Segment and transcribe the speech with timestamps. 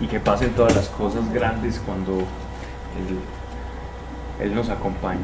[0.00, 2.24] y que pasen todas las cosas grandes cuando
[4.40, 5.20] Él, nos acompaña.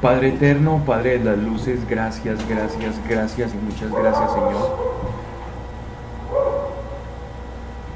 [0.00, 4.94] Padre eterno, Padre de las luces, gracias, gracias, gracias y muchas gracias Señor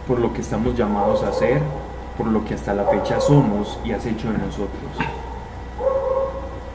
[0.08, 1.60] por lo que estamos llamados a hacer,
[2.16, 4.90] por lo que hasta la fecha somos y has hecho de nosotros,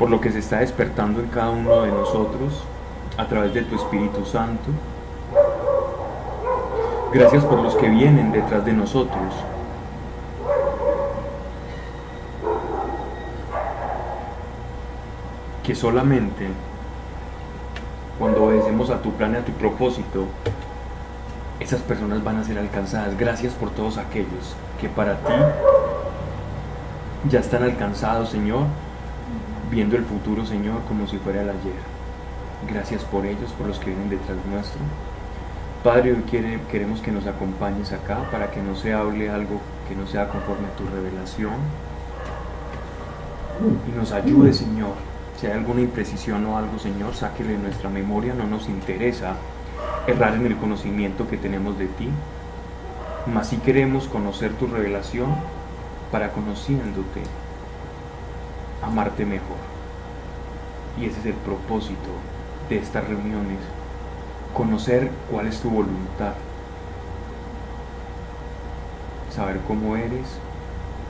[0.04, 2.62] por lo que se está despertando en cada uno de nosotros
[3.16, 4.70] a través de tu Espíritu Santo.
[7.14, 9.34] Gracias por los que vienen detrás de nosotros.
[15.64, 16.50] Que solamente
[18.20, 20.26] cuando obedecemos a tu plan y a tu propósito,
[21.62, 23.18] esas personas van a ser alcanzadas.
[23.18, 25.34] Gracias por todos aquellos que para ti
[27.30, 28.64] ya están alcanzados, Señor,
[29.74, 31.82] viendo el futuro, Señor, como si fuera el ayer.
[32.70, 34.80] Gracias por ellos, por los que vienen detrás nuestro.
[35.84, 39.96] Padre, hoy quiere, queremos que nos acompañes acá para que no se hable algo que
[39.96, 41.56] no sea conforme a tu revelación.
[43.88, 44.94] Y nos ayude, Señor.
[45.40, 48.34] Si hay alguna imprecisión o algo, Señor, sáquele de nuestra memoria.
[48.34, 49.36] No nos interesa
[50.08, 52.10] errar en el conocimiento que tenemos de ti,
[53.34, 55.34] mas si queremos conocer tu revelación
[56.12, 57.24] para conociéndote,
[58.84, 59.58] amarte mejor.
[61.00, 62.10] Y ese es el propósito
[62.70, 63.60] de estas reuniones,
[64.54, 66.34] conocer cuál es tu voluntad,
[69.36, 70.28] saber cómo eres,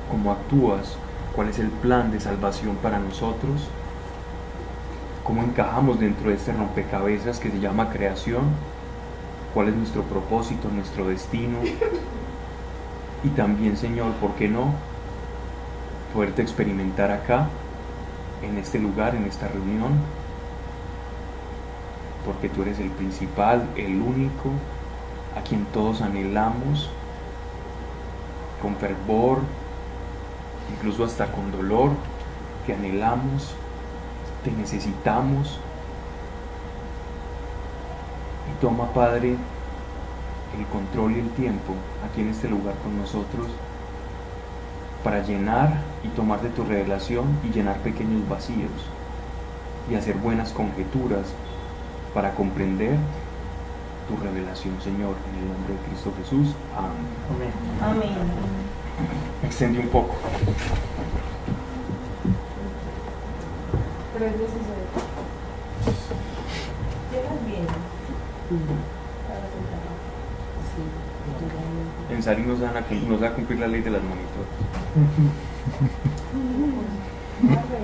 [0.09, 0.95] cómo actúas,
[1.35, 3.67] cuál es el plan de salvación para nosotros,
[5.23, 8.43] cómo encajamos dentro de este rompecabezas que se llama creación
[9.53, 11.59] cuál es nuestro propósito, nuestro destino.
[13.23, 14.73] Y también, Señor, ¿por qué no?
[16.13, 17.47] Poderte experimentar acá,
[18.43, 19.91] en este lugar, en esta reunión,
[22.25, 24.49] porque tú eres el principal, el único,
[25.37, 26.89] a quien todos anhelamos,
[28.61, 29.39] con fervor,
[30.73, 31.91] incluso hasta con dolor,
[32.65, 33.55] te anhelamos,
[34.43, 35.59] te necesitamos.
[38.61, 39.35] Toma, Padre,
[40.57, 41.73] el control y el tiempo
[42.05, 43.47] aquí en este lugar con nosotros
[45.03, 48.71] para llenar y tomar de tu revelación y llenar pequeños vacíos
[49.89, 51.33] y hacer buenas conjeturas
[52.13, 52.97] para comprender
[54.07, 56.55] tu revelación, Señor, en el nombre de Cristo Jesús.
[56.75, 57.51] Amén.
[57.81, 58.09] Amén.
[59.43, 60.15] Extendí un poco.
[72.09, 74.49] En Sari nos, van a, nos va a cumplir la ley de las monitores.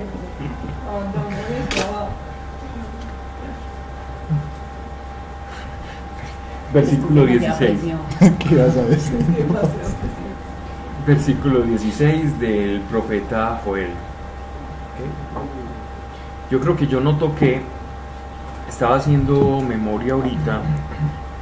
[6.72, 7.80] Versículo 16.
[8.38, 9.18] ¿Qué vas a decir?
[11.06, 13.90] Versículo 16 del profeta Joel.
[16.50, 17.60] Yo creo que yo no toqué
[18.68, 20.60] estaba haciendo memoria ahorita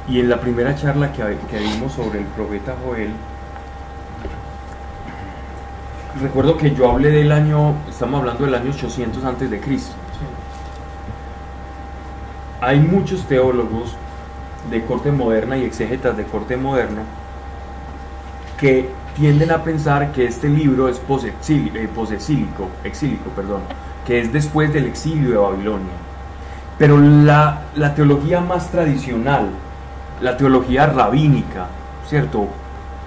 [0.09, 3.11] y en la primera charla que, que vimos sobre el profeta Joel,
[6.21, 9.93] recuerdo que yo hablé del año, estamos hablando del año 800 antes de Cristo.
[12.61, 13.95] Hay muchos teólogos
[14.69, 17.01] de corte moderna y exégetas de corte moderno
[18.59, 21.89] que tienden a pensar que este libro es posexílico, eh,
[22.83, 23.61] exílico, perdón,
[24.05, 25.93] que es después del exilio de Babilonia.
[26.77, 27.61] Pero la,
[27.95, 29.49] teología más tradicional,
[30.21, 31.67] la teología rabínica,
[32.07, 32.47] ¿cierto?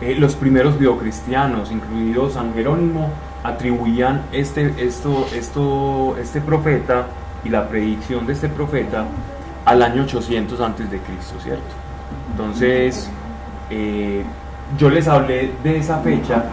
[0.01, 3.11] Eh, los primeros biocristianos, incluidos San Jerónimo,
[3.45, 7.07] atribuían este, esto, esto, este profeta
[7.45, 9.05] y la predicción de este profeta
[9.65, 11.63] al año 800 antes de Cristo, ¿cierto?
[12.31, 13.11] Entonces,
[13.71, 14.23] eh,
[14.79, 16.45] yo les hablé de esa fecha,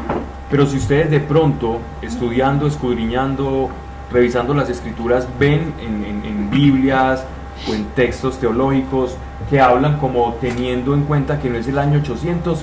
[0.50, 3.70] pero si ustedes de pronto, estudiando, escudriñando
[4.12, 7.24] revisando las escrituras, ven en, Biblias
[7.70, 9.16] o en textos teológicos
[9.50, 12.62] que hablan como teniendo en cuenta que no es el año 800,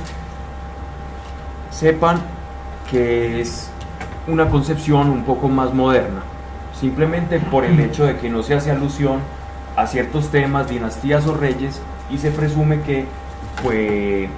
[1.71, 2.21] sepan
[2.91, 3.71] que es
[4.29, 6.23] una concepción un poco más moderna,
[6.79, 9.21] simplemente por el hecho de que no se hace alusión
[9.77, 11.81] a ciertos temas, dinastías o reyes,
[12.11, 13.07] y se presume que
[13.63, 14.29] fue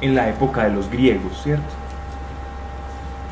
[0.00, 1.64] en la época de los griegos, ¿cierto?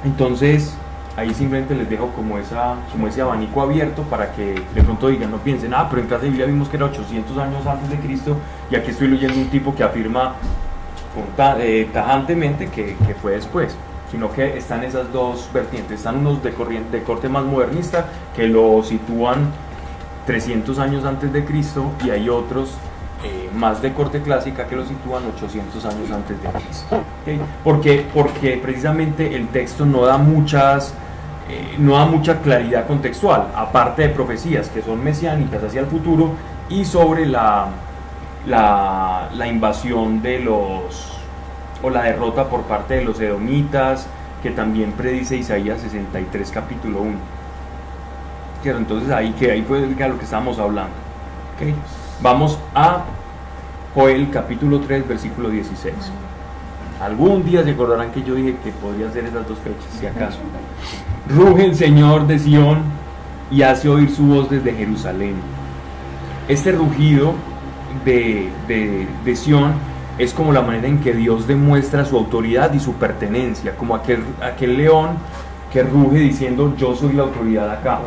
[0.04, 0.76] Entonces,
[1.16, 5.31] ahí simplemente les dejo como, esa, como ese abanico abierto para que de pronto digan,
[5.31, 7.96] no piensen, ah, pero en clase de Biblia vimos que era 800 años antes de
[7.99, 8.37] Cristo
[8.70, 10.34] y aquí estoy leyendo un tipo que afirma
[11.61, 13.76] eh, tajantemente que, fue después
[14.11, 18.46] sino que están esas dos vertientes, están unos de, corriente, de corte más modernista que
[18.46, 19.50] lo sitúan
[20.26, 22.75] 300 años antes de Cristo y hay otros
[23.25, 27.00] eh, más de corte clásica que lo sitúan 800 años antes de Cristo.
[27.22, 27.40] ¿okay?
[27.64, 30.94] Porque, porque precisamente el texto no da muchas
[31.49, 36.32] eh, no da mucha claridad contextual, aparte de profecías que son mesiánicas hacia el futuro
[36.69, 37.67] y sobre la,
[38.46, 41.12] la, la invasión de los
[41.82, 44.06] o la derrota por parte de los edomitas,
[44.43, 47.35] que también predice Isaías 63 capítulo 1.
[48.64, 50.94] Entonces ahí que ahí fue lo que estábamos hablando.
[51.55, 51.75] ¿Okay?
[52.23, 53.02] Vamos a
[53.94, 55.94] Joel capítulo 3 versículo 16.
[57.02, 60.38] Algún día se acordarán que yo dije que podría ser esas dos fechas, si acaso.
[61.29, 62.82] Ruge el Señor de Sión
[63.50, 65.37] y hace oír su voz desde Jerusalén.
[66.49, 67.32] Este rugido
[68.05, 69.73] de, de, de Sión
[70.19, 74.23] es como la manera en que Dios demuestra su autoridad y su pertenencia, como aquel,
[74.43, 75.17] aquel león
[75.73, 78.00] que ruge diciendo yo soy la autoridad acá.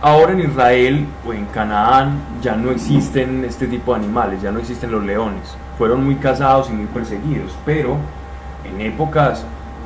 [0.00, 4.60] Ahora en Israel o en Canaán ya no existen este tipo de animales, ya no
[4.60, 5.56] existen los leones.
[5.76, 7.96] Fueron muy cazados y muy perseguidos, pero
[8.64, 9.44] en épocas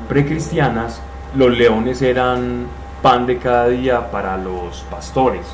[0.09, 1.01] precristianas
[1.37, 2.67] los leones eran
[3.03, 5.47] pan de cada día para los pastores.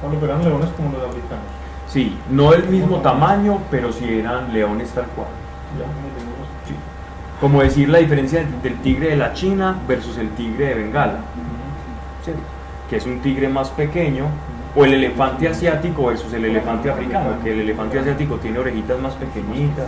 [0.00, 1.44] Cuando eran leones como los africanos.
[1.88, 5.28] Sí, no del mismo tamaño, pero sí eran leones tal cual.
[7.40, 7.60] Como.
[7.60, 7.64] Sí.
[7.64, 11.18] Decir la diferencia del tigre de la China versus el tigre de Bengala,
[12.24, 12.42] ¿cierto?
[12.88, 14.26] que es un tigre más pequeño,
[14.74, 19.14] o el elefante asiático versus el elefante africano, que el elefante asiático tiene orejitas más
[19.14, 19.86] pequeñitas,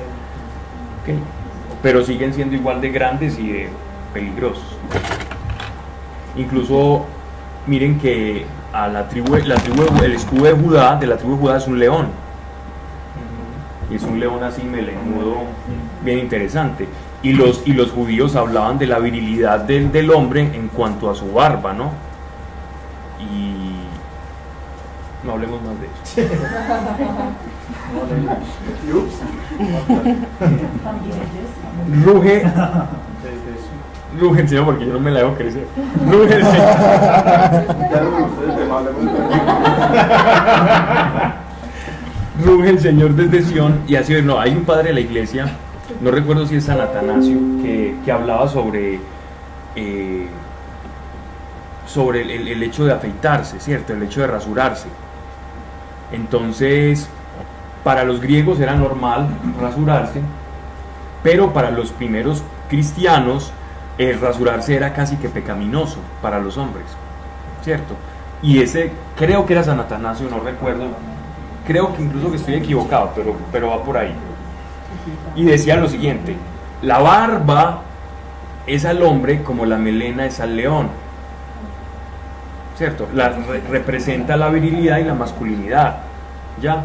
[1.82, 3.68] pero siguen siendo igual de grandes y de
[4.14, 4.64] peligrosos.
[6.36, 7.04] Incluso
[7.66, 11.42] miren que a la tribu, la tribu, el escudo de Judá, de la tribu de
[11.42, 12.06] Judá es un león.
[13.90, 15.42] Y es un león así melenudo,
[16.02, 16.88] bien interesante.
[17.22, 21.14] Y los, y los judíos hablaban de la virilidad del, del hombre en cuanto a
[21.14, 21.92] su barba, ¿no?
[23.20, 23.80] Y
[25.24, 26.34] no hablemos más de eso.
[32.04, 32.42] Ruge,
[34.20, 35.66] El Señor, porque yo no me la dejo crecer.
[36.06, 36.18] No
[38.68, 38.88] mal,
[42.44, 45.46] ruge el Señor desde Sion y así no hay un padre de la iglesia
[46.00, 48.98] no recuerdo si es San Atanasio que, que hablaba sobre
[49.76, 50.26] eh,
[51.86, 54.88] sobre el, el- el hecho de afeitarse cierto el hecho de rasurarse.
[56.12, 57.08] Entonces
[57.84, 59.28] para los griegos era normal
[59.60, 60.20] rasurarse
[61.22, 63.52] pero para los primeros cristianos
[63.98, 66.84] el rasurarse era casi que pecaminoso para los hombres
[67.62, 67.94] cierto
[68.42, 70.86] y ese creo que era San Atanasio no recuerdo
[71.66, 74.12] creo que incluso que estoy equivocado, pero, pero va por ahí.
[75.34, 76.36] Y decía lo siguiente,
[76.82, 77.80] la barba
[78.66, 80.88] es al hombre como la melena es al león.
[82.76, 83.08] ¿Cierto?
[83.14, 85.98] La, re- representa la virilidad y la masculinidad.
[86.60, 86.82] ¿Ya?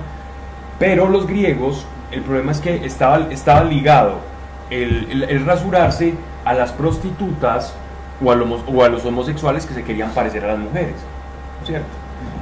[0.79, 4.19] Pero los griegos, el problema es que estaba, estaba ligado
[4.69, 6.13] el- el rasurarse
[6.49, 7.73] a las prostitutas
[8.23, 10.95] o a, los, o a los homosexuales que se querían parecer a las mujeres.
[11.65, 11.87] ¿Cierto?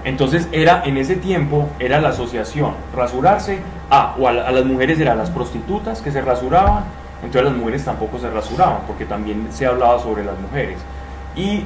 [0.03, 3.59] Entonces era en ese tiempo era la asociación rasurarse
[3.89, 6.85] a o a, a las mujeres eran las prostitutas que se rasuraban,
[7.23, 10.77] entonces las mujeres tampoco se rasuraban porque también se hablaba sobre las mujeres
[11.35, 11.63] y,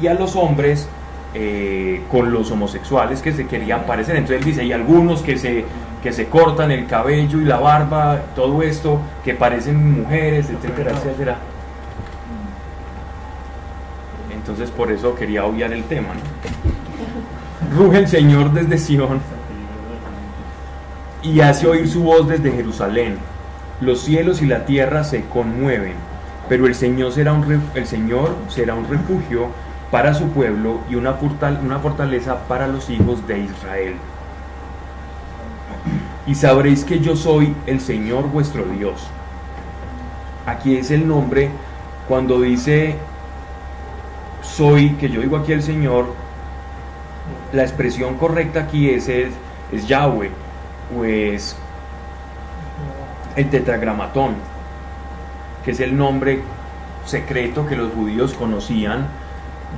[0.00, 0.88] y a los hombres
[1.34, 4.16] eh, con los homosexuales que se querían parecer.
[4.16, 5.64] Entonces él dice, hay algunos que se,
[6.02, 11.36] que se cortan el cabello y la barba, todo esto, que parecen mujeres, etcétera, etcétera.
[14.44, 16.08] Entonces por eso quería obviar el tema.
[16.08, 17.78] ¿no?
[17.78, 19.22] Ruge el Señor desde Sion
[21.22, 23.16] y hace oír su voz desde Jerusalén.
[23.80, 25.94] Los cielos y la tierra se conmueven,
[26.46, 29.48] pero el Señor será un, el Señor será un refugio
[29.90, 31.16] para su pueblo y una,
[31.62, 33.94] una fortaleza para los hijos de Israel.
[36.26, 39.06] Y sabréis que yo soy el Señor vuestro Dios.
[40.44, 41.48] Aquí es el nombre,
[42.06, 42.98] cuando dice
[44.44, 46.06] soy, que yo digo aquí el Señor,
[47.52, 49.32] la expresión correcta aquí es, es,
[49.86, 50.30] Yahweh,
[50.96, 51.56] o es
[53.36, 54.34] el tetragramatón,
[55.64, 56.42] que es el nombre
[57.06, 59.08] secreto que los judíos conocían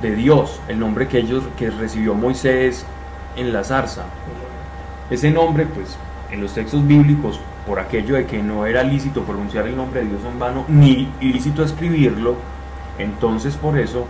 [0.01, 2.85] de Dios, el nombre que ellos que recibió Moisés
[3.35, 4.05] en la zarza.
[5.09, 5.97] Ese nombre, pues,
[6.31, 10.09] en los textos bíblicos, por aquello de que no era lícito pronunciar el nombre de
[10.09, 12.35] Dios en vano, ni lícito escribirlo,
[12.97, 14.07] entonces por eso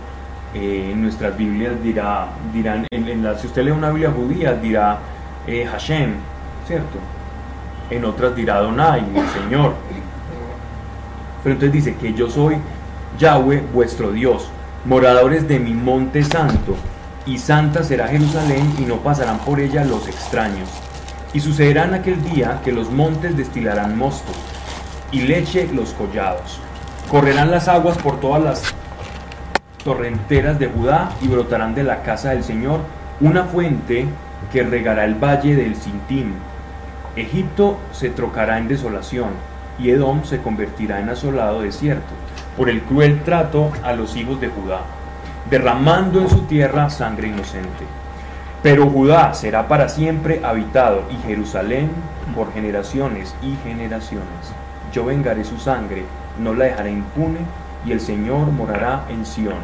[0.54, 4.52] eh, en nuestras Biblias dirá, dirán, en, en la- si usted lee una Biblia judía,
[4.54, 4.98] dirá
[5.46, 6.14] eh, Hashem,
[6.66, 6.98] ¿cierto?
[7.90, 9.74] En otras dirá Adonai, el Señor.
[11.42, 12.56] Pero entonces dice que yo soy
[13.18, 14.48] Yahweh, vuestro Dios,
[14.84, 16.76] moradores de mi monte santo,
[17.26, 20.68] y santa será Jerusalén y no pasarán por ella los extraños.
[21.34, 24.32] Y sucederá en aquel día que los montes destilarán mosto
[25.12, 26.58] y leche los collados.
[27.10, 28.62] Correrán las aguas por todas las
[29.84, 32.80] torrenteras de Judá y brotarán de la casa del Señor
[33.20, 34.06] una fuente
[34.52, 36.32] que regará el valle del Sintim.
[37.16, 39.30] Egipto se trocará en desolación
[39.78, 42.12] y Edom se convertirá en asolado desierto
[42.56, 44.80] por el cruel trato a los hijos de Judá,
[45.50, 47.84] derramando en su tierra sangre inocente.
[48.62, 51.90] Pero Judá será para siempre habitado y Jerusalén
[52.34, 54.26] por generaciones y generaciones.
[54.92, 56.04] Yo vengaré su sangre,
[56.40, 57.38] no la dejaré impune
[57.84, 59.54] y el Señor morará en Sión.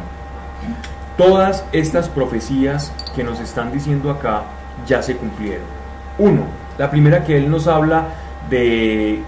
[1.17, 4.43] Todas estas profecías que nos están diciendo acá
[4.87, 5.65] ya se cumplieron.
[6.17, 6.43] Uno,
[6.77, 8.07] la primera que él nos habla
[8.49, 9.23] de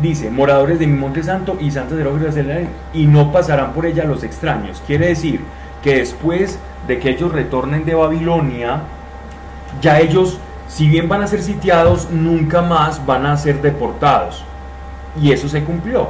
[0.00, 4.04] dice, moradores de mi monte santo y santos de Jerusalén, y no pasarán por ella
[4.04, 4.82] los extraños.
[4.86, 5.40] Quiere decir
[5.82, 8.82] que después de que ellos retornen de Babilonia,
[9.80, 14.44] ya ellos, si bien van a ser sitiados, nunca más van a ser deportados.
[15.20, 16.08] Y eso se cumplió.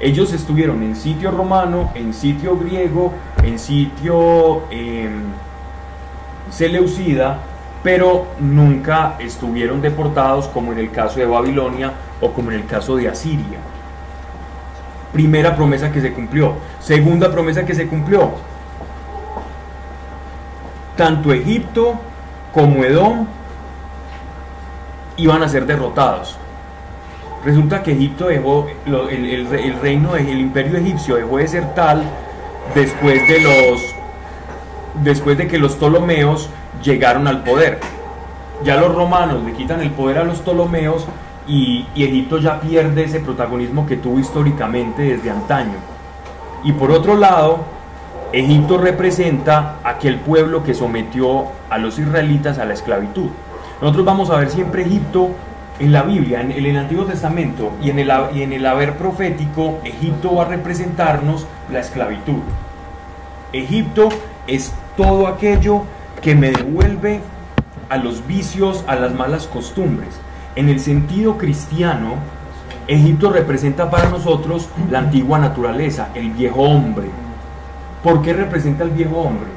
[0.00, 3.12] Ellos estuvieron en sitio romano, en sitio griego,
[3.42, 5.10] en sitio eh,
[6.50, 7.40] seleucida,
[7.82, 12.96] pero nunca estuvieron deportados como en el caso de Babilonia o como en el caso
[12.96, 13.58] de Asiria.
[15.12, 16.54] Primera promesa que se cumplió.
[16.78, 18.32] Segunda promesa que se cumplió.
[20.96, 21.94] Tanto Egipto
[22.52, 23.26] como Edom
[25.16, 26.37] iban a ser derrotados.
[27.44, 32.02] Resulta que Egipto dejó, el, el reino, el imperio egipcio dejó de ser tal
[32.74, 33.94] después de los,
[35.02, 36.50] después de que los Ptolomeos
[36.82, 37.78] llegaron al poder.
[38.64, 41.06] Ya los romanos le quitan el poder a los Ptolomeos
[41.46, 45.76] y, Egipto ya pierde ese protagonismo que tuvo históricamente desde antaño.
[46.64, 47.60] Y por otro lado,
[48.32, 53.30] Egipto representa aquel pueblo que sometió a los israelitas a la esclavitud.
[53.80, 55.30] Nosotros vamos a ver siempre Egipto
[55.78, 59.78] en la Biblia, en el, Antiguo Testamento y en, el, y en el haber profético,
[59.84, 62.40] Egipto va a representarnos la esclavitud.
[63.52, 64.08] Egipto
[64.46, 65.82] es todo aquello
[66.20, 67.20] que me devuelve
[67.88, 70.08] a los vicios, a las malas costumbres.
[70.56, 72.16] En el sentido cristiano,
[72.88, 77.08] Egipto representa para nosotros la antigua naturaleza, el viejo hombre.
[78.02, 79.48] ¿Por qué representa el viejo hombre?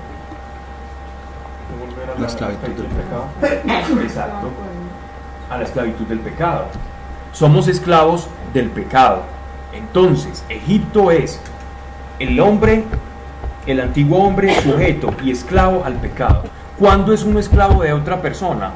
[2.20, 4.02] La esclavitud del pecado.
[4.04, 4.50] Exacto.
[5.52, 6.66] A la esclavitud del pecado.
[7.32, 9.22] Somos esclavos del pecado.
[9.74, 11.40] Entonces, Egipto es
[12.18, 12.86] el hombre,
[13.68, 16.46] el antiguo hombre sujeto y esclavo al pecado.
[16.80, 18.72] ¿Cuándo es un esclavo de otra persona?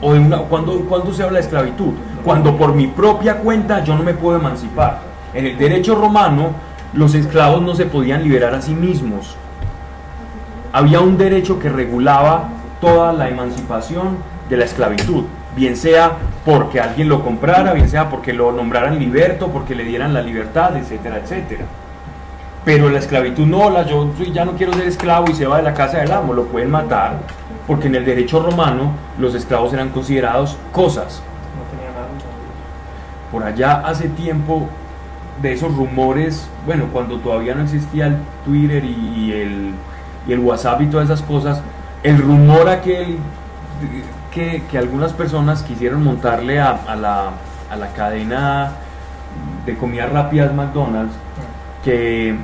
[0.00, 1.94] o de una, cuando, se habla de esclavitud,
[2.24, 5.00] cuando por mi propia cuenta yo no me puedo emancipar.
[5.34, 6.52] En el derecho romano,
[6.92, 9.36] los esclavos no se podían liberar a sí mismos.
[10.72, 12.48] Había un derecho que regulaba
[12.80, 14.18] toda la emancipación
[14.48, 15.24] de la esclavitud,
[15.58, 16.12] bien sea
[16.44, 20.76] porque alguien lo comprara, bien sea porque lo nombraran liberto, porque le dieran la libertad,
[20.76, 21.64] etcétera, etcétera.
[22.64, 25.64] Pero la esclavitud no, la, yo ya no quiero ser esclavo y se va de
[25.64, 27.18] la casa del amo, lo pueden matar
[27.68, 31.22] porque en el derecho romano los esclavos eran considerados cosas.
[33.30, 34.66] Por allá hace tiempo
[35.42, 39.74] de esos rumores, bueno, cuando todavía no existía el Twitter y, el,
[40.26, 41.60] el, WhatsApp y todas esas cosas,
[42.02, 43.18] el rumor aquel
[44.38, 47.30] que, que algunas personas quisieron montarle a, la,
[47.70, 48.72] a la cadena
[49.66, 51.14] de comidas rápidas McDonald's,
[51.84, 52.36] que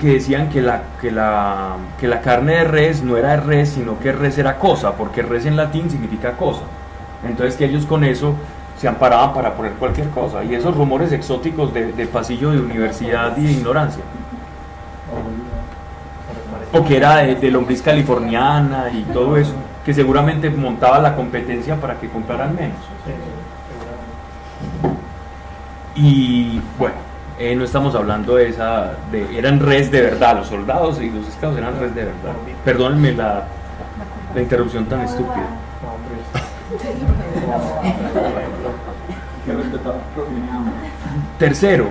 [0.00, 3.68] que decían que la, que, la, que la carne de res no era de res,
[3.68, 6.62] sino que res era cosa, porque res en latín significa cosa.
[7.22, 8.34] Entonces que ellos con eso
[8.78, 10.42] se amparaban para poner cualquier cosa.
[10.42, 14.02] Y esos rumores exóticos de, pasillo de universidad y de ignorancia.
[16.72, 19.52] O que era de, de, lombriz californiana y todo eso,
[19.84, 22.78] que seguramente montaba la competencia para que compraran menos.
[25.94, 26.96] Y bueno,
[27.38, 31.26] eh, no estamos hablando de esa, de, eran res de verdad, los soldados y los
[31.26, 32.34] esclavos eran res de verdad.
[32.64, 33.46] Perdónenme la,
[34.34, 35.46] la interrupción tan estúpida.
[41.38, 41.88] Tercero,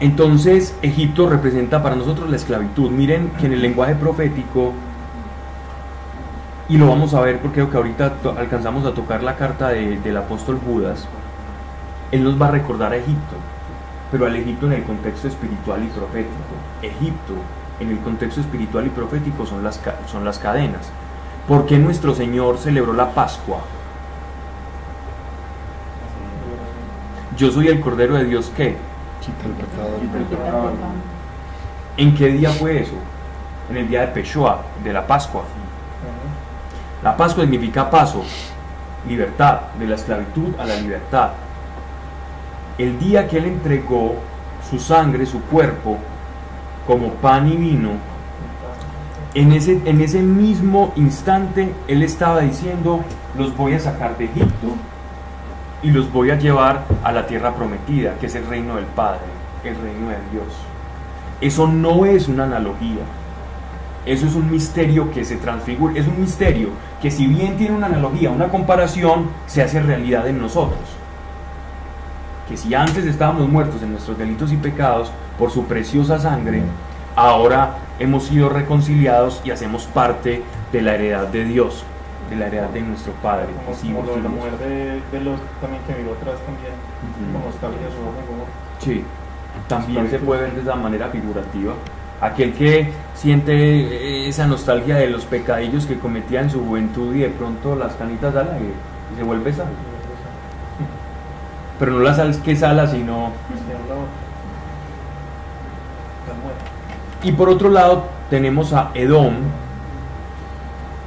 [0.00, 2.90] entonces Egipto representa para nosotros la esclavitud.
[2.90, 4.72] Miren que en el lenguaje profético,
[6.72, 10.16] y lo vamos a ver porque creo que ahorita alcanzamos a tocar la carta del
[10.16, 11.06] apóstol Judas,
[12.10, 13.36] él nos va a recordar a Egipto
[14.10, 16.54] pero al Egipto en el contexto espiritual y profético.
[16.82, 17.34] Egipto
[17.80, 20.90] en el contexto espiritual y profético son las, son las cadenas.
[21.46, 23.60] ¿Por qué nuestro Señor celebró la Pascua?
[27.38, 28.76] Yo soy el Cordero de Dios que el
[30.26, 30.72] pecado.
[31.96, 32.96] ¿En qué día fue eso?
[33.70, 35.44] en el día de Peshoa, de la Pascua.
[37.02, 38.22] La Pascua significa paso,
[39.08, 41.30] libertad, de la esclavitud a la libertad.
[42.78, 44.16] El día que Él entregó
[44.70, 45.98] su sangre, su cuerpo,
[46.86, 47.90] como pan y vino,
[49.34, 53.00] en ese, en ese mismo instante Él estaba diciendo,
[53.36, 54.68] los voy a sacar de Egipto
[55.82, 59.20] y los voy a llevar a la tierra prometida, que es el reino del Padre,
[59.64, 60.46] el reino de Dios.
[61.40, 63.02] Eso no es una analogía,
[64.04, 67.86] eso es un misterio que se transfigura, es un misterio que si bien tiene una
[67.86, 70.80] analogía, una comparación, se hace realidad en nosotros.
[72.48, 76.62] Que si antes estábamos muertos en nuestros delitos y pecados por su preciosa sangre,
[77.14, 80.42] ahora hemos sido reconciliados y hacemos parte
[80.72, 81.84] de la heredad de Dios,
[82.28, 83.46] de la heredad de nuestro Padre.
[83.64, 86.74] Como, Sí, como lo de la mujer de, de los también que miró atrás también.
[87.02, 87.32] Ujú.
[87.32, 88.84] Como está bien su.
[88.84, 89.04] Sí,
[89.68, 91.74] también se puede ver de esa manera figurativa.
[92.22, 97.18] Aquel que siente eh, esa nostalgia de los pecadillos que cometía en su juventud y
[97.18, 98.74] de pronto las canitas al aire
[99.12, 99.66] y se vuelve sal.
[101.80, 103.32] Pero no la sal que sala, sino...
[107.24, 109.34] Y por otro lado tenemos a Edom,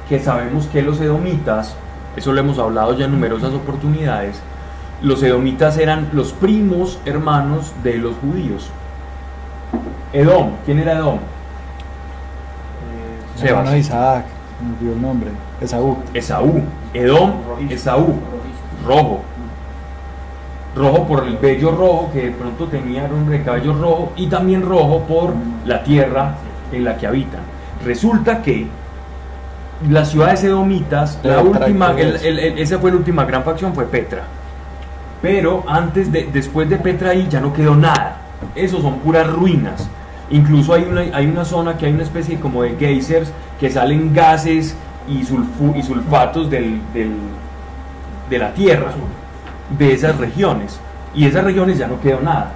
[0.08, 1.74] que sabemos que los edomitas,
[2.14, 4.40] eso lo hemos hablado ya en numerosas oportunidades,
[5.02, 8.70] los edomitas eran los primos hermanos de los judíos.
[10.16, 11.16] Edom, ¿quién era Edom?
[11.16, 11.18] Eh,
[13.36, 13.50] Sebas.
[13.50, 14.24] Hermano de Isaac,
[14.62, 15.30] me olvidó el nombre.
[15.60, 15.98] Esaú.
[16.14, 16.62] Esaú.
[16.94, 17.32] Edom,
[17.68, 18.14] Esaú,
[18.86, 19.20] rojo.
[20.74, 24.12] Rojo por el vello rojo que de pronto tenía era un hombre de cabello rojo
[24.16, 25.32] y también rojo por
[25.64, 26.34] la tierra
[26.72, 27.40] en la que habitan.
[27.84, 28.66] Resulta que
[29.90, 32.26] las ciudades edomitas, la última, el- eso.
[32.26, 34.22] el- el- esa fue la última gran facción, fue Petra.
[35.22, 38.18] Pero antes de, después de Petra ahí ya no quedó nada.
[38.54, 39.88] Esos son puras ruinas.
[40.30, 44.12] Incluso hay una, hay una zona que hay una especie como de geysers que salen
[44.12, 44.76] gases
[45.08, 47.16] y, sulfu- y sulfatos del, del-
[48.28, 48.90] de la tierra,
[49.78, 50.80] de esas regiones.
[51.14, 52.52] Y esas regiones ya no quedó nada.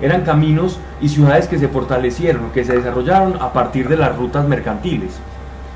[0.00, 4.46] Eran caminos y ciudades que se fortalecieron, que se desarrollaron a partir de las rutas
[4.46, 5.18] mercantiles.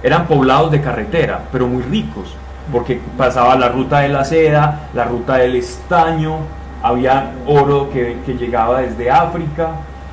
[0.03, 2.35] Eran poblados de carretera, pero muy ricos,
[2.71, 6.37] porque pasaba la ruta de la seda, la ruta del estaño,
[6.83, 9.71] había oro que, que llegaba desde África,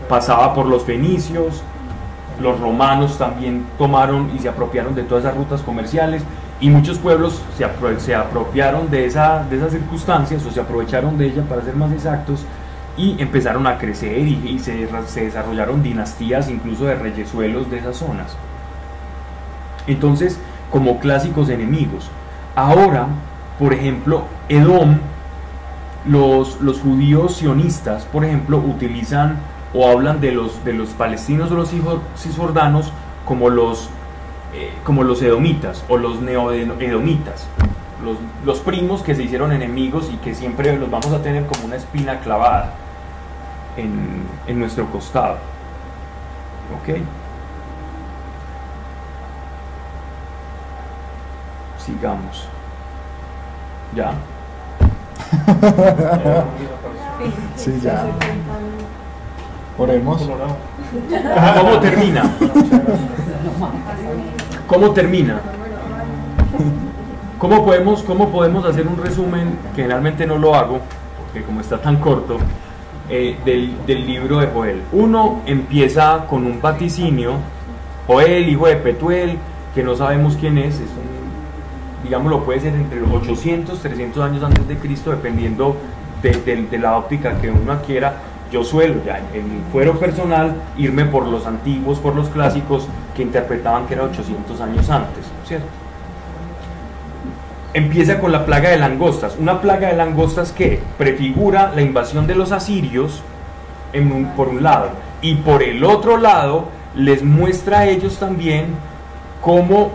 [0.07, 1.61] pasaba por los fenicios,
[2.39, 6.23] los romanos también tomaron y se apropiaron de todas esas rutas comerciales
[6.59, 7.65] y muchos pueblos se,
[7.99, 11.91] se apropiaron de, esa, de esas circunstancias o se aprovecharon de ella para ser más
[11.91, 12.45] exactos
[12.97, 17.97] y empezaron a crecer y, y se, se desarrollaron dinastías incluso de reyesuelos de esas
[17.97, 18.35] zonas.
[19.87, 20.39] Entonces,
[20.71, 22.09] como clásicos enemigos.
[22.55, 23.07] Ahora,
[23.59, 24.97] por ejemplo, Edom,
[26.05, 29.37] los, los judíos sionistas, por ejemplo, utilizan
[29.75, 32.91] o hablan de los, de los palestinos o los hijos cisjordanos
[33.25, 33.89] como los,
[34.53, 37.47] eh, como los edomitas o los neoedomitas,
[38.03, 41.65] los, los primos que se hicieron enemigos y que siempre los vamos a tener como
[41.65, 42.73] una espina clavada
[43.75, 45.37] en, en nuestro costado.
[46.81, 46.99] ¿Ok?
[51.79, 52.47] Sigamos.
[53.93, 54.13] ¿Ya?
[57.55, 58.05] Sí, ya.
[59.77, 60.21] Oremos.
[61.59, 62.31] ¿Cómo termina?
[64.67, 65.39] ¿Cómo termina?
[67.37, 70.79] ¿Cómo podemos, ¿Cómo podemos hacer un resumen, que generalmente no lo hago,
[71.21, 72.37] porque como está tan corto,
[73.09, 74.81] eh, del, del libro de Joel?
[74.93, 77.33] Uno empieza con un vaticinio,
[78.07, 79.37] Joel, hijo de Petuel,
[79.75, 84.43] que no sabemos quién es, es un, digámoslo, puede ser entre los 800, 300 años
[84.43, 85.75] antes de Cristo, dependiendo
[86.23, 88.15] de, de- de la óptica que uno adquiera.
[88.55, 93.21] Yo suelo ya en mi fuero personal irme por los antiguos, por los clásicos que
[93.21, 95.67] interpretaban que era 800 años antes, ¿cierto?
[97.73, 102.35] Empieza con la plaga de langostas, una plaga de langostas que prefigura la invasión de
[102.35, 103.21] los asirios
[104.37, 104.91] por un lado
[105.21, 108.67] y por el otro lado les muestra a ellos también
[109.41, 109.91] cómo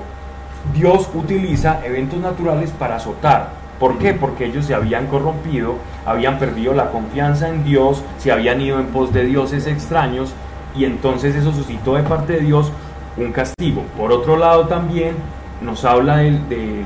[0.75, 3.60] Dios utiliza eventos naturales para azotar.
[3.81, 4.13] ¿Por qué?
[4.13, 8.89] Porque ellos se habían corrompido, habían perdido la confianza en Dios, se habían ido en
[8.89, 10.35] pos de dioses extraños
[10.77, 12.71] y entonces eso suscitó de parte de Dios
[13.17, 13.83] un castigo.
[13.97, 15.15] Por otro lado también
[15.63, 16.85] nos habla de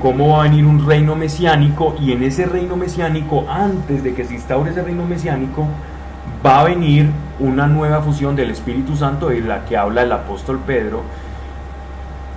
[0.00, 4.24] cómo va a venir un reino mesiánico y en ese reino mesiánico, antes de que
[4.24, 5.68] se instaure ese reino mesiánico,
[6.44, 10.58] va a venir una nueva fusión del Espíritu Santo de la que habla el apóstol
[10.66, 11.02] Pedro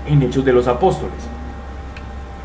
[0.06, 1.39] en Hechos de los Apóstoles.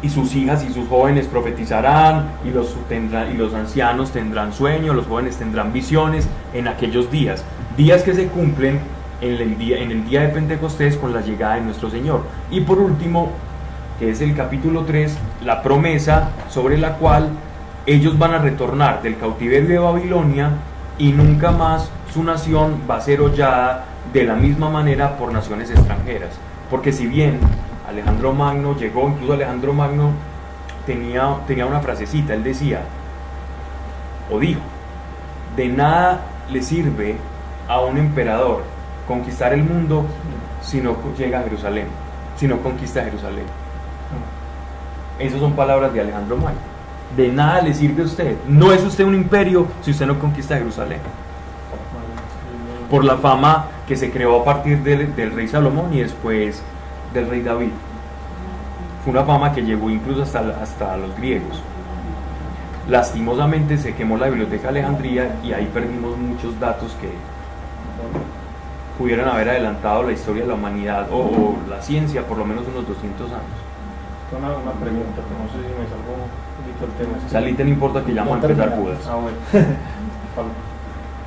[0.05, 4.95] Y sus hijas y sus jóvenes profetizarán, y los, tendrán, y los ancianos tendrán sueños,
[4.95, 7.43] los jóvenes tendrán visiones en aquellos días.
[7.79, 8.81] Días que se cumplen
[9.23, 12.21] en el, día, en el día de Pentecostés con la llegada de nuestro Señor.
[12.51, 13.31] Y por último,
[13.99, 17.31] que es el capítulo 3, la promesa sobre la cual
[17.87, 20.51] ellos van a retornar del cautiverio de Babilonia
[20.99, 25.71] y nunca más su nación va a ser hollada de la misma manera por naciones
[25.71, 26.35] extranjeras.
[26.71, 27.39] Porque si bien
[27.89, 30.11] Alejandro Magno llegó, incluso Alejandro Magno
[30.87, 32.83] tenía, tenía una frasecita, él decía,
[34.31, 34.61] o dijo,
[35.57, 37.17] de nada le sirve
[37.69, 38.63] a un emperador
[39.07, 40.07] conquistar el mundo
[40.63, 41.87] si no llega a Jerusalén,
[42.37, 43.45] si no conquista Jerusalén.
[45.19, 46.75] Esas son palabras de Alejandro Magno.
[47.17, 48.37] De nada le sirve a usted.
[48.49, 50.99] No es usted un imperio si usted no conquista Jerusalén.
[52.91, 56.63] Por la fama que se creó a partir del, del rey Salomón y después
[57.15, 57.71] del rey David.
[59.05, 61.61] Fue una fama que llegó incluso hasta, hasta los griegos.
[62.89, 67.09] Lastimosamente se quemó la biblioteca de Alejandría y ahí perdimos muchos datos que
[68.99, 72.65] pudieran haber adelantado la historia de la humanidad o, o la ciencia por lo menos
[72.69, 73.43] unos 200 años.
[74.37, 76.29] Una, una pregunta, que no sé si me salgo un
[76.65, 77.17] poquito el tema.
[77.19, 78.99] Es que- Salite no importa que ya vamos a empezar Judas.
[79.09, 79.37] Ah, bueno.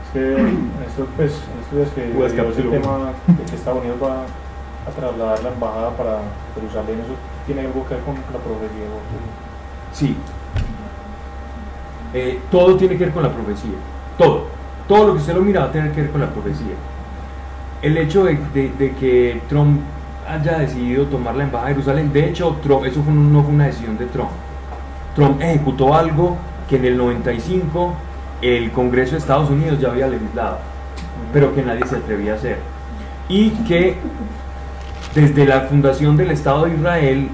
[0.08, 2.98] Es que en estos, pues, estos días que dio ese capítulo tema
[3.28, 4.24] de que Estados Unidos va
[4.92, 6.20] trasladar la embajada para
[6.56, 7.14] Jerusalén, ¿eso
[7.46, 8.86] tiene algo que ver con la profecía?
[9.94, 10.16] Sí.
[12.14, 13.78] Eh, todo tiene que ver con la profecía.
[14.18, 14.46] Todo.
[14.88, 16.76] Todo lo que usted lo mira va a tener que ver con la profecía.
[17.82, 19.82] El hecho de, de- de que Trump
[20.28, 23.66] haya decidido tomar la embajada de Jerusalén, de hecho, Trump, eso fue no fue una
[23.68, 24.30] decisión de Trump.
[25.16, 26.38] Trump ejecutó algo
[26.70, 27.94] que en el 95
[28.42, 30.58] el Congreso de Estados Unidos ya había legislado,
[31.34, 32.58] pero que nadie se atrevía a hacer.
[33.30, 33.98] Y que
[35.18, 37.30] desde la fundación del Estado de Israel,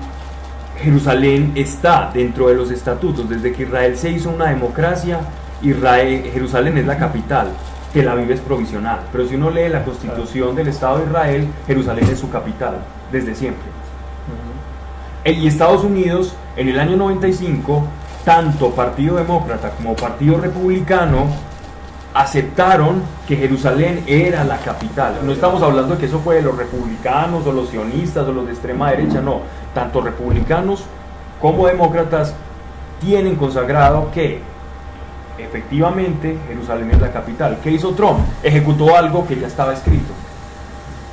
[0.81, 3.27] Jerusalén está dentro de los estatutos.
[3.27, 5.19] Desde que Israel se hizo una democracia,
[5.61, 7.49] Israel, Jerusalén es la capital.
[7.91, 9.01] Tel Aviv es provisional.
[9.11, 12.75] Pero si uno lee la constitución del Estado de Israel, Jerusalén es su capital,
[13.11, 13.65] desde siempre.
[15.25, 17.85] E- Y Estados Unidos, en el año 95,
[18.23, 21.25] tanto Partido Demócrata como Partido Republicano
[22.13, 25.15] aceptaron que Jerusalén era la capital.
[25.23, 28.45] No estamos hablando de que eso fue de los republicanos o los sionistas o los
[28.45, 29.41] de extrema derecha, no.
[29.73, 30.83] Tanto republicanos
[31.41, 32.35] como demócratas
[33.01, 34.41] tienen consagrado que
[35.37, 37.57] efectivamente Jerusalén es la capital.
[37.63, 38.19] ¿Qué hizo Trump?
[38.43, 40.13] Ejecutó algo que ya estaba escrito,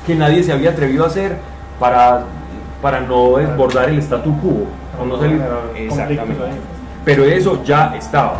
[0.05, 1.37] que nadie se había atrevido a hacer
[1.79, 2.23] para,
[2.81, 4.67] para no desbordar el statu quo.
[5.01, 6.35] o no salir- generar Exactamente
[7.03, 8.35] pero eso ya estaba.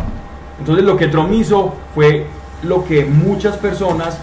[0.60, 2.26] Entonces lo que Trump hizo fue
[2.62, 4.18] lo que muchas personas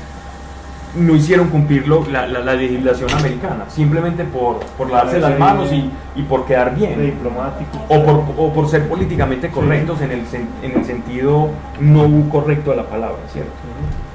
[0.95, 5.71] no hicieron cumplir lo- la, la- la legislación americana, simplemente por, por lavarse las manos
[5.71, 7.77] y, y por quedar De bien, diplomático.
[7.89, 11.49] o por, o por ser políticamente correctos en, el, sen- en el sentido
[11.79, 13.51] no correcto de la palabra, ¿cierto?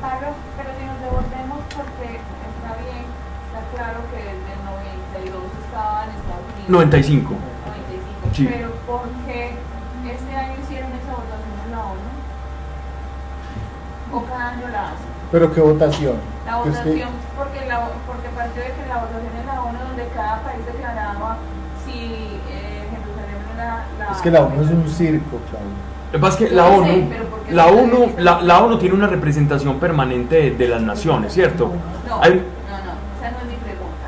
[0.00, 3.06] Pablo, pero si nos devolvemos porque está bien,
[3.46, 4.60] está claro que desde el
[5.22, 6.70] 92 estaba en Estados Unidos.
[6.70, 7.30] 95.
[7.30, 8.34] 95.
[8.34, 8.48] Sí.
[8.50, 9.54] Pero ¿por qué
[10.10, 12.10] este año hicieron esa votación en la ONU?
[14.14, 15.06] ¿O cada año la hacen?
[15.32, 16.16] Pero qué votación.
[16.46, 19.78] La Es que- votación, porque, la, porque partió de que la votación en la ONU
[19.88, 21.36] donde cada país declaraba
[21.84, 24.12] si eh, Jerusalén era la...
[24.12, 25.94] Es que la ONU es un circo, Claudio.
[26.06, 28.78] Lo que pasa es que la ONU, pero ¿por qué la ONU, la, la ONU
[28.78, 31.72] tiene una representación permanente de, de las naciones, ¿cierto?
[32.08, 34.06] No, Hay- no, no, esa no es mi pregunta.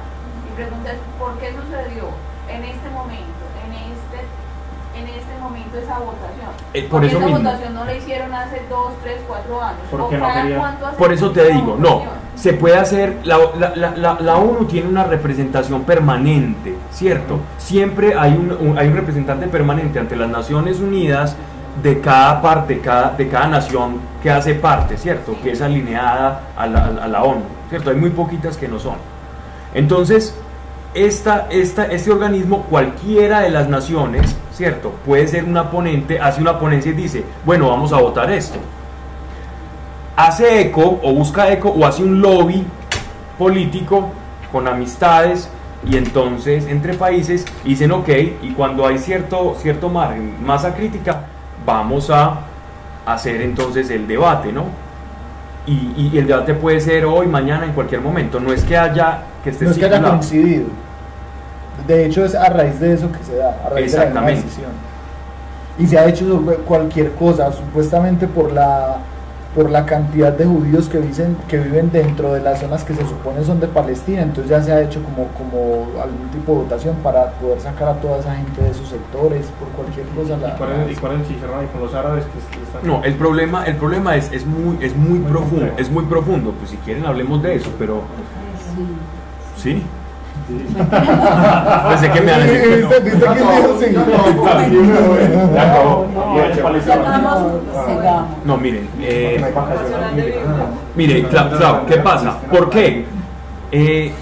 [0.49, 2.05] Mi pregunta es ¿por qué sucedió
[2.49, 4.19] en este momento, en este,
[5.03, 6.36] en este momento esa votación?
[6.79, 7.43] Eh, por eso esa mismo.
[7.43, 9.81] votación no la hicieron hace dos, tres, cuatro años.
[9.91, 12.03] Porque ¿O no quería- Por eso te digo, no,
[12.35, 17.41] se puede hacer, la, la- la- la- la ONU tiene una representación permanente, ¿cierto?
[17.59, 21.35] Siempre hay un, un- hay un representante permanente ante las Naciones Unidas
[21.83, 25.35] de cada parte, cada, de cada nación que hace parte, ¿cierto?
[25.43, 27.91] Que es alineada a la, a la ONU, ¿cierto?
[27.91, 28.97] Hay muy poquitas que no son.
[29.75, 30.35] Entonces,
[30.97, 34.93] esta, esta, este organismo, cualquiera de las naciones, ¿cierto?
[35.05, 38.59] Puede ser una ponente, hace una ponencia y dice, bueno, vamos a votar esto
[40.17, 42.67] hace eco o busca eco o hace un lobby
[43.39, 44.11] político
[44.51, 45.51] con amistades
[45.87, 48.09] y entonces entre países dicen ok
[48.43, 51.27] y cuando hay cierto, cierto margen, masa crítica,
[51.65, 52.41] vamos a
[53.05, 54.65] hacer entonces el debate, ¿no?
[55.67, 59.23] Y, y el debate puede ser hoy, mañana, en cualquier momento, no es que haya
[59.43, 60.67] que esté No es que haya coincidido.
[61.87, 64.27] De hecho, es a raíz de eso que se da, a raíz de la misma
[64.27, 64.71] decisión.
[65.79, 68.99] Y se ha hecho sobre cualquier cosa, supuestamente por la
[69.57, 73.01] por la cantidad de judíos que viven, que viven dentro de las zonas que se
[73.07, 76.95] supone son de Palestina, entonces ya se ha hecho como, como algún tipo de votación
[76.97, 80.37] para poder sacar a toda esa gente de esos sectores, por cualquier cosa.
[80.37, 82.87] La, ¿Y cuál es, y cuál es el chicharrón con los árabes que están?
[82.87, 86.73] No, el problema, el problema es, es muy, es muy profundo, es muy profundo, pues
[86.73, 88.03] si quieren hablemos de eso, pero
[89.57, 89.83] ¿Sí?
[91.89, 92.77] Pensé que me van a decir que no.
[92.89, 94.05] ¿Viste, viste que dijo palestino.
[98.45, 99.43] No, miren, eh,
[100.95, 102.39] mire, claro, claro, ¿qué pasa?
[102.51, 103.05] ¿Por qué?
[103.73, 104.13] Eh,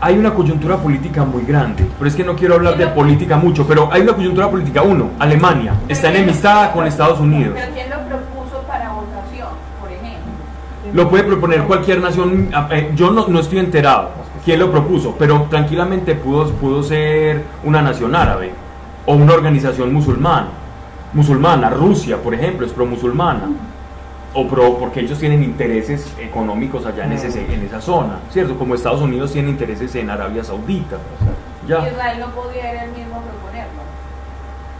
[0.00, 3.66] hay una coyuntura política muy grande, pero es que no quiero hablar de política mucho,
[3.66, 4.82] pero hay una coyuntura política.
[4.82, 7.54] Uno, Alemania está enemistada con Estados Unidos.
[7.54, 9.48] Pero ¿quién lo propuso para votación,
[9.80, 10.92] por ejemplo?
[10.92, 12.50] Lo puede proponer cualquier nación.
[12.70, 14.10] eh, Yo no, no estoy enterado
[14.44, 18.52] quién lo propuso, pero tranquilamente pudo, pudo ser una nación árabe
[19.06, 20.48] o una organización musulmana.
[21.12, 23.48] Musulmana, Rusia, por ejemplo, es pro-musulmana.
[24.36, 28.58] O pro, porque ellos tienen intereses económicos allá en, ese, en esa zona, ¿cierto?
[28.58, 30.96] Como Estados Unidos tiene intereses en Arabia Saudita.
[31.68, 31.88] Ya.
[31.88, 33.84] Israel no podía él mismo proponerlo.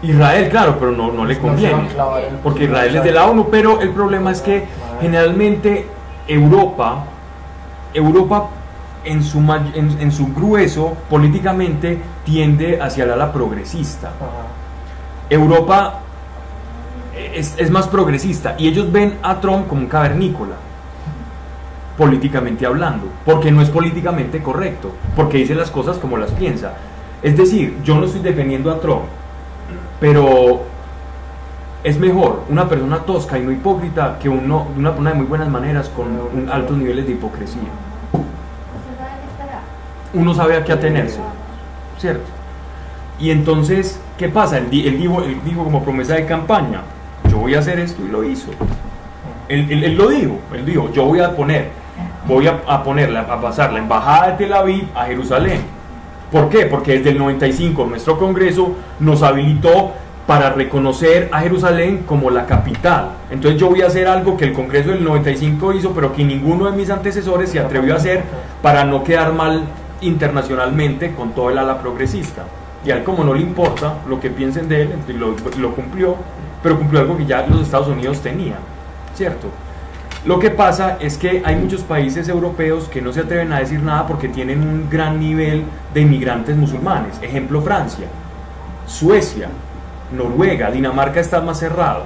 [0.03, 1.89] Israel, claro, pero no, no le conviene.
[2.43, 4.67] Porque Israel es de la ONU, pero el problema es que
[5.01, 5.87] generalmente
[6.27, 7.05] Europa,
[7.95, 8.49] Europa
[9.05, 14.09] en su, en, en su grueso políticamente tiende hacia el ala progresista.
[14.09, 14.49] Ajá.
[15.31, 16.01] Europa
[17.35, 20.55] es, es más progresista y ellos ven a Trump como un cavernícola,
[21.97, 26.75] políticamente hablando, porque no es políticamente correcto, porque dice las cosas como las piensa.
[27.23, 29.05] Es decir, yo no estoy defendiendo a Trump,
[30.01, 30.63] pero
[31.85, 35.49] es mejor una persona tosca y no hipócrita que uno, una persona de muy buenas
[35.49, 37.61] maneras con un- altos niveles de hipocresía.
[40.15, 41.19] Uno sabe a qué atenerse,
[41.99, 42.25] ¿cierto?
[43.19, 44.59] Y entonces, ¿qué pasa?
[44.59, 46.83] Él, di- él dijo, como promesa de campaña,
[47.31, 48.49] yo voy a hacer esto y lo hizo.
[49.49, 51.69] Él, lo dijo, él dijo, yo voy a poner,
[52.27, 55.61] voy a, a ponerla, a pasar la embajada de Tel Aviv a Jerusalén.
[56.33, 56.67] ¿Por qué?
[56.67, 59.93] Porque desde el 95 nuestro Congreso nos habilitó
[60.27, 63.11] para reconocer a Jerusalén como la capital.
[63.31, 66.65] Entonces yo voy a hacer algo que el Congreso del 95 hizo, pero que ninguno
[66.71, 68.23] de mis antecesores se atrevió a hacer
[68.63, 69.65] para no quedar mal
[70.01, 72.45] internacionalmente con todo el ala progresista.
[72.85, 76.17] Y a él como no le importa lo que piensen de él, lo, lo cumplió,
[76.63, 78.59] pero cumplió algo que ya los Estados Unidos tenían,
[79.15, 79.49] ¿cierto?
[80.25, 83.83] Lo que pasa es que hay muchos países europeos que no se atreven a decir
[83.83, 87.19] nada porque tienen un gran nivel de inmigrantes musulmanes.
[87.21, 88.07] Ejemplo Francia,
[88.87, 89.49] Suecia,
[90.17, 92.05] Noruega, Dinamarca está más cerrado.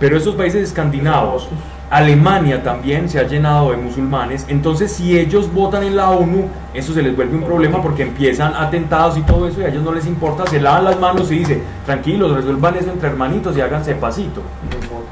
[0.00, 1.48] Pero esos países escandinavos,
[1.88, 4.44] Alemania también se ha llenado de musulmanes.
[4.48, 8.54] Entonces si ellos votan en la ONU, eso se les vuelve un problema porque empiezan
[8.54, 11.38] atentados y todo eso y a ellos no les importa, se lavan las manos y
[11.38, 14.42] dice, tranquilos, resuelvan eso entre hermanitos y háganse pasito.
[14.88, 15.06] Todo.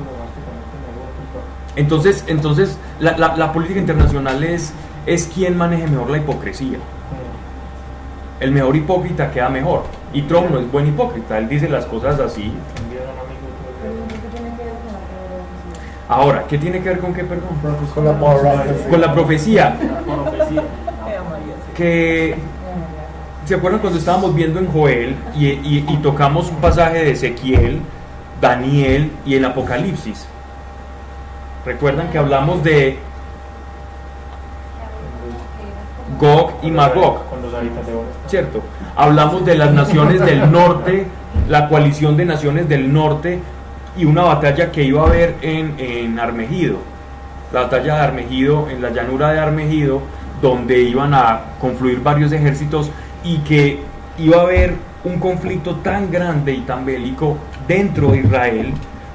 [1.77, 4.73] Entonces, entonces la, la- la política internacional es,
[5.07, 6.79] es quien maneje mejor la hipocresía.
[8.41, 9.85] El mejor hipócrita queda mejor.
[10.13, 12.43] Y Trump no es buen hipócrita, él dice las cosas así.
[12.43, 13.71] Un día un amigo tuvo
[16.09, 17.49] Ahora, ¿qué tiene que ver con qué, perdón?
[17.95, 19.77] Con la power Con la profecía.
[21.77, 22.37] Que,
[23.47, 27.81] ¿se acuerdan cuando estábamos viendo en Joel y, y- y tocamos un pasaje de Ezequiel,
[28.41, 30.27] Daniel y el Apocalipsis?
[31.65, 32.99] ¿Recuerdan que hablamos de
[36.21, 37.25] Gog y Magog?
[37.29, 38.05] Con los habitantes de oro.
[38.27, 38.63] ¿cierto?
[38.95, 41.07] Hablamos de las naciones del norte,
[41.49, 43.41] la coalición de naciones del norte
[43.97, 46.79] y una batalla que iba a haber en, en Armegido,
[47.53, 50.03] la batalla de Armegido, en la llanura de Armegido,
[50.43, 52.91] donde iban a confluir varios ejércitos
[53.23, 53.81] y que
[54.19, 57.37] iba a haber un conflicto tan grande y tan bélico
[57.69, 58.73] dentro de Israel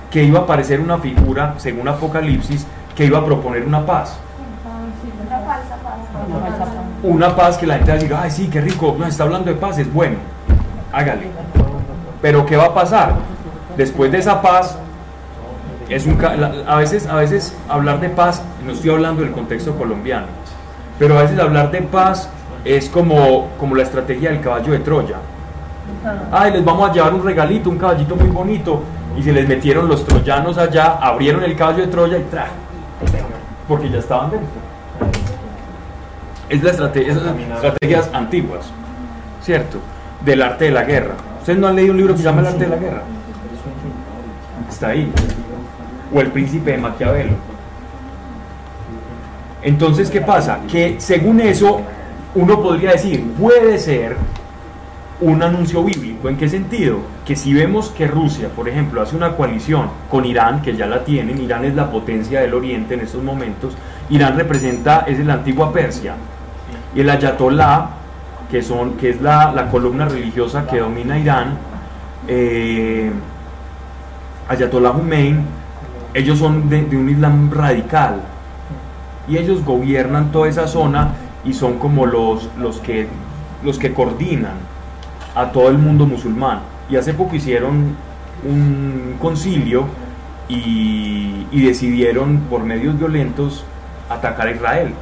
[0.09, 2.65] que iba a aparecer una figura, según Apocalipsis,
[2.95, 4.17] que iba a proponer una paz
[5.27, 6.69] Una falsa paz.
[7.03, 9.51] una paz que la gente va a decir, ay sí, qué rico, no, está hablando
[9.51, 10.17] de paz, es bueno,
[10.91, 11.27] hágale.
[12.21, 13.13] Pero ¿qué va a pasar?
[13.79, 14.77] Después de esa paz,
[15.87, 20.25] es un, a, veces, a veces hablar de paz, no estoy hablando del contexto colombiano,
[20.99, 22.29] pero a veces hablar de paz
[22.65, 25.15] es como, como la estrategia del caballo de Troya.
[26.29, 28.81] Ay, les vamos a llevar un regalito, un caballito muy bonito,
[29.17, 32.47] y se les metieron los troyanos allá, abrieron el caballo de Troya y tra,
[33.65, 34.49] porque ya estaban dentro.
[36.49, 38.65] Es la estrategia, esas estrategias antiguas,
[39.41, 39.77] ¿cierto?
[40.25, 41.13] Del arte de la guerra.
[41.39, 43.03] ¿Ustedes no han leído un libro que se llama El arte de la guerra?
[44.69, 45.11] Está ahí.
[46.13, 47.33] O El príncipe de Maquiavelo.
[49.61, 50.59] Entonces, ¿qué pasa?
[50.71, 51.81] Que según eso,
[52.35, 54.15] uno podría decir, puede ser
[55.21, 56.29] un anuncio bíblico.
[56.29, 56.99] ¿En qué sentido?
[57.25, 61.03] Que si vemos que Rusia, por ejemplo, hace una coalición con Irán, que ya la
[61.03, 63.75] tienen, Irán es la potencia del Oriente en estos momentos,
[64.09, 66.15] Irán representa, es la antigua Persia,
[66.95, 67.89] y el Ayatollah,
[68.49, 71.57] que, son, que es la, la columna religiosa que domina Irán,
[72.27, 73.11] eh,
[74.49, 75.45] Ayatollah Humein,
[76.13, 78.21] ellos son de, un Islam radical,
[79.27, 81.13] y ellos gobiernan toda esa zona
[81.45, 83.07] y son como los, los, que,
[83.63, 84.55] los que coordinan
[85.35, 86.61] a todo el mundo musulmán.
[86.89, 87.95] Y hace poco hicieron
[88.43, 89.85] un concilio
[90.47, 93.63] y, y decidieron por medios violentos
[94.09, 94.93] atacar a Israel.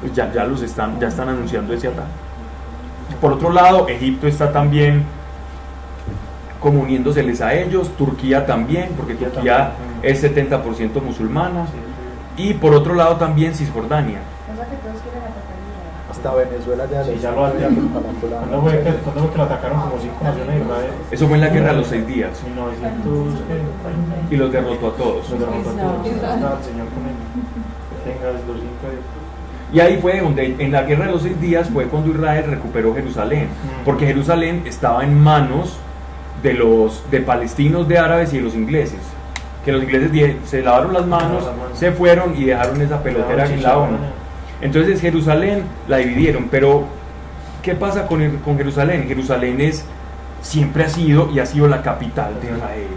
[0.00, 2.08] Pues ya, ya, los están, ya están anunciando ese ataque.
[3.20, 5.04] Por otro lado, Egipto está también
[6.64, 9.72] como uniéndoseles a ellos, Turquía también, porque Turquía
[10.02, 11.66] es 70% musulmana,
[12.38, 14.20] y por otro lado también Cisjordania.
[16.10, 19.42] Hasta Venezuela ya, Sí, ya lo ya lo- ¿Cuándo fue que, cuándo fue que lo
[19.44, 20.90] atacaron como cinco naciones de Israel?
[21.10, 23.40] Eso fue en la guerra de los seis días, 1900.
[24.30, 24.34] ¿qué?
[24.34, 25.28] y los derrotó a todos.
[25.30, 26.06] Los derrotó a todos.
[26.64, 26.86] Señor
[28.48, 28.88] los cinco.
[29.70, 32.94] Y ahí fue donde, en la guerra de los seis días, fue cuando Israel recuperó
[32.94, 33.48] Jerusalén,
[33.84, 35.76] porque Jerusalén estaba en manos
[36.44, 39.00] de los de palestinos, de árabes y de los ingleses.
[39.64, 43.78] Que los ingleses se lavaron las manos, se fueron y dejaron esa pelotera en la
[43.78, 43.96] ONU.
[44.60, 46.84] Entonces Jerusalén la dividieron, pero
[47.62, 49.06] ¿qué pasa con, el- con Jerusalén?
[49.08, 49.84] Jerusalén es,
[50.42, 52.88] siempre ha sido y ha sido la capital de Israel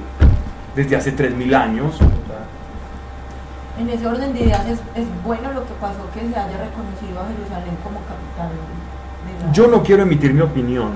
[0.75, 1.97] desde hace 3.000 años.
[3.79, 7.21] En ese orden de ideas es, es bueno lo que pasó que se haya reconocido
[7.21, 8.49] a Jerusalén como capital
[9.25, 9.53] de Israel.
[9.53, 10.91] Yo no quiero emitir mi opinión.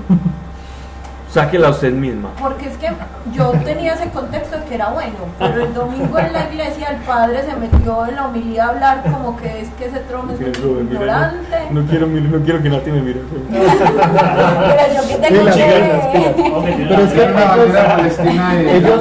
[1.32, 2.28] Sáquela usted misma.
[2.38, 2.88] Porque es que
[3.32, 6.96] yo tenía ese contexto de que era bueno, pero el domingo en la iglesia el
[6.98, 10.40] padre se metió en la homilía a hablar como que es que ese trono es
[10.40, 11.56] muy ignorante.
[11.70, 13.20] No quiero, no quiero que nadie me mire.
[13.50, 16.84] Pero yo que tengo que...
[16.88, 17.22] Pero es que
[18.76, 19.00] ellos,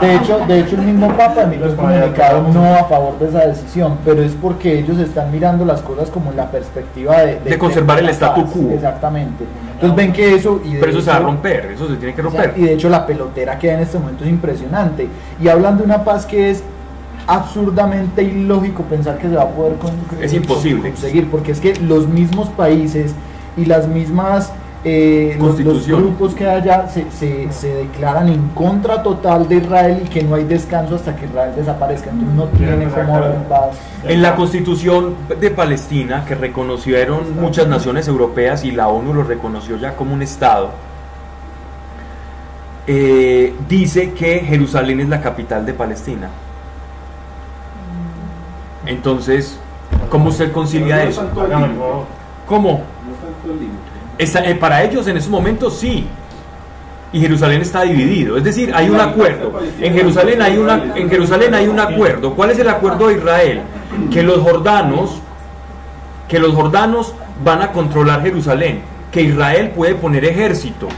[0.00, 3.40] de- hecho, de hecho el mismo Papa emitió un comunicado no a favor de esa
[3.46, 7.58] decisión, pero es porque ellos están mirando las cosas como en la perspectiva de, De
[7.58, 8.70] conservar el statu quo.
[8.72, 9.44] Exactamente.
[9.80, 10.60] Entonces ven que eso...
[10.64, 12.60] Y Pero eso se va a romper, eso se tiene que o sea, romper.
[12.60, 15.08] y de hecho la pelotera que hay en este momento es impresionante.
[15.40, 16.62] Y hablan de una paz que es
[17.28, 20.90] absurdamente ilógico pensar que se va a poder con- Es imposible.
[20.90, 23.14] conseguir, porque es que los mismos países
[23.56, 24.52] y las mismas
[24.84, 30.02] eh, los, grupos que hay allá se, se, se declaran en contra total de Israel
[30.04, 32.10] y que no hay descanso hasta que Israel desaparezca.
[32.10, 33.76] Entonces no tiene cómo haber paz.
[34.04, 39.76] En la constitución de Palestina, que reconocieron muchas naciones europeas y la ONU lo reconoció
[39.78, 40.70] ya como un Estado,
[42.86, 46.30] eh, dice que Jerusalén es la capital de Palestina.
[48.86, 49.58] Entonces,
[50.08, 51.28] ¿cómo usted concilia eso?
[52.46, 52.82] ¿Cómo?
[54.18, 56.06] Eh, para ellos en ese momento sí.
[57.12, 58.36] Y Jerusalén está dividido.
[58.36, 59.60] Es decir, hay un acuerdo.
[59.80, 62.34] En Jerusalén hay, una, en Jerusalén hay un acuerdo.
[62.34, 63.62] ¿Cuál es el acuerdo de Israel?
[64.12, 65.20] Que los jordanos,
[66.28, 68.82] que los jordanos van a controlar Jerusalén.
[69.10, 70.88] Que Israel puede poner ejército.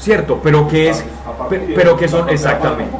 [0.00, 0.40] ¿Cierto?
[0.42, 1.04] Pero que es...
[1.48, 2.28] pe- Pero que son...
[2.30, 2.90] Exactamente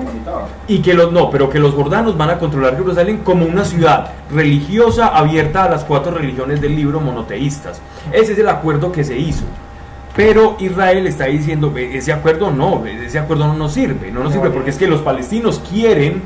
[0.69, 4.13] y que los no, pero que los jordanos van a controlar Jerusalén como una ciudad
[4.31, 7.81] religiosa abierta a las cuatro religiones del libro monoteístas.
[8.13, 9.43] Ese es el acuerdo que se hizo.
[10.15, 14.33] Pero Israel está diciendo, "Ve, ese acuerdo no, ese acuerdo no nos sirve, no nos
[14.33, 16.23] sirve porque es que los palestinos quieren,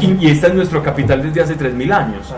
[0.00, 2.32] y y esta es nuestra capital desde hace 3.000 años.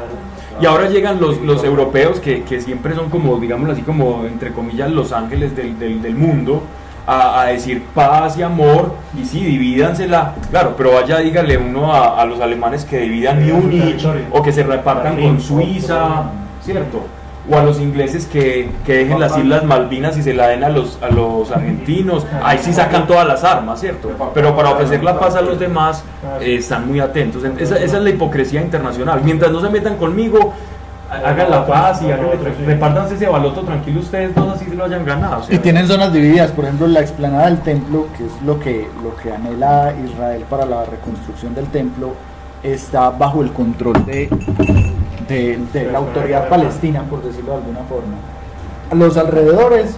[0.61, 4.53] Y ahora llegan los, los europeos que, que siempre son como, digámoslo así, como entre
[4.53, 6.63] comillas los ángeles del, del, del mundo,
[7.07, 12.21] a, a decir paz y amor, y sí, divídansela, claro, pero vaya, dígale uno a,
[12.21, 16.31] a los alemanes que dividan Múnich o que se repartan con Suiza,
[16.63, 17.03] ¿cierto?
[17.51, 20.69] O a los ingleses que, que dejen las Islas Malvinas y se la den a
[20.69, 24.11] los, a los argentinos, ahí sí sacan todas las armas, ¿cierto?
[24.33, 26.05] Pero para ofrecer la paz a los demás
[26.41, 27.43] eh, están muy atentos.
[27.59, 29.21] Esa, esa es la hipocresía internacional.
[29.25, 30.55] Mientras no se metan conmigo,
[31.13, 32.27] hagan la paz y hagan,
[32.67, 35.41] repártanse ese baloto tranquilo ustedes dos así se lo hayan ganado.
[35.41, 35.55] o sea.
[35.55, 39.15] Y tienen zonas divididas, por ejemplo, la explanada del templo, que es lo que, lo
[39.17, 42.15] que anhela Israel para la reconstrucción del templo,
[42.63, 44.29] está bajo el control de,
[45.29, 48.15] de, de la autoridad palestina, por decirlo de alguna forma.
[48.93, 49.97] Los alrededores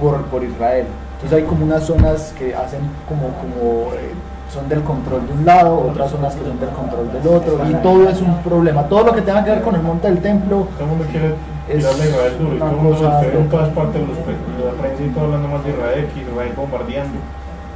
[0.00, 0.86] por, por Israel.
[1.16, 4.12] Entonces hay como unas zonas que hacen como, como eh,
[4.52, 7.74] son del control de un lado, otras zonas que son del control del otro, y
[7.82, 8.82] todo es un problema.
[8.84, 11.34] Todo lo que tenga que ver con el monte del templo Todo el mundo quiere
[11.68, 12.54] Es tirarle a Israel duro.
[12.54, 15.64] y Todo el mundo, ve en todas partes los, la prensa y todo hablando más
[15.64, 17.18] de Israel, que Israel bombardeando.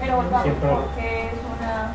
[0.01, 0.68] Pero volvamos, Siempre.
[0.70, 1.92] porque es una...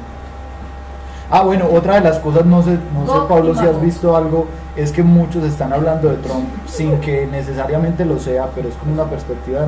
[1.32, 4.48] Ah, bueno, otra de las cosas, no sé, no sé Pablo, si has visto algo,
[4.76, 8.94] es que muchos están hablando de Trump sin que necesariamente lo sea, pero es como
[8.94, 9.68] una perspectiva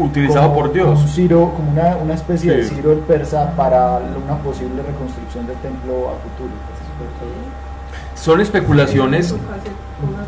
[0.00, 1.00] Utilizado como- por Dios.
[1.00, 2.64] un Ciro, como una, una especie de.
[2.64, 6.50] Ciro el persa para una posible reconstrucción del templo a futuro.
[8.14, 9.34] Son especulaciones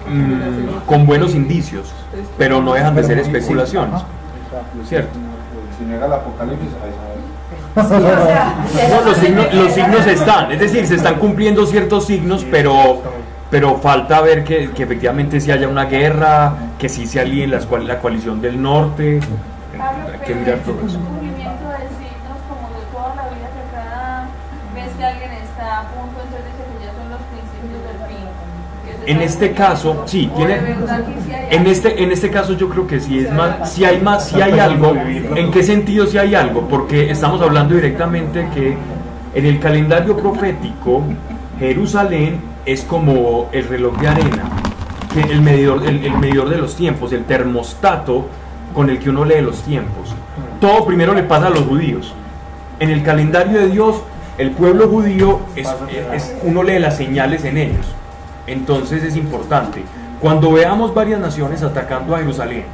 [0.08, 1.92] mm, con buenos indicios,
[2.36, 4.00] pero no dejan de ser especulaciones.
[4.86, 5.18] ¿Cierto?
[5.78, 6.90] Si niega el apocalipsis, ahí.
[7.86, 8.54] Sí, o sea,
[8.90, 13.02] No, los, signos, los signos están, es decir, se están cumpliendo ciertos signos, pero,
[13.50, 17.66] pero falta ver que, que efectivamente si haya una guerra, que sí se alíen las
[17.66, 19.20] cual- la coalición del norte.
[19.78, 20.98] Hay que mirar todo eso.
[20.98, 24.26] cumplimiento de signos como de toda la vida que cada
[24.74, 28.26] vez que alguien está a punto, entonces dice que ya son los principios del fin.
[28.84, 30.58] que se En este caso, sí, tiene-
[31.50, 34.40] En este, en este caso yo creo que sí es más, si hay más, si
[34.40, 34.92] hay algo,
[35.36, 36.68] ¿en qué sentido si hay algo?
[36.68, 38.76] Porque estamos hablando directamente que
[39.34, 41.02] en el calendario profético,
[41.58, 44.44] Jerusalén es como el reloj de arena,
[45.30, 48.26] el medidor, el medidor de los tiempos, el termostato
[48.74, 50.14] con el que uno lee los tiempos.
[50.60, 52.12] Todo primero le pasa a los judíos.
[52.78, 53.96] En el calendario de Dios,
[54.36, 55.66] el pueblo judío es,
[56.14, 57.86] es- uno lee las señales en ellos.
[58.48, 59.84] Entonces es importante.
[60.20, 62.64] Cuando veamos varias naciones atacando a Jerusalén,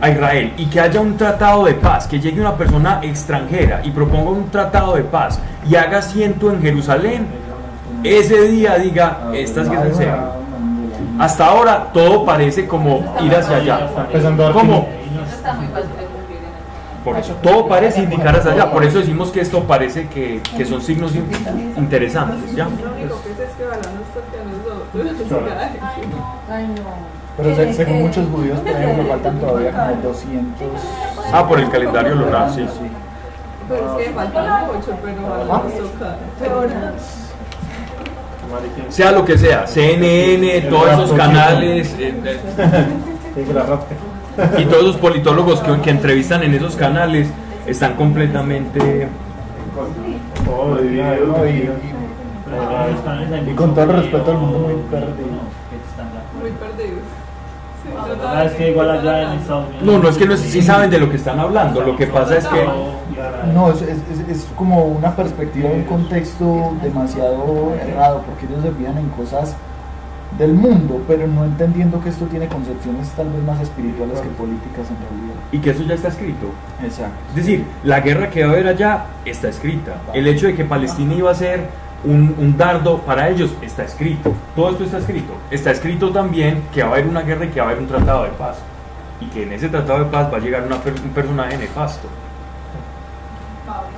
[0.00, 3.90] a Israel, y que haya un tratado de paz, que llegue una persona extranjera y
[3.90, 5.38] proponga un tratado de paz
[5.68, 7.26] y haga asiento en Jerusalén,
[8.02, 10.42] ese día diga, esta es que serio.
[11.18, 13.88] Hasta ahora todo parece como ir hacia allá.
[14.12, 14.22] El
[17.04, 18.70] Por eso, todo parece indicar hacia allá.
[18.70, 21.26] Por eso decimos que esto parece que, que son signos in-
[21.76, 22.54] interesantes.
[22.54, 22.66] ¿ya?
[26.50, 26.82] Ay, no.
[27.36, 30.68] Pero se- Que- según muchos judíos, por ejemplo, faltan todavía como 200.
[31.32, 32.66] Ah, por el calendario lunar, sí.
[33.68, 36.16] Pero es que faltan mucho, pero ojalá nos toca.
[36.40, 36.68] Peor.
[38.90, 42.38] Sea lo que sea, CNN, todos esos canales eh, eh,
[43.34, 47.28] Sí, y todos los politólogos que, que entrevistan en esos canales
[47.66, 49.08] están completamente...
[53.50, 55.28] Y, con todo el respeto al mundo muy perdido.
[56.40, 57.02] Muy perdidos.
[58.08, 59.82] Verdad es que igual allá en Estados Unidos.
[59.84, 62.36] No, no es que no sí saben de lo que están hablando, lo que pasa
[62.36, 62.64] es que...
[63.52, 68.70] No, es, es, es- es como una perspectiva, un contexto demasiado errado, porque ellos se
[68.72, 69.54] fijan en cosas
[70.38, 74.86] del mundo, pero no entendiendo que esto tiene concepciones tal vez más espirituales que políticas
[74.88, 75.40] en realidad.
[75.52, 76.46] Y que eso ya está escrito.
[76.82, 77.12] Exacto.
[77.30, 79.96] Es decir, la guerra que va a haber allá está escrita.
[80.14, 81.66] El hecho de que Palestina iba a ser
[82.04, 84.34] un, dardo para ellos está escrito.
[84.56, 85.34] Todo esto está escrito.
[85.50, 87.88] Está escrito también que va a haber una guerra y que va a haber un
[87.88, 88.58] tratado de paz.
[89.20, 92.08] Y que en ese tratado de paz va a llegar una un personaje nefasto.
[93.66, 93.88] Pablo,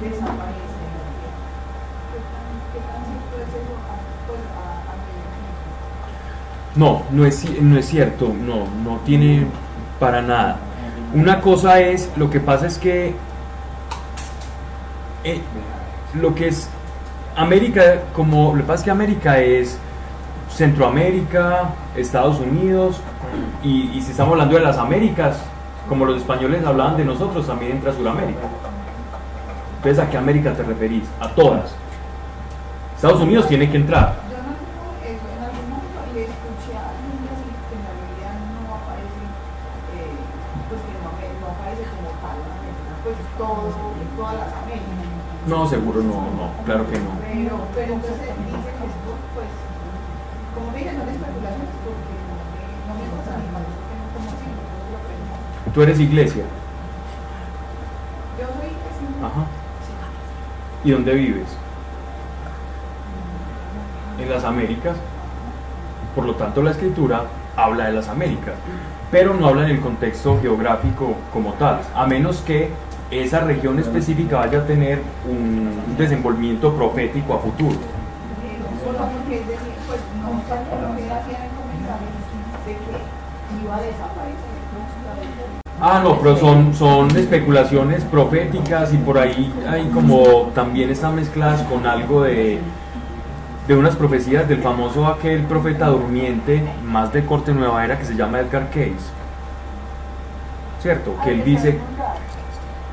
[0.00, 0.57] ¿qué
[6.74, 8.28] no, no es, no es cierto.
[8.28, 9.46] No, no tiene
[9.98, 10.58] para nada.
[11.14, 13.14] Una cosa es, lo que pasa es que
[15.24, 15.40] eh,
[16.14, 16.68] lo que es
[17.36, 19.78] América, como lo que pasa es que América es
[20.50, 23.00] Centroamérica, Estados Unidos,
[23.62, 25.38] y, y si estamos hablando de las Américas,
[25.88, 28.40] como los españoles hablaban de nosotros, también entra Sudamérica.
[29.78, 31.04] Entonces, ¿a qué América te referís?
[31.20, 31.72] A todas.
[32.96, 34.27] Estados Unidos tiene que entrar.
[45.48, 47.10] No, seguro no, no, claro que no.
[47.22, 49.48] Pero, pero entonces dice que esto, pues,
[50.54, 52.14] como dije, son especulaciones porque
[52.86, 53.40] no me, gustan
[54.12, 54.28] como.
[55.72, 56.44] Tú eres iglesia.
[58.38, 59.46] Yo soy así, Ajá.
[60.84, 61.48] ¿Y dónde vives?
[64.20, 64.98] En las Américas.
[66.14, 67.22] Por lo tanto, la escritura
[67.56, 68.54] habla de las Américas,
[69.10, 72.70] pero no habla en el contexto geográfico como tal, a menos que
[73.10, 77.76] esa región específica vaya a tener un desenvolvimiento profético a futuro.
[77.76, 77.98] pues.
[85.80, 91.62] Ah, no, pero son, son especulaciones proféticas y por ahí hay como también están mezcladas
[91.62, 92.58] con algo de,
[93.68, 98.16] de unas profecías del famoso aquel profeta durmiente, más de corte nueva era, que se
[98.16, 99.12] llama Edgar Case.
[100.82, 101.14] ¿Cierto?
[101.22, 101.78] Que él dice...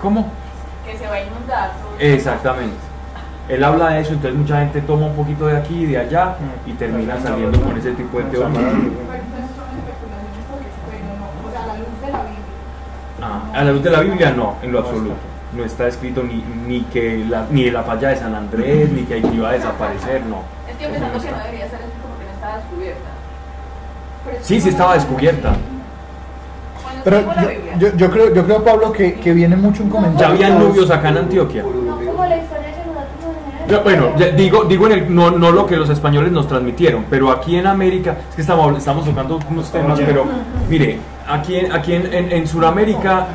[0.02, 0.32] ¿Cómo?
[0.86, 1.72] Que se va a inundar.
[1.82, 2.00] todo.
[2.00, 2.76] Exactamente.
[3.48, 6.36] Él habla de eso, entonces mucha gente toma un poquito de aquí y de allá
[6.66, 8.52] y termina saliendo con ese tipo de teorías.
[8.54, 12.44] Pero entonces son especulaciones porque, pero no, o sea, a la luz de la Biblia.
[13.22, 15.16] Ah, a la luz de la Biblia no, en lo absoluto.
[15.54, 19.14] No está escrito ni, ni que la, ni la falla de San Andrés, ni que
[19.14, 20.42] Haití iba a desaparecer, no.
[20.68, 23.10] Es que yo Eso no pensando que no debería estar escrito porque no estaba descubierta.
[24.42, 25.56] Sí, que sí estaba descubierta.
[27.04, 30.28] Pero yo, yo, yo creo, yo creo, Pablo, que, que viene mucho un Ya comentario.
[30.36, 31.64] habían nubios acá en Antioquia.
[31.64, 33.68] No como la historia de Jerusalén.
[33.68, 37.06] Yo, bueno, ya digo, digo en el, no, no lo que los españoles nos transmitieron,
[37.10, 40.26] pero aquí en América, es que estamos, estamos tocando unos temas, pero
[40.70, 43.28] mire, aquí, en- aquí en, en, en Sudamérica,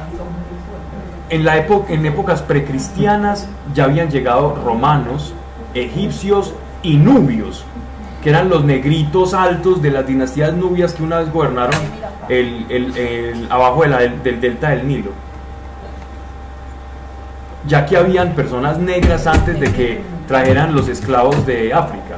[1.30, 5.32] en, la época, en épocas precristianas, ya habían llegado romanos,
[5.74, 7.64] egipcios y nubios,
[8.22, 11.74] que eran los negritos altos de las dinastías nubias que una vez gobernaron
[12.28, 15.10] el, el- el- abajo de la- del, del delta del Nilo.
[17.66, 22.16] Ya que habían personas negras antes de que trajeran los esclavos de África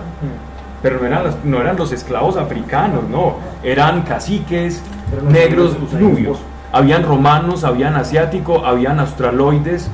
[0.82, 4.82] pero no eran, las- no eran los esclavos africanos, no, eran caciques
[5.30, 6.38] negros nubios.
[6.72, 9.88] Habían romanos, habían asiáticos, habían australoides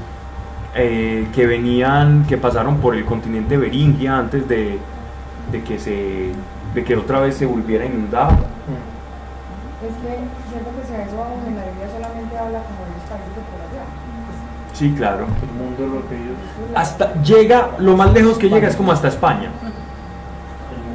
[0.74, 4.78] eh, que venían, que pasaron por el continente beringia antes de,
[5.50, 6.32] de que se
[6.74, 8.32] de que otra vez se volviera inundado.
[9.80, 10.18] Es que
[10.50, 13.34] siento que si a eso vamos en la Biblia solamente habla como de los países
[13.34, 13.84] de por allá.
[14.72, 15.26] Sí, claro.
[15.42, 16.36] El mundo de lo que ellos.
[16.74, 19.50] Hasta llega, lo más lejos que llega es como hasta España,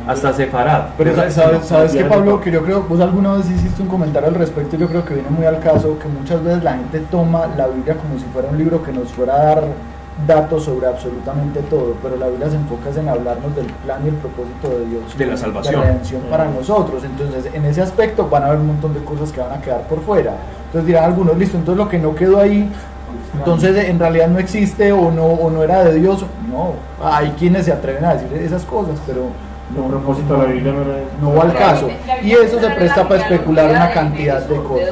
[0.08, 0.90] hasta Sefarad.
[0.98, 3.88] Pero Pero sabes, sabes que ya Pablo, que yo creo, vos alguna vez hiciste un
[3.88, 6.74] comentario al respecto, y yo creo que viene muy al caso, que muchas veces la
[6.74, 9.64] gente toma la Biblia como si fuera un libro que nos fuera a dar
[10.28, 14.16] datos sobre absolutamente todo, pero la Biblia se enfoca en hablarnos del plan y el
[14.16, 15.18] propósito de Dios.
[15.18, 15.82] De la salvación.
[15.82, 16.56] De redención para Mm.
[16.56, 17.04] nosotros.
[17.04, 19.82] Entonces, en ese aspecto van a haber un montón de cosas que van a quedar
[19.88, 20.34] por fuera.
[20.68, 22.70] Entonces dirán algunos, listo, entonces lo que no quedó ahí,
[23.36, 26.26] entonces en realidad no existe o no, o no era de Dios.
[26.50, 29.28] No, hay quienes se atreven a decir esas cosas, pero
[29.76, 31.00] El propósito de la Biblia no era.
[31.22, 31.90] no va al caso.
[32.24, 34.90] Y eso se presta para especular una cantidad de cosas.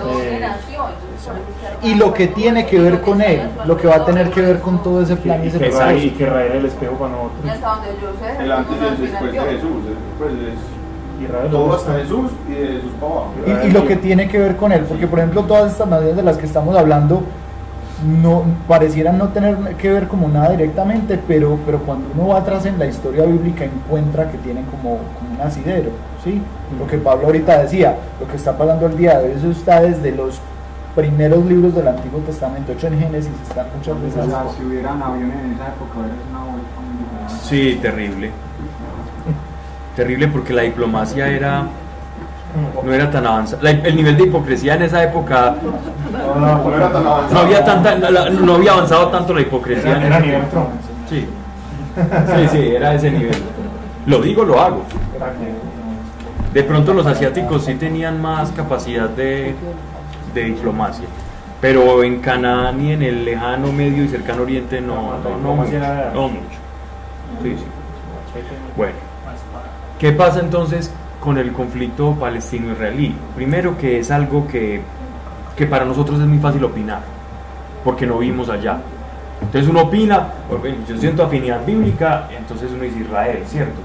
[1.83, 4.59] Y lo que tiene que ver con él, lo que va a tener que ver
[4.59, 5.97] con todo ese plan y Y ese que, proceso.
[5.97, 7.39] y que Israel el espejo para nosotros.
[7.51, 8.07] Hasta donde yo
[8.37, 9.39] sé, El antes y el después de.
[9.39, 9.69] Jesús.
[9.89, 11.93] es- Pues es Israel todo ¿dónde hasta?
[11.99, 13.33] Jesús y de Jesús para abajo.
[13.63, 16.15] Y, y lo que tiene que ver con él, porque por ejemplo todas estas naciones
[16.15, 17.23] de las que estamos hablando
[18.21, 22.65] no parecieran no tener que ver como nada directamente, pero, pero cuando uno va atrás
[22.65, 25.91] en la historia bíblica encuentra que tienen como, como un asidero,
[26.23, 26.41] ¿sí?
[26.79, 29.81] Lo que Pablo ahorita decía, lo que está pasando el día de hoy, eso está
[29.81, 30.39] desde los
[30.95, 34.25] primeros libros del Antiguo Testamento, hecho en Génesis, están muchas O veces.
[34.25, 37.29] sea, si hubieran aviones en esa época, hubiera una.
[37.29, 38.31] Sí, terrible.
[39.95, 41.63] Terrible porque la diplomacia era
[42.83, 43.61] no era tan avanzada.
[43.63, 45.55] La- el nivel de hipocresía en esa época
[46.11, 47.33] No, no, no era tan avanzado.
[47.33, 50.01] no había tanta no, la- no había avanzado tanto la hipocresía.
[50.05, 50.45] Era, nivel.
[50.49, 50.67] Trump.
[51.09, 51.25] Sí.
[51.95, 53.35] Sí, sí, era ese nivel.
[54.05, 54.83] Lo digo, lo hago.
[56.53, 59.55] De pronto los asiáticos sí tenían más capacidad de,
[60.33, 61.05] de diplomacia.
[61.59, 65.71] Pero en Canaán y en el lejano medio y cercano oriente no, no, no mucho.
[66.13, 66.57] No mucho.
[67.43, 67.63] Sí, sí.
[68.75, 68.93] Bueno,
[69.99, 73.15] ¿qué pasa entonces con el conflicto palestino-israelí?
[73.35, 74.81] Primero que es algo que,
[75.55, 77.01] que para nosotros es muy fácil opinar,
[77.83, 78.77] porque no vimos allá.
[79.41, 80.29] Entonces uno opina,
[80.87, 83.79] yo siento afinidad bíblica, entonces uno dice Israel, ¿cierto?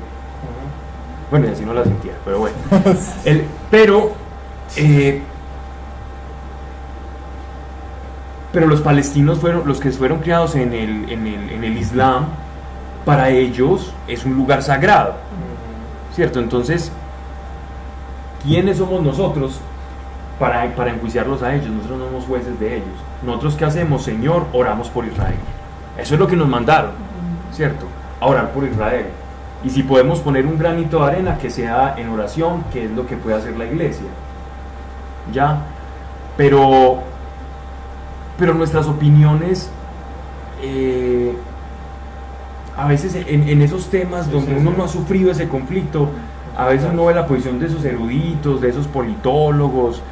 [1.31, 2.57] Bueno, y así no la sentía, pero bueno.
[3.25, 4.13] El- pero,
[4.77, 5.21] eh,
[8.57, 12.25] pero los palestinos fueron los que fueron criados en el, en el, en el Islam,
[13.05, 15.13] para ellos es un lugar sagrado,
[16.15, 16.39] ¿cierto?
[16.39, 16.91] Entonces,
[18.43, 19.61] ¿quiénes somos nosotros
[20.41, 21.69] para, para enjuiciarlos a ellos?
[21.69, 22.97] Nosotros no somos jueces de ellos.
[23.23, 24.05] Nosotros, ¿qué hacemos?
[24.05, 25.37] Señor, oramos por Israel.
[25.99, 26.93] Eso es lo que nos mandaron,
[27.53, 27.85] ¿cierto?
[28.23, 29.09] A orar por Israel.
[29.65, 33.07] Y si podemos poner un granito de arena, que sea en oración, que es lo
[33.07, 34.07] que puede hacer la iglesia.
[35.31, 35.59] ¿Ya?
[36.39, 37.03] Pero,
[38.39, 39.71] pero nuestras opiniones,
[40.63, 41.35] eh,
[42.77, 44.77] a veces en, en esos temas donde sí, uno sí.
[44.79, 46.09] no ha sufrido ese conflicto,
[46.57, 50.03] a veces uno ve la posición de esos eruditos, de esos politólogos,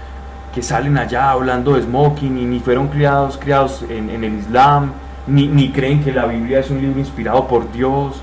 [0.55, 4.93] que salen allá hablando de smoking y ni fueron criados, criados en, en el Islam,
[5.27, 8.23] ni, ni creen que la Biblia es un libro inspirado por Dios,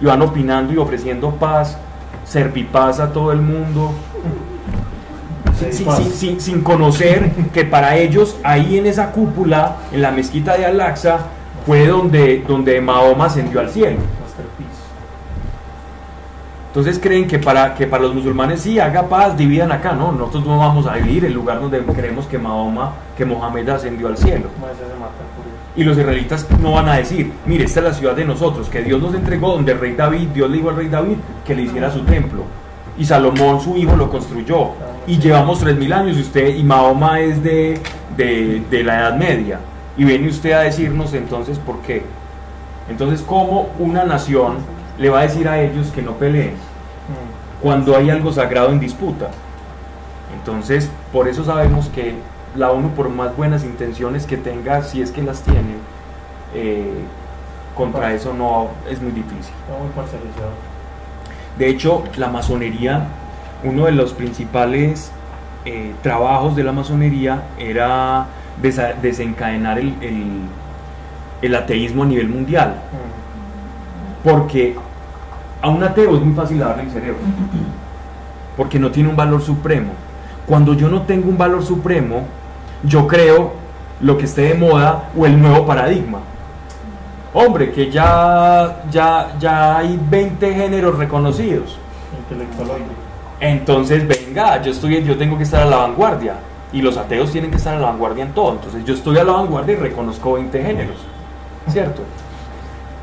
[0.00, 1.76] y van opinando y ofreciendo paz,
[2.24, 3.92] serpipaz a todo el mundo,
[5.58, 10.10] sin, sin- sin- sin- sin conocer que para ellos ahí en esa cúpula, en la
[10.10, 11.18] mezquita de Al-Aqsa,
[11.66, 13.98] fue donde, donde Mahoma ascendió al cielo.
[16.68, 19.92] Entonces creen que para, que para los musulmanes sí, haga paz, dividan acá.
[19.92, 24.08] No, nosotros no vamos a vivir el lugar donde creemos que Mahoma, que Mohamed ascendió
[24.08, 24.48] al cielo.
[25.74, 28.82] Y los israelitas no van a decir, mire, esta es la ciudad de nosotros, que
[28.82, 31.62] Dios nos entregó, donde el rey David, Dios le dijo al rey David que le
[31.62, 32.42] hiciera su templo.
[32.98, 34.70] Y Salomón, su hijo, lo construyó.
[35.06, 37.80] Y llevamos 3.000 años y usted, y Mahoma es de,
[38.16, 39.60] de, de la Edad Media.
[39.96, 42.02] Y viene usted a decirnos entonces por qué.
[42.88, 44.56] Entonces, ¿cómo una nación
[44.98, 46.54] le va a decir a ellos que no peleen?
[47.06, 47.62] Mm.
[47.62, 49.28] cuando hay algo sagrado en disputa.
[50.38, 52.14] Entonces, por eso sabemos que
[52.56, 55.76] la ONU, por más buenas intenciones que tenga, si es que las tiene,
[56.54, 57.00] eh,
[57.76, 59.54] contra eso no es muy difícil.
[61.58, 63.06] De hecho, la masonería,
[63.64, 65.10] uno de los principales
[65.64, 68.26] eh, trabajos de la masonería era
[69.02, 72.76] desencadenar el, ateísmo a nivel mundial.
[74.22, 74.76] Porque
[75.60, 77.18] a un ateo es muy fácil darle el cerebro.
[78.56, 79.90] Porque no tiene un valor supremo.
[80.46, 82.22] Cuando yo no tengo un valor supremo,
[82.84, 83.54] yo creo
[84.00, 86.20] lo que esté de moda o el nuevo paradigma.
[87.34, 91.76] Hombre, que ya, ya, ya hay 20 géneros reconocidos.
[92.18, 93.05] Intelectualoide.
[93.40, 96.36] Entonces, venga, yo, estoy, yo tengo que estar a la vanguardia.
[96.72, 98.52] Y los ateos tienen que estar a la vanguardia en todo.
[98.52, 100.96] Entonces, yo estoy a la vanguardia y reconozco 20 géneros.
[101.68, 102.02] ¿Cierto?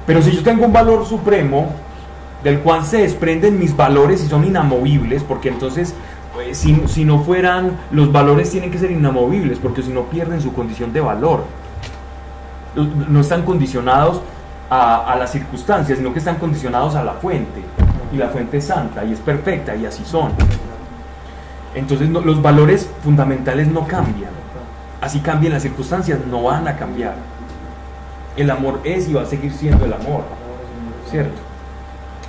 [0.05, 1.69] Pero si yo tengo un valor supremo,
[2.43, 5.95] del cual se desprenden mis valores y son inamovibles, porque entonces,
[6.33, 10.41] pues, si, si no fueran, los valores tienen que ser inamovibles, porque si no pierden
[10.41, 11.45] su condición de valor.
[12.75, 14.21] No están condicionados
[14.69, 17.61] a, a las circunstancias, sino que están condicionados a la fuente.
[18.13, 20.31] Y la fuente es santa y es perfecta y así son.
[21.75, 24.31] Entonces los valores fundamentales no cambian.
[25.01, 27.15] Así cambien las circunstancias, no van a cambiar.
[28.37, 30.23] El amor es y va a seguir siendo el amor.
[31.09, 31.41] ¿Cierto?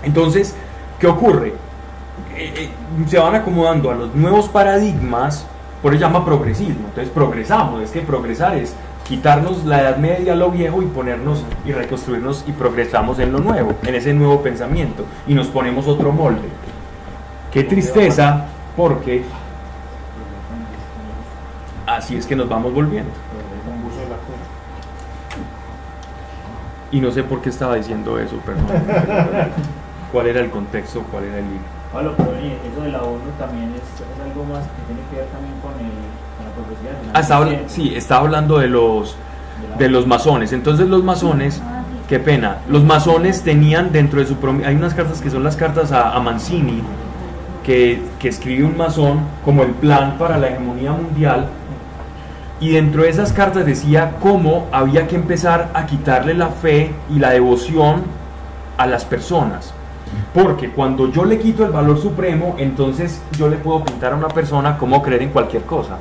[0.02, 0.54] Entonces,
[0.98, 1.54] ¿qué ocurre?
[2.36, 2.70] Eh, eh,
[3.06, 5.46] se van acomodando a los nuevos paradigmas,
[5.82, 6.88] por eso llama progresismo.
[6.88, 8.74] Entonces progresamos, es que progresar es
[9.04, 13.74] quitarnos la edad media, lo viejo y ponernos y reconstruirnos y progresamos en lo nuevo,
[13.82, 16.48] en ese nuevo pensamiento y nos ponemos otro molde.
[17.52, 18.46] Qué tristeza,
[18.76, 19.22] porque
[21.86, 23.12] así es que nos vamos volviendo.
[26.90, 28.66] Y no sé por qué estaba diciendo eso, perdón.
[30.12, 31.02] ¿Cuál era el contexto?
[31.10, 31.83] ¿Cuál era el hilo?
[31.94, 35.26] Pablo, pero eso de la ONU también es, es algo más que tiene que ver
[35.26, 35.94] también con, el,
[36.36, 36.94] con la progresividad.
[37.14, 39.16] Ah, estaba, sí, estaba hablando de los,
[39.78, 40.52] de los masones.
[40.52, 41.62] Entonces los masones,
[42.08, 44.36] qué pena, los masones tenían dentro de su...
[44.66, 46.82] Hay unas cartas que son las cartas a, a Mancini,
[47.62, 51.46] que, que escribe un masón como el plan para la hegemonía mundial.
[52.60, 57.20] Y dentro de esas cartas decía cómo había que empezar a quitarle la fe y
[57.20, 58.02] la devoción
[58.78, 59.72] a las personas.
[60.32, 64.28] Porque cuando yo le quito el valor supremo, entonces yo le puedo pintar a una
[64.28, 65.98] persona cómo creer en cualquier cosa.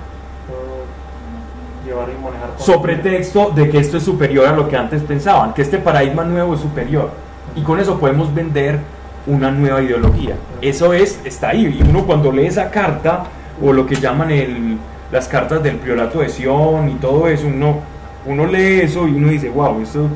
[1.86, 2.49] Llevar y manejar.
[2.58, 5.78] con- So pretexto de que esto es superior a lo que antes pensaban, que este
[5.80, 7.10] paradigma nuevo es superior.
[7.56, 8.80] Y con eso podemos vender
[9.28, 10.36] una nueva ideología.
[10.62, 11.78] Eso es, está ahí.
[11.80, 13.24] Y uno cuando lee esa carta,
[13.62, 14.78] o lo que llaman el,
[15.12, 17.80] las cartas del priorato de Sion y todo eso, uno,
[18.26, 20.08] uno lee eso y uno dice, wow, esto,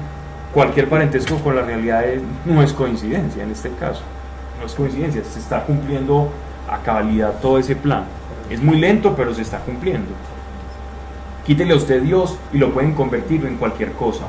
[0.54, 2.04] cualquier parentesco con la realidad
[2.46, 4.02] no es coincidencia en este caso.
[4.60, 6.32] No es coincidencia, se está cumpliendo
[6.70, 8.06] a cabalidad todo ese plan.
[8.50, 10.10] Es muy lento, pero se está cumpliendo.
[11.46, 14.26] Quítele a usted Dios y lo pueden convertir en cualquier cosa.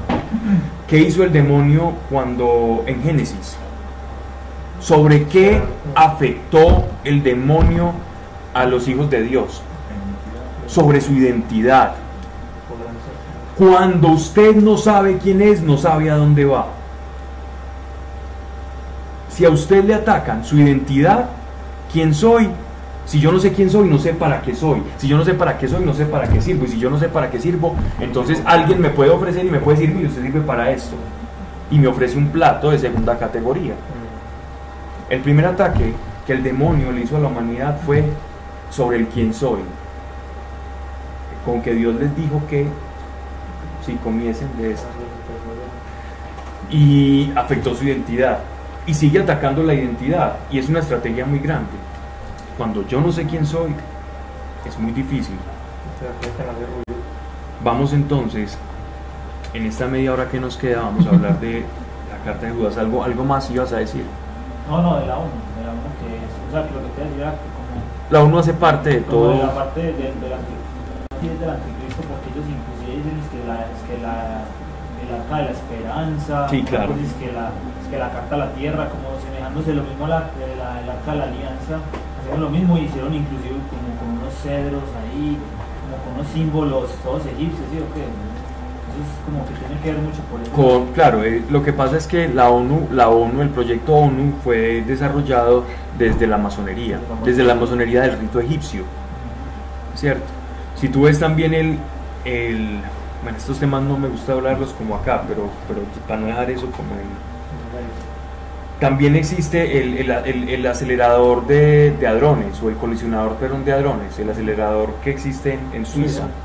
[0.86, 3.56] ¿Qué hizo el demonio cuando en Génesis?
[4.80, 5.60] ¿Sobre qué
[5.96, 7.92] afectó el demonio
[8.54, 9.62] a los hijos de Dios?
[10.68, 11.94] Sobre su identidad.
[13.58, 16.68] Cuando usted no sabe quién es, no sabe a dónde va.
[19.28, 21.28] Si a usted le atacan su identidad,
[21.92, 22.48] quién soy,
[23.04, 24.82] si yo no sé quién soy, no sé para qué soy.
[24.98, 26.66] Si yo no sé para qué soy, no sé para qué sirvo.
[26.66, 29.58] Y si yo no sé para qué sirvo, entonces alguien me puede ofrecer y me
[29.60, 30.94] puede decir, mire, usted sirve para esto.
[31.70, 33.72] Y me ofrece un plato de segunda categoría.
[35.08, 35.94] El primer ataque
[36.26, 38.04] que el demonio le hizo a la humanidad fue
[38.68, 39.60] sobre el quién soy.
[41.46, 42.66] Con que Dios les dijo que
[43.88, 44.86] si comiesen de esto.
[46.70, 48.38] Y afectó su identidad.
[48.86, 50.36] Y sigue atacando la identidad.
[50.50, 51.72] Y es una estrategia muy grande.
[52.56, 53.74] Cuando yo no sé quién soy,
[54.66, 55.36] es muy difícil.
[57.64, 58.58] Vamos entonces,
[59.54, 61.60] en esta media hora que nos queda, vamos a hablar de
[62.10, 62.76] la carta de Judas.
[62.76, 64.04] ¿Algo, algo más ibas a decir?
[64.68, 66.88] No, no, de la ONU, de la ONU que es, o sea, que lo que
[66.92, 67.80] te decía era que como,
[68.10, 69.54] La ONU hace parte de como de la todo.
[69.54, 73.97] parte de, de, anticristo, del anticristo, porque ellos inclusive dicen es que la, es que
[74.08, 74.44] la,
[75.04, 76.94] el arca de la esperanza, Sí, claro.
[76.94, 77.48] es que la,
[77.82, 80.80] es que la carta a la tierra, como semejándose lo mismo a la, de la,
[80.82, 81.74] el arca de la alianza,
[82.20, 85.36] hicieron lo mismo y hicieron inclusive como con unos cedros ahí,
[85.84, 88.04] como con unos símbolos todos egipcios, ¿sí o qué?
[88.98, 90.50] Eso es como que tiene que ver mucho por eso.
[90.52, 94.32] Con- claro, eh, lo que pasa es que la ONU, la ONU, el proyecto ONU
[94.42, 95.62] fue desarrollado
[95.96, 98.82] desde la masonería, desde la masonería del rito egipcio,
[99.94, 100.24] ¿cierto?
[100.74, 101.78] Si tú ves también el,
[102.24, 102.80] el
[103.22, 106.70] bueno, estos temas no me gusta hablarlos como acá, pero, pero para no dejar eso
[106.70, 107.18] como el,
[108.78, 113.72] También existe el, el- el- el acelerador de, de hadrones o el colisionador perdón, de
[113.72, 116.36] hadrones, el acelerador que existe en, en Suiza.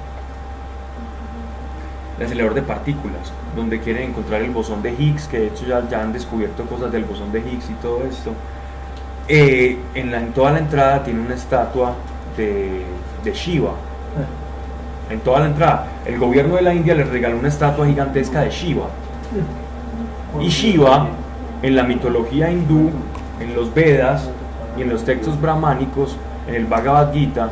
[2.18, 5.88] El acelerador de partículas, donde quieren encontrar el bosón de Higgs, que de hecho ya,
[5.90, 8.36] ya han descubierto cosas del bosón de Higgs y todo esto.
[9.28, 11.96] Eh, en, la- en toda la entrada tiene una estatua
[12.38, 12.86] de
[13.24, 13.74] de Shiva.
[15.10, 15.88] En toda la entrada.
[16.06, 18.88] El gobierno de la India les regaló una estatua gigantesca de Shiva.
[20.40, 21.08] Y Shiva,
[21.62, 22.90] en la mitología hindú,
[23.40, 24.30] en los Vedas
[24.78, 27.52] y en los textos brahmánicos, en el Bhagavad Gita,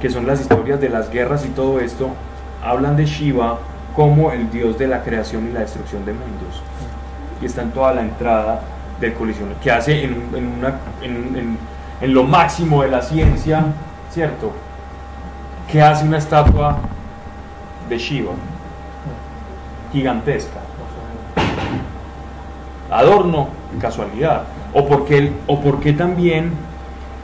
[0.00, 2.10] que son las historias de las guerras y todo esto,
[2.62, 3.58] hablan de Shiva
[3.94, 6.62] como el dios de la creación y la destrucción de mundos.
[7.40, 8.60] Y está en toda la entrada
[9.00, 11.58] del colisión, que hace en
[12.02, 13.64] lo máximo de la ciencia,
[14.10, 14.52] ¿cierto?
[15.70, 16.76] Que hace una estatua
[17.88, 18.32] de Shiva,
[19.92, 20.60] gigantesca.
[22.90, 23.48] Adorno,
[23.80, 24.42] casualidad.
[24.74, 25.60] O porque, el- o
[25.96, 26.52] también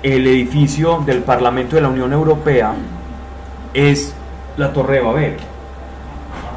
[0.02, 2.72] el edificio del Parlamento de la Unión Europea
[3.74, 4.14] es
[4.56, 5.36] la Torre de Babel.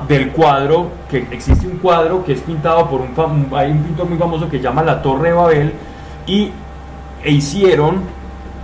[0.08, 4.18] Del cuadro, que existe un cuadro que es pintado por un, hay un pintor muy
[4.18, 5.74] famoso que llama la Torre de Babel
[6.26, 6.52] y
[7.24, 8.02] e hicieron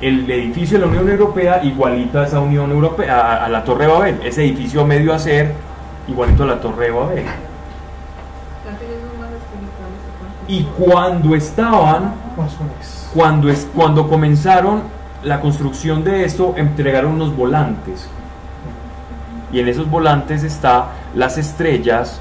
[0.02, 3.86] el edificio de la Unión Europea igualito a esa Unión Europea, a, a la Torre
[3.86, 5.54] de Babel, ese edificio medio a ser
[6.08, 7.26] igualito a la Torre de Babel.
[10.48, 12.14] Y cuando estaban
[13.14, 14.84] cuando, es, cuando comenzaron
[15.24, 18.08] la construcción de esto, entregaron unos volantes.
[19.52, 22.20] Y en esos volantes está las estrellas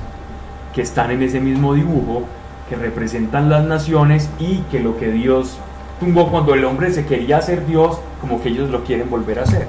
[0.74, 2.24] que están en ese mismo dibujo,
[2.68, 5.59] que representan las naciones y que lo que Dios
[6.01, 9.42] tumbó cuando el hombre se quería hacer Dios, como que ellos lo quieren volver a
[9.42, 9.66] hacer.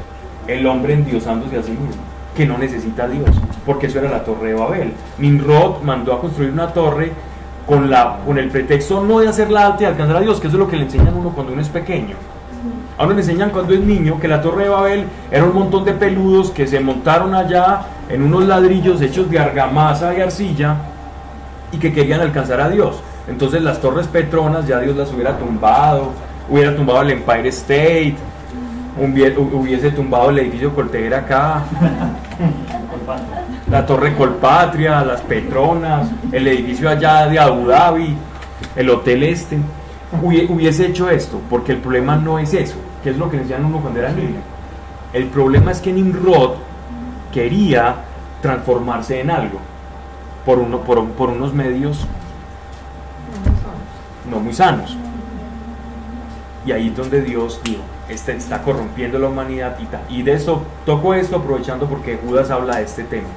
[0.47, 2.01] El hombre endiosándose a sí mismo,
[2.35, 3.29] que no necesita Dios,
[3.65, 4.93] porque eso era la torre de Babel.
[5.17, 7.11] Nimrod mandó a construir una torre
[7.65, 10.55] con, la, con el pretexto no de hacerla alta y alcanzar a Dios, que eso
[10.55, 12.15] es lo que le enseñan a uno cuando uno es pequeño.
[12.97, 15.85] A uno le enseñan cuando es niño que la torre de Babel era un montón
[15.85, 20.77] de peludos que se montaron allá en unos ladrillos hechos de argamasa y arcilla
[21.71, 23.01] y que querían alcanzar a Dios.
[23.27, 26.11] Entonces las torres Petronas ya Dios las hubiera tumbado,
[26.49, 28.15] hubiera tumbado el Empire State,
[28.99, 31.63] hubie- hubiese tumbado el edificio Coltejer acá,
[33.69, 38.15] la Torre Colpatria, las Petronas, el edificio allá de Abu Dhabi,
[38.75, 39.57] el Hotel Este.
[40.23, 43.43] Hubie- Hubiese hecho esto, porque el problema no es eso, que es lo que le
[43.43, 44.39] decían uno cuando era niño.
[45.11, 46.51] El problema es que Nimrod
[47.33, 47.95] quería
[48.41, 49.59] transformarse en algo
[50.45, 52.07] por, uno, por, por unos medios
[54.29, 54.95] no muy sanos.
[56.65, 60.01] Y ahí es donde Dios dijo, este está corrompiendo la humanidad y tal.
[60.09, 63.27] Y de eso toco esto aprovechando porque Judas habla de este tema.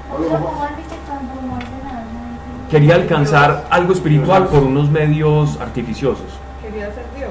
[2.70, 6.26] Quería alcanzar algo espiritual por unos medios artificiosos,
[6.62, 7.30] Quería ser Dios.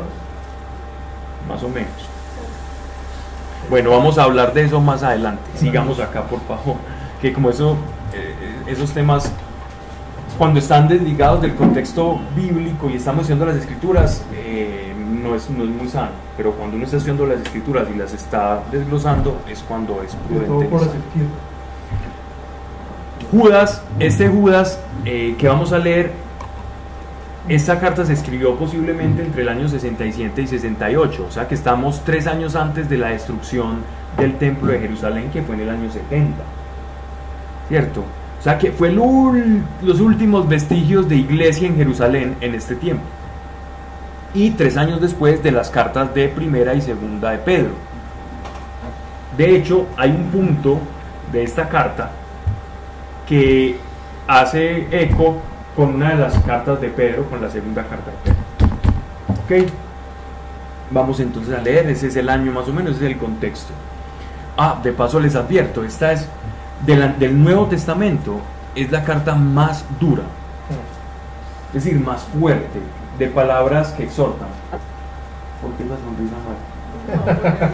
[1.48, 1.92] más o menos.
[3.70, 5.44] Bueno, vamos a hablar de eso más adelante.
[5.56, 6.76] Sigamos acá, por favor.
[7.22, 7.78] Que como eso,
[8.14, 9.32] eh, esos temas,
[10.40, 15.66] cuando están desligados del contexto bíblico y estamos estudiando las escrituras, eh, no, es, no
[15.66, 16.12] es muy sano.
[16.38, 20.70] Pero cuando uno está estudiando las escrituras y las está desglosando, es cuando es prudente.
[23.30, 26.14] Judas, este Judas eh, que vamos a leer,
[27.50, 32.02] esta carta se escribió posiblemente entre el año 67 y 68, o sea que estamos
[32.06, 33.80] tres años antes de la destrucción
[34.18, 36.38] del templo de Jerusalén, que fue en el año 70.
[37.68, 38.06] ¿Cierto?
[38.40, 43.04] O sea que fue los últimos vestigios de iglesia en Jerusalén en este tiempo.
[44.34, 47.72] Y tres años después de las cartas de primera y segunda de Pedro.
[49.36, 50.80] De hecho, hay un punto
[51.32, 52.12] de esta carta
[53.28, 53.78] que
[54.28, 55.42] hace eco
[55.76, 59.66] con una de las cartas de Pedro, con la segunda carta de Pedro.
[59.66, 59.74] Ok,
[60.92, 63.74] vamos entonces a leer, ese es el año más o menos, ese es el contexto.
[64.58, 66.28] Ah, de paso les advierto, esta es
[66.86, 68.40] de la- del Nuevo Testamento,
[68.76, 70.24] es la carta más dura,
[71.74, 72.80] es decir, más fuerte,
[73.18, 74.48] de palabras que exhortan.
[75.62, 77.70] ¿Por qué la sonrisa mal?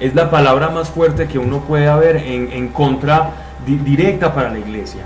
[0.00, 3.30] Es la palabra más fuerte que uno puede haber en, en contra
[3.66, 5.02] di- directa para la iglesia.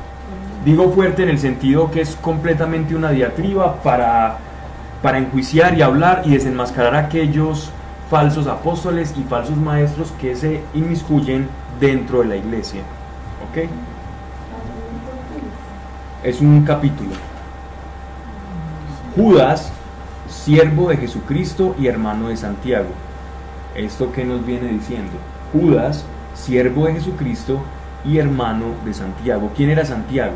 [0.64, 4.38] Digo fuerte en el sentido que es completamente una diatriba para,
[5.02, 7.70] para enjuiciar y hablar y desenmascarar a aquellos
[8.10, 11.48] falsos apóstoles y falsos maestros que se inmiscuyen
[11.78, 12.80] dentro de la iglesia.
[13.48, 13.70] ¿Ok?
[16.24, 17.10] Es un capítulo.
[19.16, 19.72] Judas,
[20.28, 22.88] siervo de Jesucristo y hermano de Santiago.
[23.76, 25.12] ¿Esto qué nos viene diciendo?
[25.52, 26.04] Judas,
[26.34, 27.60] siervo de Jesucristo
[28.04, 29.52] y hermano de Santiago.
[29.56, 30.34] ¿Quién era Santiago?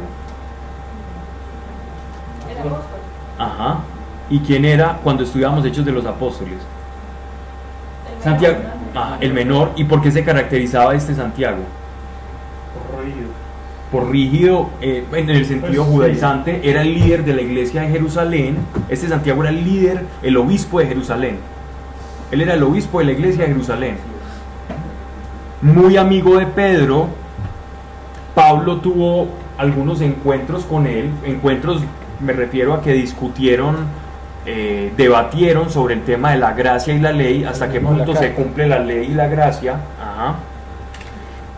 [2.49, 3.01] Era apóstol.
[3.37, 3.79] Ajá.
[4.31, 6.59] ¿Y quién era cuando estudiábamos Hechos de los Apóstoles?
[8.25, 8.57] Santiago,
[8.95, 9.73] ajá, el menor.
[9.77, 11.59] ¿Y por qué se caracterizaba este Santiago?
[12.91, 13.29] Corroído.
[13.93, 15.93] Por rígido, eh, en el sentido Pues, sí.
[15.95, 18.57] judaizante, era el líder de la iglesia de Jerusalén.
[18.89, 21.37] Este Santiago era el líder, el obispo de Jerusalén.
[22.33, 23.97] Él era el obispo de la iglesia de Jerusalén.
[25.63, 27.09] Muy amigo de Pedro,
[28.35, 31.83] Pablo tuvo algunos encuentros con él, encuentros
[32.21, 33.77] me refiero a que discutieron,
[34.47, 38.33] eh, debatieron sobre el tema de la gracia y la ley, hasta qué punto se
[38.35, 39.77] cumple la ley y la gracia.
[40.01, 40.35] Ajá.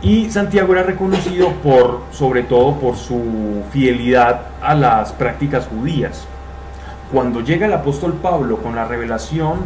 [0.02, 6.26] Y Santiago era reconocido por, sobre todo por su fidelidad a las prácticas judías.
[7.12, 9.60] Cuando llega el apóstol Pablo con la revelación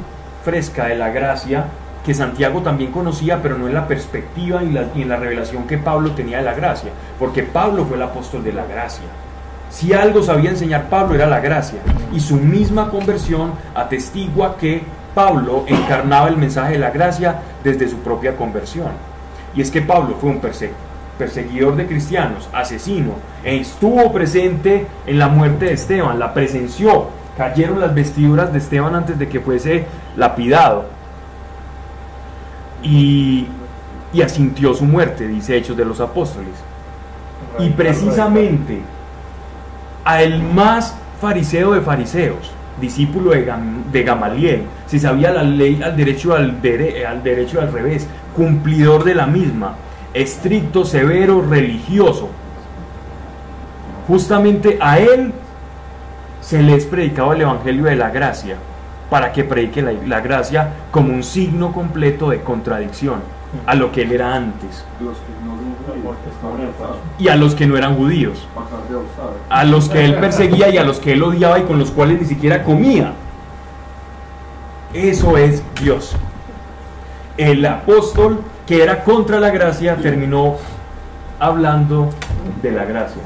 [0.44, 1.64] fresca de la gracia,
[2.06, 5.66] que Santiago también conocía, pero no en la perspectiva y, la- y en la revelación
[5.66, 9.04] que Pablo tenía de la gracia, porque Pablo fue el apóstol de la gracia.
[9.70, 11.78] Si algo sabía enseñar Pablo era la gracia,
[12.12, 14.82] y su misma conversión atestigua que
[15.14, 18.88] Pablo encarnaba el mensaje de la gracia desde su propia conversión.
[19.54, 20.70] Y es que Pablo fue un perse-
[21.18, 23.12] perseguidor de cristianos, asesino,
[23.44, 27.08] e estuvo presente en la muerte de Esteban, la presenció.
[27.36, 30.84] Cayeron las vestiduras de Esteban antes de que fuese lapidado.
[32.82, 33.46] Y,
[34.12, 36.54] y asintió su muerte, dice Hechos de los Apóstoles.
[37.58, 38.80] Y precisamente
[40.04, 45.82] a el más fariseo de fariseos, discípulo de, Gam- de Gamaliel, si sabía la ley
[45.82, 49.74] al derecho al, dere- al derecho al revés, cumplidor de la misma,
[50.14, 52.30] estricto, severo, religioso.
[54.08, 55.32] Justamente a él
[56.40, 58.56] se le es predicado el Evangelio de la gracia,
[59.10, 63.20] para que predique la, la gracia como un signo completo de contradicción
[63.66, 65.56] a lo que él era antes Los que no
[67.18, 68.46] y a los que no eran judíos.
[69.48, 72.20] A los que él perseguía y a los que él odiaba y con los cuales
[72.20, 73.12] ni siquiera comía.
[74.94, 76.16] Eso es Dios.
[77.36, 80.56] El apóstol que era contra la gracia terminó
[81.38, 82.10] hablando
[82.62, 83.22] de la gracia.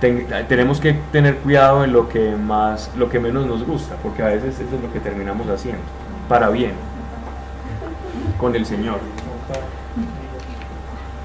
[0.00, 4.22] Ten- tenemos que tener cuidado en lo que más, lo que menos nos gusta, porque
[4.22, 5.82] a veces eso es lo que terminamos haciendo,
[6.28, 6.72] para bien,
[8.38, 8.98] con el Señor.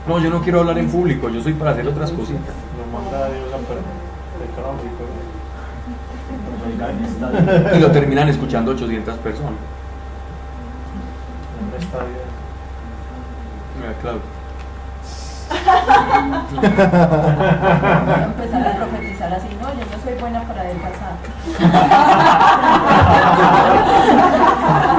[0.10, 2.55] No, yo no quiero hablar en público, yo soy para hacer otras cositas.
[2.76, 3.45] Nos manda a Dios
[4.51, 5.03] económico.
[7.76, 9.60] Y lo terminan escuchando 800 personas.
[13.80, 14.20] Mira, claro.
[16.55, 16.66] Voy
[18.10, 21.18] a empezar a profetizar así, no, yo no soy buena para adelgazar.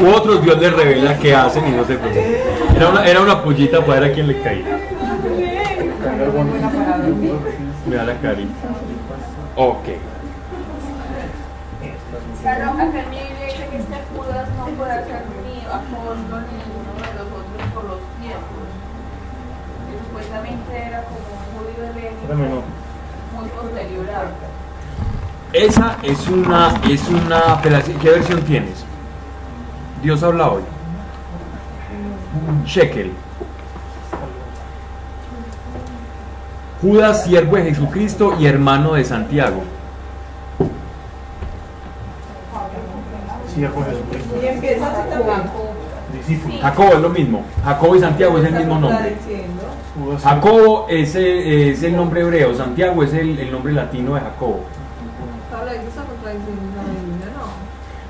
[0.00, 2.76] U otros Dios les revela qué hacen y no se preocupan.
[2.76, 4.78] Era una, era una pollita para ver a quién le caía.
[7.86, 8.52] Mira la carita.
[9.56, 9.88] Ok.
[12.40, 16.58] Claro, acá en mi Biblia dice que este Judas no puede ser ni apóstol ni
[16.58, 18.66] ninguno de los otros por los tiempos.
[19.86, 22.62] Que supuestamente era como un judío Espérame, helénico
[23.34, 23.40] no.
[23.40, 24.16] muy posterior a.
[25.52, 27.98] Esa es una, es una apelación.
[27.98, 28.84] ¿Qué versión tienes?
[30.02, 30.62] Dios habla hoy.
[32.66, 33.12] Shekel.
[36.80, 39.62] Judas, siervo de Jesucristo y hermano de Santiago.
[43.54, 44.34] Siervo de Jesucristo.
[44.42, 45.42] Y empieza así también.
[46.12, 46.58] Discípulo.
[46.60, 47.44] Jacobo es lo mismo.
[47.64, 48.98] Jacobo y Santiago es el mismo nombre.
[48.98, 49.62] Contradiciendo.
[50.22, 54.64] Jacobo es el, es el nombre hebreo, Santiago es el, el nombre latino de Jacobo.
[55.50, 57.26] Pablo dice esa contradicción en la Biblia,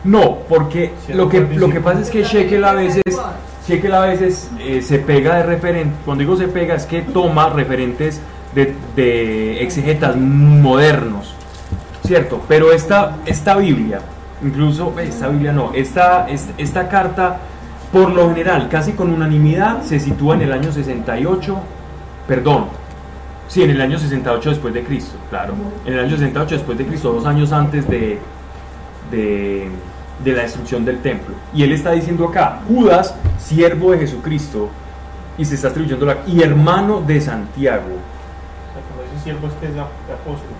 [0.04, 0.38] no.
[0.48, 3.02] Porque lo que, lo que pasa es que Shekel a veces.
[3.66, 7.48] Shekel a veces eh, se pega de referente, cuando digo se pega es que toma
[7.48, 8.20] referentes
[8.56, 11.32] de, de exegetas modernos,
[12.04, 12.40] ¿cierto?
[12.48, 14.00] Pero esta, esta Biblia,
[14.42, 17.38] incluso, eh, esta Biblia no, esta, es- esta carta,
[17.92, 21.56] por lo general, casi con unanimidad, se sitúa en el año 68,
[22.26, 22.64] perdón,
[23.46, 25.54] sí, en el año 68 después de Cristo, claro,
[25.86, 28.18] en el año 68 después de Cristo, dos años antes de,
[29.12, 29.68] de,
[30.24, 31.34] de la destrucción del templo.
[31.54, 34.68] Y él está diciendo acá, Judas, siervo de Jesucristo,
[35.38, 37.96] y se está atribuyendo la, y hermano de Santiago.
[39.22, 40.50] siervo es apóstol.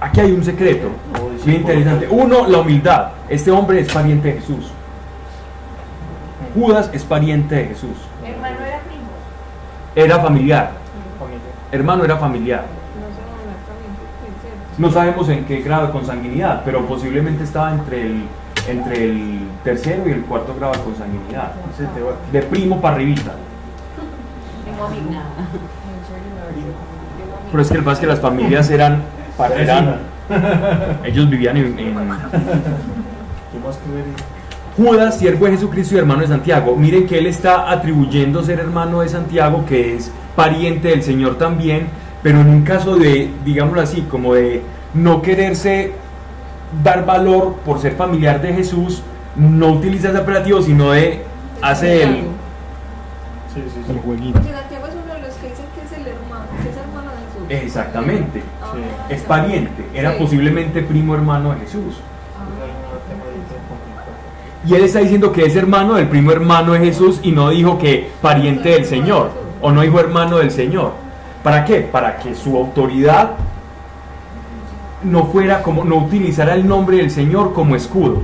[0.00, 0.90] Aquí hay un secreto,
[1.44, 2.06] bien interesante.
[2.10, 3.08] Uno, la humildad.
[3.28, 4.70] Este hombre es pariente de Jesús.
[6.54, 7.96] Judas es pariente de Jesús.
[8.24, 9.02] Hermano era primo.
[9.94, 10.72] Era familiar.
[11.18, 11.40] Familia.
[11.72, 12.64] Hermano era familiar.
[14.78, 18.24] No sabemos en qué grado de consanguinidad, pero posiblemente estaba entre el,
[18.68, 21.52] entre el tercero y el cuarto grado de consanguinidad.
[22.32, 23.32] De primo para arribita.
[27.50, 29.02] Pero es que el pasa es que las familias eran,
[29.36, 29.96] para- eran
[31.04, 34.04] ellos vivían en, en- ¿Qué más que ver?
[34.76, 36.76] Judas, siervo de Jesucristo y hermano de Santiago.
[36.76, 41.86] Miren que él está atribuyendo ser hermano de Santiago, que es pariente del Señor también,
[42.22, 44.60] pero en un caso de, digámoslo así, como de
[44.92, 45.92] no quererse
[46.82, 49.02] dar valor por ser familiar de Jesús,
[49.36, 51.22] no utiliza ese apelativo, sino de
[51.62, 52.10] hace el...
[53.54, 53.92] Sí, sí, sí.
[53.92, 54.38] El jueguito.
[54.40, 57.10] Porque Santiago es uno de los que dicen que es el hermano, que es hermano
[57.10, 57.16] de
[57.56, 57.64] Jesús.
[57.66, 59.14] Exactamente, Ah, Sí.
[59.14, 60.18] es pariente, era Sí.
[60.20, 61.96] posiblemente primo hermano de Jesús.
[62.38, 62.42] ah.
[64.68, 67.78] Y él está diciendo que es hermano del primo hermano de Jesús y no dijo
[67.78, 70.92] que pariente del Señor, o no dijo hermano del Señor.
[71.44, 71.80] ¿Para qué?
[71.82, 73.30] Para que su autoridad
[75.02, 78.22] no fuera como, no utilizara el nombre del Señor como escudo.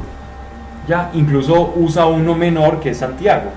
[0.88, 3.50] Ya, incluso usa uno menor que es Santiago.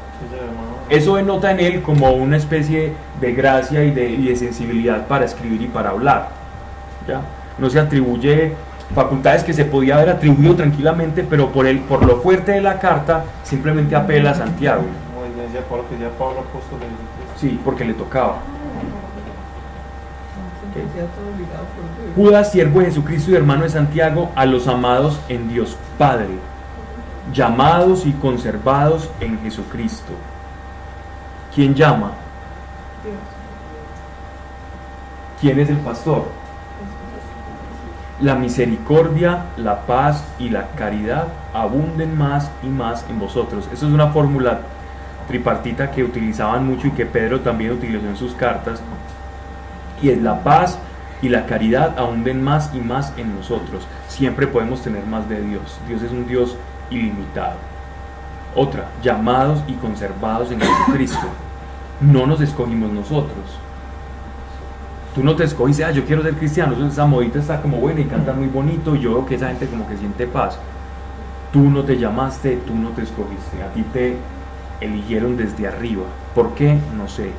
[0.89, 5.25] Eso denota en él como una especie de gracia y de, y de sensibilidad para
[5.25, 6.29] escribir y para hablar.
[7.07, 7.21] ¿ya?
[7.57, 8.53] No se atribuye
[8.93, 12.79] facultades que se podía haber atribuido tranquilamente, pero por, el, por lo fuerte de la
[12.79, 14.83] carta simplemente apela a Santiago.
[17.35, 18.37] Sí, porque le tocaba.
[20.61, 20.64] Se sentía todo obligado por Dios.
[22.15, 26.37] Judas, siervo de Jesucristo y hermano de Santiago, a los amados en Dios Padre,
[27.33, 30.13] llamados y conservados en Jesucristo.
[31.53, 32.11] ¿Quién llama?
[33.03, 33.15] Dios.
[35.41, 36.25] ¿Quién es el pastor?
[38.21, 43.67] La misericordia, la paz y la caridad abunden más y más en vosotros.
[43.73, 44.61] Eso es una fórmula
[45.27, 48.81] tripartita que utilizaban mucho y que Pedro también utilizó en sus cartas.
[50.01, 50.79] Y es la paz
[51.21, 53.87] y la caridad abunden más y más en nosotros.
[54.07, 55.79] Siempre podemos tener más de Dios.
[55.87, 56.55] Dios es un Dios
[56.89, 57.57] ilimitado.
[58.55, 61.27] Otra, llamados y conservados en Jesucristo.
[62.01, 63.59] No nos escogimos nosotros.
[65.15, 68.05] Tú no te escogiste, ah, yo quiero ser cristiano, esa modita está como buena y
[68.05, 70.59] canta muy bonito, yo veo que esa gente como que siente paz.
[71.53, 74.17] Tú no te llamaste, tú no te escogiste, a ti te
[74.81, 76.03] eligieron desde arriba.
[76.33, 76.77] ¿Por qué?
[76.97, 77.31] No sé.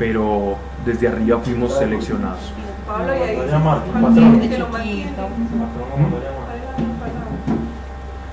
[0.00, 2.52] Pero desde arriba fuimos seleccionados.
[2.86, 4.48] Pablo y ahí Lo dice, llama, "Mantiene, patrón.
[4.50, 5.10] que lo mantiene.
[5.12, 6.50] Patrón no mandó llamar.
[6.50, 7.12] Ahí la lámpara.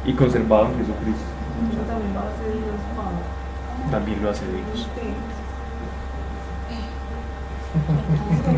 [0.05, 1.27] Y conservado en Jesucristo.
[1.67, 3.19] Eso también lo hace Dios, Pablo.
[3.91, 4.87] También lo hace Dios.
[4.95, 5.07] Sí.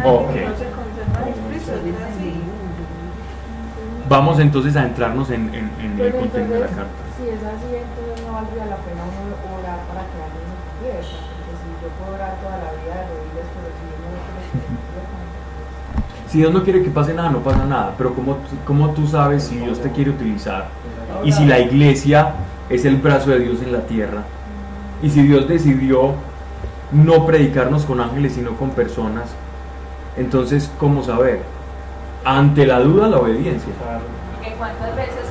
[0.05, 0.29] Ok.
[0.29, 2.31] No se conserva en Cristo, es así.
[4.07, 7.01] Vamos entonces a entrarnos en, en- en el contenido de la carta.
[7.17, 11.38] si es así, entonces no valdría la pena uno orar para que alguien se convierta.
[11.79, 14.59] Si yo puedo orar toda la vida de rodillas, pero si yo no quiero que
[14.59, 17.93] se convierta, Si Dios no quiere que pase nada, no pasa nada.
[17.97, 20.67] Pero ¿cómo, tú- cómo tú sabes si Dios te quiere utilizar?
[21.23, 22.33] Y si la iglesia
[22.69, 24.23] es el brazo de Dios en la tierra.
[25.01, 26.13] Y si Dios decidió
[26.91, 29.29] no predicarnos con ángeles, sino con personas.
[30.17, 31.41] Entonces, ¿cómo saber?
[32.25, 33.71] Ante la duda, la obediencia.
[34.35, 35.25] Porque cuántas veces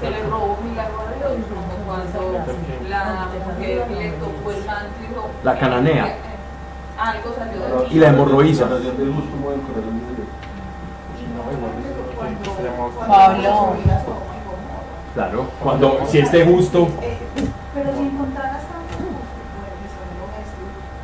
[0.00, 2.44] se le robó un milagro a Dios, como cuando
[2.88, 6.16] la mujer le tocó el manto y dijo, La cananea.
[6.98, 7.90] algo salió de mí.
[7.90, 8.66] Y la hemorroísa.
[13.06, 13.76] Pablo.
[15.14, 15.46] Claro.
[15.62, 17.18] Cuando, si esté justo, Eh,
[17.74, 18.62] pero si encontraras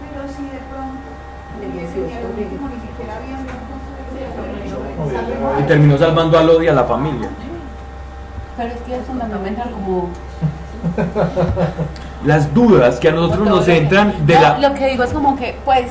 [0.00, 1.10] pero si de pronto
[5.56, 7.28] al y terminó salvando a Lodi y a la familia.
[8.56, 10.08] Pero es que es fundamental como...
[12.24, 14.58] Las dudas que a nosotros nos entran de No, la...
[14.58, 15.86] Lo que digo es como que, pues,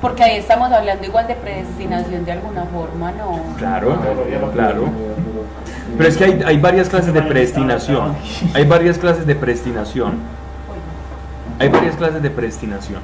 [0.00, 3.40] porque ahí estamos hablando igual de predestinación de alguna forma, ¿no?
[3.58, 3.98] Claro,
[4.54, 4.84] claro.
[5.96, 8.14] Pero es que hay, hay varias clases de predestinación.
[8.54, 10.14] Hay varias clases de predestinación.
[11.58, 13.00] Hay varias clases de predestinación.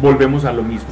[0.00, 0.88] Volvemos a lo mismo.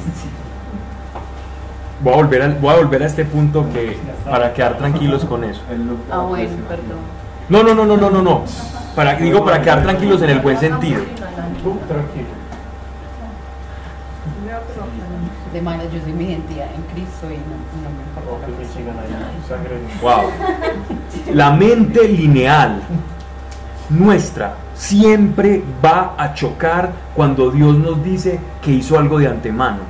[2.01, 5.43] Voy a volver a, voy a, volver a este punto que para quedar tranquilos con
[5.43, 5.61] eso.
[6.11, 6.97] Ah, bueno, perdón.
[7.49, 8.43] No, no, no, no, no, no, no.
[8.97, 11.01] Para, digo para quedar tranquilos en el buen sentido.
[15.53, 18.47] De manera, yo soy mi identidad en Cristo y no, no me importa.
[20.01, 21.35] Wow.
[21.35, 22.81] La mente lineal
[23.89, 29.81] nuestra siempre va a chocar cuando Dios nos dice que hizo algo de antemano.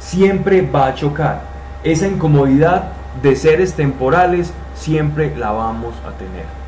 [0.00, 1.42] Siempre va a chocar.
[1.84, 2.88] Esa incomodidad
[3.22, 6.63] de seres temporales siempre la vamos a tener.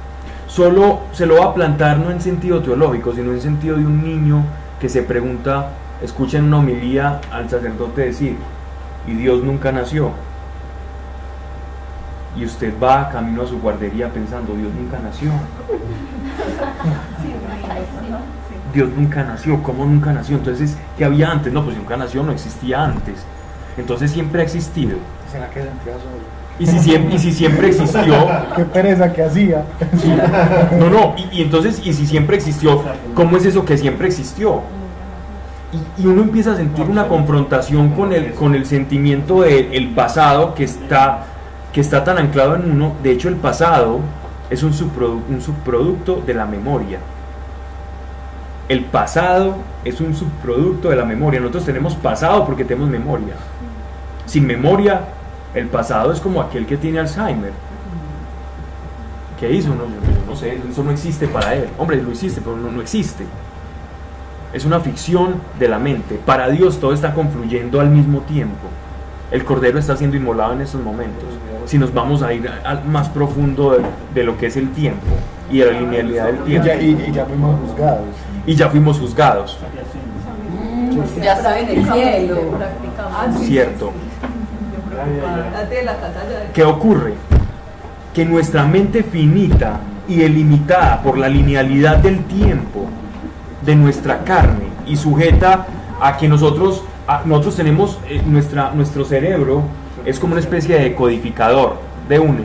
[0.57, 4.03] Solo se lo va a plantar no en sentido teológico, sino en sentido de un
[4.03, 4.43] niño
[4.81, 8.39] que se pregunta, escucha en una homilía al sacerdote decir,
[9.07, 10.13] ¿y Dios nunca nació?
[12.39, 15.31] y usted va camino a su guardería pensando, Dios nunca nació.
[18.75, 20.37] Dios nunca nació, ¿cómo nunca nació?
[20.37, 21.53] Entonces, ¿qué había antes?
[21.53, 23.25] No, pues nunca nació, no existía antes.
[23.79, 24.99] Entonces siempre ha existido.
[26.59, 28.15] Y si siempre, y si siempre existió,
[28.57, 29.65] Qué pereza que hacía.
[30.79, 32.83] no, no, y, y entonces, y si siempre existió,
[33.15, 34.63] ¿cómo es eso que siempre existió?
[35.99, 40.55] Y, y uno empieza a sentir una confrontación con el, con el sentimiento del pasado
[40.55, 41.25] que está,
[41.73, 42.95] que está tan anclado en uno.
[43.03, 44.01] De hecho, el pasado
[44.49, 47.01] es un, subprodu- un subproducto de la memoria.
[48.69, 51.39] El pasado es un subproducto de la memoria.
[51.41, 53.35] Nosotros tenemos pasado porque tenemos memoria.
[54.25, 55.03] Sin memoria,
[55.57, 57.53] el pasado es como aquel que tiene Alzheimer.
[59.41, 59.71] ¿Qué hizo?
[59.71, 61.69] No, yo- yo no sé, eso no existe para él.
[61.79, 63.25] Hombre, lo existe, pero no, no existe.
[64.53, 66.19] Es una ficción de la mente.
[66.25, 68.69] Para Dios todo está confluyendo al mismo tiempo.
[69.31, 71.25] El cordero está siendo inmolado en estos momentos.
[71.67, 73.83] Si nos vamos a ir al más profundo de,
[74.15, 75.05] de lo que es el tiempo
[75.51, 76.67] y de la linealidad del Y tiempo.
[76.69, 78.01] ya, y, y ya fuimos juzgados.
[78.47, 79.59] Y ya fuimos juzgados,
[81.23, 82.37] Ya está en el cielo.
[83.43, 83.93] ¿cierto?
[86.53, 87.15] ¿Qué ocurre?
[88.15, 92.87] Que nuestra mente finita y delimitada por la linealidad del tiempo
[93.63, 95.67] de nuestra carne y sujeta
[96.01, 99.63] a que nosotros, a- nosotros tenemos eh, nuestra, nuestro cerebro
[100.05, 101.77] es como una especie de codificador
[102.09, 102.45] de UNE.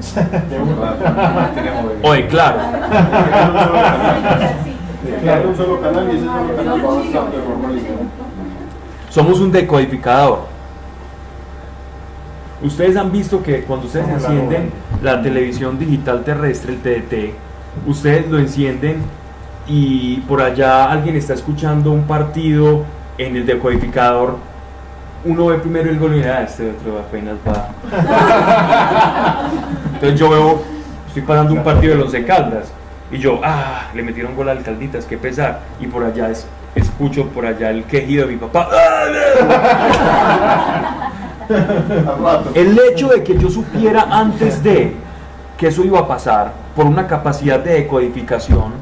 [2.02, 2.58] O de claro.
[5.22, 7.94] Claro, un solo canal y ese solo canal va avanzando de forma lineal.
[9.10, 10.40] Somos un decodificador.
[12.62, 14.70] Ustedes han visto que cuando ustedes Como encienden
[15.02, 17.34] la televisión digital terrestre, el TDT,
[17.86, 18.98] ustedes lo encienden
[19.66, 22.84] y por allá alguien está escuchando un partido
[23.18, 24.36] en el decodificador.
[25.24, 27.68] Uno ve primero el gol y dice, "Ah, este otro apenas va.
[29.94, 30.62] Entonces yo veo,
[31.08, 32.72] estoy pasando un partido de los de Caldas
[33.10, 35.60] y yo, ah, le metieron gol al Calditas, qué pesar.
[35.80, 38.68] Y por allá es- escucho por allá el quejido de mi papá.
[38.70, 39.14] Al
[39.48, 41.09] rato.
[42.54, 44.94] El hecho de que yo supiera antes de
[45.58, 48.72] que eso iba a pasar por una capacidad de decodificación,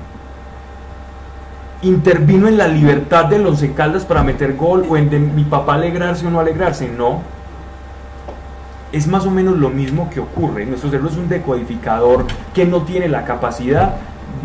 [1.83, 6.27] intervino en la libertad de los Caldas para meter gol o en mi papá alegrarse
[6.27, 7.23] o no alegrarse, no.
[8.91, 10.65] Es más o menos lo mismo que ocurre.
[10.65, 13.97] Nuestro cerebro es un decodificador que no tiene la capacidad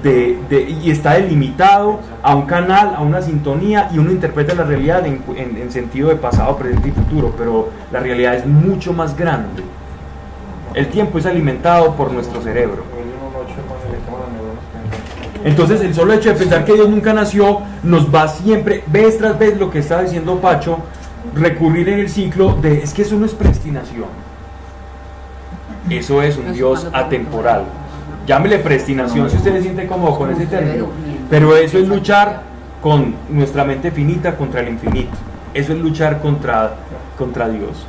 [0.03, 4.63] de, de- y está delimitado a un canal, a una sintonía y uno interpreta la
[4.65, 8.93] realidad en, en- en sentido de pasado, presente y futuro, pero la realidad es mucho
[8.93, 9.63] más grande.
[10.73, 12.83] El tiempo es alimentado por nuestro cerebro.
[15.45, 19.37] Entonces el solo hecho de pensar que Dios nunca nació nos va siempre, vez tras
[19.37, 20.77] vez lo que está diciendo Pacho,
[21.35, 24.05] recurrir en el ciclo de es que eso no es predestinación.
[25.89, 27.65] Eso es un Dios atemporal.
[28.25, 30.87] Llámele predestinación si usted se siente cómodo con ese término.
[31.29, 32.43] Pero eso es luchar
[32.81, 35.11] con nuestra mente finita contra el infinito.
[35.53, 36.75] Eso es luchar contra,
[37.17, 37.85] contra Dios.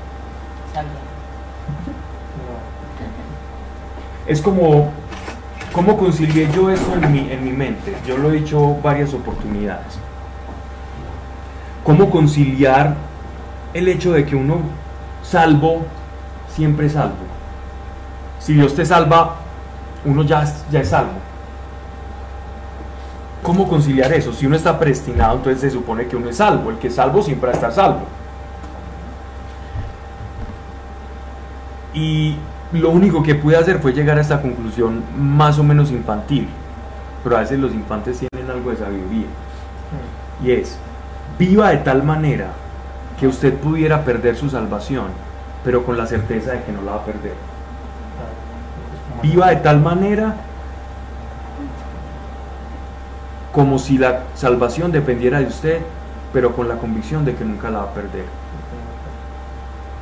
[4.26, 4.91] Es como,
[5.72, 7.95] ¿cómo concilié yo eso en mi, en mi mente?
[8.07, 9.99] Yo lo he hecho varias oportunidades.
[11.85, 12.95] ¿Cómo conciliar
[13.74, 14.59] el hecho de que uno
[15.22, 15.82] salvo,
[16.49, 17.14] siempre salvo?
[18.39, 19.43] Si Dios te salva,
[20.05, 21.12] uno ya, es- ya es salvo.
[23.42, 24.32] ¿Cómo conciliar eso?
[24.32, 26.70] Si uno está predestinado, entonces se supone que uno es salvo.
[26.70, 28.00] El que es salvo siempre va a estar salvo.
[31.92, 32.36] Y
[32.72, 36.48] lo único que pude hacer fue llegar a esta conclusión más o menos infantil.
[37.22, 39.26] Pero a veces los infantes tienen algo de sabiduría.
[40.42, 40.76] Y es,
[41.38, 42.48] viva de tal manera
[43.20, 45.07] que usted pudiera perder su salvación,
[45.62, 47.35] pero con la certeza de que no la va a perder.
[49.24, 50.34] Viva de tal manera
[53.52, 55.80] como si la salvación dependiera de usted,
[56.30, 58.26] pero con la convicción de que nunca la va a perder.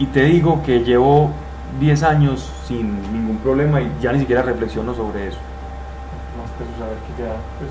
[0.00, 1.30] Y te digo que llevo
[1.78, 5.38] 10 años sin ningún problema y ya ni siquiera reflexiono sobre eso.
[6.36, 7.70] Más que eso, saber que ya, pues,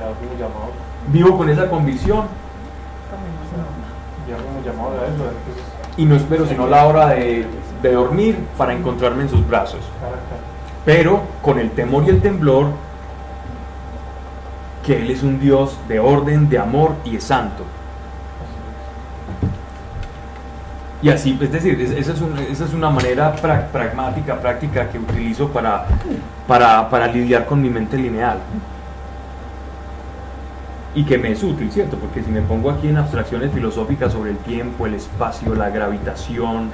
[0.00, 0.74] ya fuimos llamados,
[1.06, 2.24] Vivo con esa convicción
[4.28, 7.08] ya fuimos llamados a eso, a ver qué es y no espero sino la hora
[7.10, 7.46] de,
[7.82, 9.80] de dormir para encontrarme en sus brazos.
[10.84, 12.66] Pero con el temor y el temblor
[14.84, 17.64] que Él es un Dios de orden, de amor y es santo.
[21.00, 25.86] Y así, es decir, es- esa es, una manera pra- pragmática, práctica que utilizo para,
[26.46, 28.38] para, para lidiar con mi mente lineal.
[30.94, 31.96] Y que me es útil, ¿cierto?
[31.98, 36.70] Porque si me pongo aquí en abstracciones filosóficas sobre el tiempo, el espacio, la gravitación,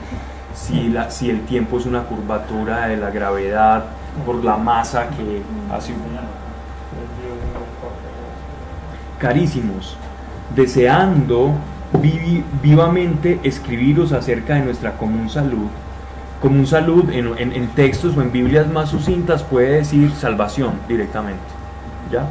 [0.55, 3.85] si, la, si el tiempo es una curvatura de la gravedad
[4.27, 5.43] por la masa que
[5.75, 5.99] hace un
[9.19, 9.97] carísimos,
[10.55, 11.53] deseando
[12.01, 15.67] vivi- vivamente escribiros acerca de nuestra común salud.
[16.41, 21.41] Común salud en, en- en textos o en Biblias más sucintas puede decir salvación directamente,
[22.11, 22.25] ¿ya?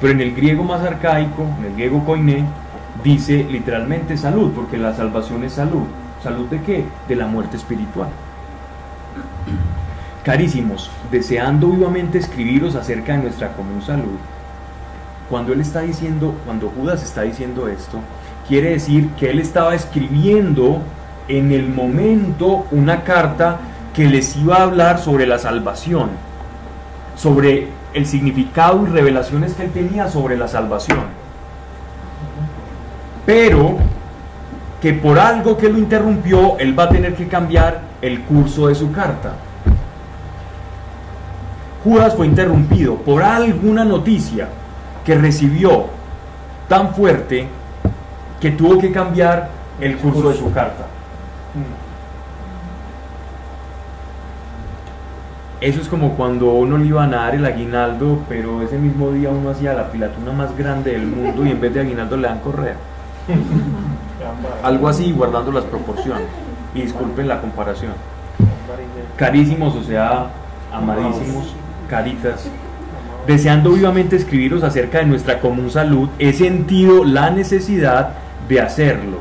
[0.00, 2.44] Pero en el griego más arcaico, en el griego koiné,
[3.02, 5.82] dice literalmente salud, porque la salvación es salud.
[6.22, 6.84] ¿Salud de qué?
[7.08, 8.08] De la muerte espiritual.
[10.28, 14.18] Carísimos, deseando vivamente escribiros acerca de nuestra común salud.
[15.30, 18.00] Cuando él está diciendo, cuando Judas está diciendo esto,
[18.46, 20.82] quiere decir que él estaba escribiendo
[21.28, 23.56] en el momento una carta
[23.94, 26.10] que les iba a hablar sobre la salvación,
[27.16, 31.06] sobre el significado y revelaciones que él tenía sobre la salvación.
[33.24, 33.78] Pero
[34.82, 38.74] que por algo que lo interrumpió, él va a tener que cambiar el curso de
[38.74, 39.32] su carta.
[41.84, 44.48] Judas fue interrumpido por alguna noticia
[45.04, 45.86] que recibió
[46.68, 47.48] tan fuerte
[48.40, 49.48] que tuvo que cambiar
[49.80, 50.86] el curso de su carta.
[55.60, 59.30] Eso es como cuando uno le iban a dar el aguinaldo, pero ese mismo día
[59.30, 62.38] uno hacía la pilatuna más grande del mundo y en vez de aguinaldo le dan
[62.40, 62.76] correa.
[64.62, 66.26] Algo así, guardando las proporciones.
[66.74, 67.92] Y disculpen la comparación.
[69.16, 70.28] Carísimos, o sea,
[70.72, 71.54] amadísimos,
[71.88, 72.48] caritas.
[73.26, 78.10] Deseando vivamente escribiros acerca de nuestra común salud, he sentido la necesidad
[78.48, 79.18] de hacerlo,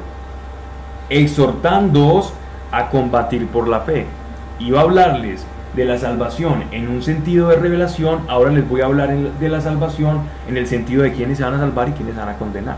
[1.10, 2.34] exhortándoos
[2.72, 4.06] a combatir por la fe.
[4.60, 5.46] Iba a hablarles
[5.76, 9.62] de la salvación en un sentido de revelación, ahora les voy a hablar de la
[9.62, 12.38] salvación en el sentido de quiénes se van a salvar y quiénes se van a
[12.38, 12.78] condenar.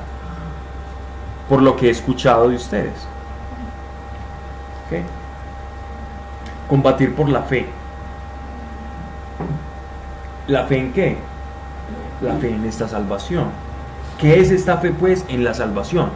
[1.47, 3.07] Por lo que he escuchado de ustedes.
[6.67, 7.67] Combatir por la fe.
[10.49, 11.15] ¿La fe en qué?
[12.21, 13.45] La fe en esta salvación.
[14.19, 16.09] ¿Qué es esta fe pues en la salvación?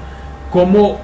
[0.51, 0.97] ¿Cómo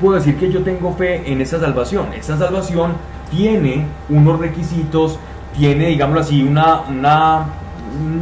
[0.00, 2.14] puedo decir que yo tengo fe en esta salvación?
[2.14, 2.94] Esta salvación
[3.30, 5.18] tiene unos requisitos,
[5.54, 7.44] tiene, digámoslo así, una, una,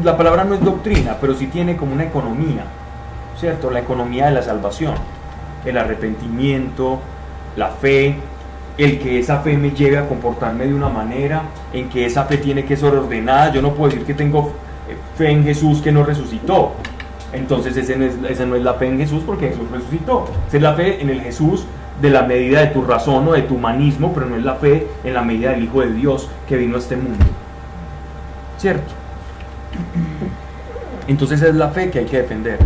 [0.02, 2.64] la palabra no es doctrina, pero sí tiene como una economía,
[3.38, 3.70] ¿cierto?
[3.70, 4.94] La economía de la salvación,
[5.64, 6.98] el arrepentimiento,
[7.54, 8.16] la fe,
[8.78, 11.42] el que esa fe me lleve a comportarme de una manera,
[11.72, 13.52] en que esa fe tiene que ser ordenada.
[13.52, 14.52] Yo no puedo decir que tengo
[15.16, 16.72] fe en Jesús que no resucitó.
[17.32, 20.26] Entonces ese no, es, esa no es la fe en Jesús porque Jesús resucitó.
[20.46, 21.66] Esa es la fe en el Jesús
[22.00, 24.86] de la medida de tu razón o de tu humanismo, pero no es la fe
[25.02, 27.24] en la medida del Hijo de Dios que vino a este mundo.
[28.56, 28.92] ¿Cierto?
[31.08, 32.58] Entonces es la fe que hay que defender.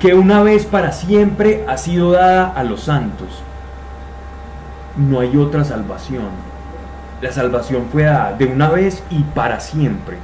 [0.00, 3.28] Que una vez para siempre ha sido dada a los santos.
[4.96, 6.30] No hay otra salvación.
[7.20, 10.16] La salvación fue dada de una vez y para siempre.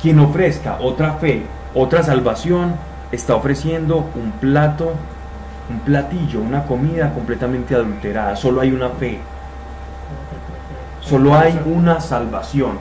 [0.00, 1.42] Quien ofrezca otra fe,
[1.74, 2.76] otra salvación,
[3.10, 4.92] está ofreciendo un plato,
[5.68, 8.36] un platillo, una comida completamente adulterada.
[8.36, 9.18] Solo hay una fe.
[11.00, 12.78] Solo hay una salvación.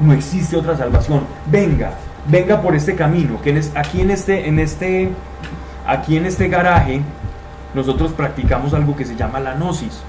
[0.00, 1.24] No existe otra salvación.
[1.44, 1.92] Venga,
[2.28, 3.40] venga por este camino.
[3.42, 5.10] Que aquí en este, en este,
[5.86, 7.02] aquí en este garaje,
[7.74, 10.02] nosotros practicamos algo que se llama la gnosis.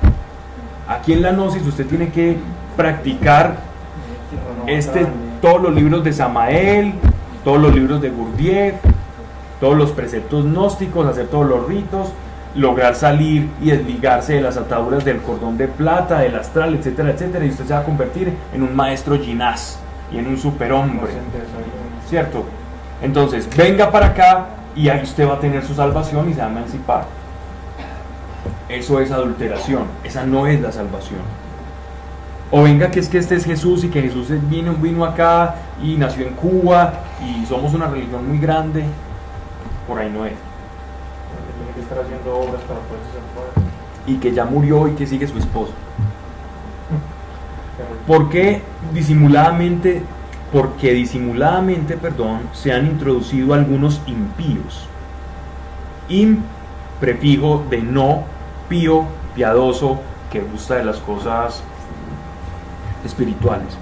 [0.87, 2.37] Aquí en la gnosis usted tiene que
[2.75, 3.57] practicar
[4.67, 5.07] este
[5.41, 6.93] todos los libros de Samael,
[7.43, 8.75] todos los libros de Gurdjieff,
[9.59, 12.09] todos los preceptos gnósticos, hacer todos los ritos,
[12.55, 17.45] lograr salir y desligarse de las ataduras del cordón de plata, del astral, etcétera, etcétera,
[17.45, 19.79] y usted se va a convertir en un maestro ginás
[20.11, 21.11] y en un superhombre.
[22.13, 22.45] ¿Cierto?
[23.01, 24.45] Entonces, venga para acá
[24.75, 27.05] y ahí usted va a tener su salvación y se va a emancipar.
[28.69, 31.21] Eso es adulteración, esa no es la salvación.
[32.51, 35.95] O venga que es que este es Jesús y que Jesús vino, vino acá y
[35.95, 38.83] nació en Cuba y somos una religión muy grande.
[39.87, 40.33] Por ahí no es.
[41.57, 43.65] Tiene que estar haciendo obras para poder
[44.05, 45.73] Y que ya murió y que sigue su esposo.
[48.05, 48.61] ¿Por qué
[48.93, 50.03] disimuladamente?
[50.53, 54.87] Porque disimuladamente, perdón, se han introducido algunos impíos.
[56.07, 56.37] Im,
[56.99, 58.23] prefijo de no,
[58.69, 59.05] pío,
[59.35, 59.99] piadoso,
[60.31, 61.63] que gusta de las cosas
[63.03, 63.77] espirituales.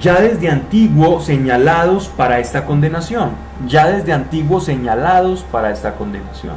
[0.00, 3.30] Ya desde antiguo señalados para esta condenación.
[3.66, 6.54] Ya desde antiguo señalados para esta condenación.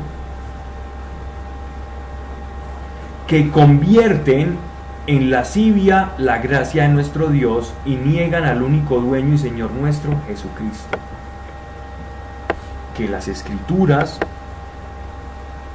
[3.27, 4.57] Que convierten
[5.05, 10.15] en lascivia la gracia de nuestro Dios y niegan al único dueño y Señor nuestro,
[10.27, 10.97] Jesucristo.
[12.95, 14.19] Que las escrituras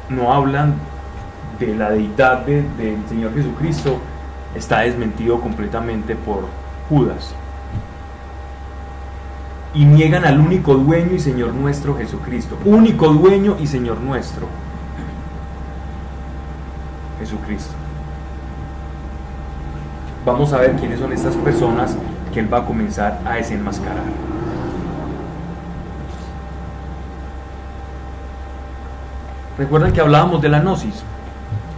[0.08, 0.76] no hablan
[1.58, 3.98] de la deidad del Señor Jesucristo,
[4.54, 6.44] está desmentido completamente por
[6.88, 7.34] Judas.
[9.74, 12.56] Y niegan al único dueño y Señor nuestro Jesucristo.
[12.64, 14.48] Único dueño y Señor nuestro.
[17.20, 17.77] Jesucristo.
[20.28, 21.96] Vamos a ver quiénes son estas personas
[22.34, 24.04] que Él va a comenzar a desenmascarar.
[29.56, 31.02] Recuerden que hablábamos de la gnosis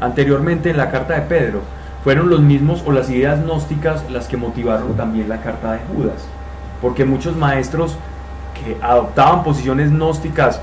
[0.00, 1.60] anteriormente en la carta de Pedro
[2.02, 6.26] fueron los mismos o las ideas gnósticas las que motivaron también la carta de Judas.
[6.82, 7.96] Porque muchos maestros
[8.54, 10.60] que adoptaban posiciones gnósticas,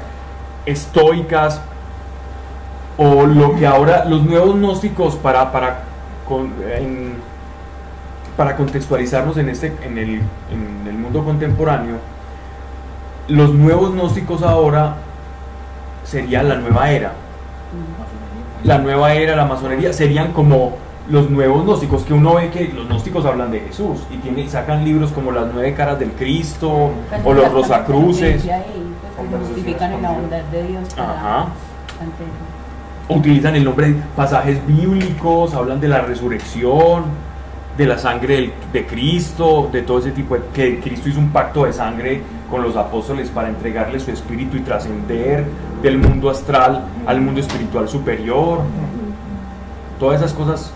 [0.65, 1.61] estoicas,
[2.97, 5.83] o lo que ahora los nuevos gnósticos para, para,
[8.37, 10.09] para contextualizarnos en, este, en, el,
[10.51, 11.95] en el mundo contemporáneo,
[13.27, 14.95] los nuevos gnósticos ahora
[16.03, 17.13] sería la nueva era.
[18.63, 20.75] La nueva era, la masonería, serían como
[21.09, 24.83] los nuevos gnósticos, que uno ve que los gnósticos hablan de Jesús y tienen, sacan
[24.85, 26.91] libros como Las nueve caras del Cristo
[27.23, 28.43] o los Rosacruces.
[28.43, 31.39] pues, que justifican en la bondad de Dios para Ajá.
[32.01, 37.03] ante- Utilizan el nombre de pasajes bíblicos, hablan de la resurrección,
[37.77, 41.29] de la sangre del- de Cristo, de todo ese tipo de que Cristo hizo un
[41.29, 45.45] pacto de sangre con los apóstoles para entregarle su espíritu y trascender
[45.81, 48.61] del mundo astral al mundo espiritual superior.
[49.99, 50.71] Todas esas cosas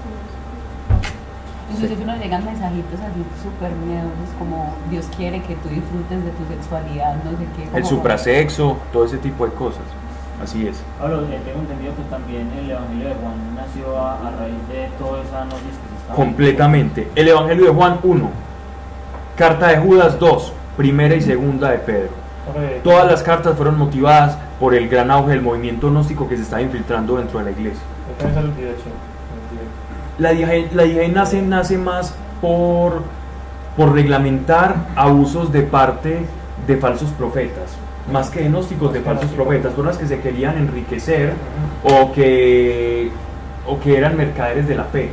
[1.73, 6.45] Inclusive nos llegan mensajitos así súper miedosos como Dios quiere que tú disfrutes de tu
[6.53, 7.78] sexualidad, no sé qué.
[7.78, 9.82] el suprasexo, todo ese tipo de cosas.
[10.44, 10.82] Así es.
[10.99, 14.90] Ahora, eh, tengo entendido que también el Evangelio de Juan nació a, a raíz de
[14.98, 17.07] toda esa que estaba Completamente.
[17.15, 18.30] El Evangelio de Juan 1,
[19.36, 22.22] carta de Judas 2, primera y segunda de Pedro.
[22.84, 26.61] Todas las cartas fueron motivadas por el gran auge del movimiento gnóstico que se estaba
[26.61, 27.82] infiltrando dentro de la iglesia.
[30.18, 33.03] La IAE nace, nace más por,
[33.78, 36.26] por reglamentar abusos de parte
[36.68, 37.72] de falsos profetas,
[38.11, 41.34] más que de gnósticos de falsos profetas, personas que se querían enriquecer
[41.84, 43.10] o que,
[43.68, 45.10] o que eran mercaderes de la fe.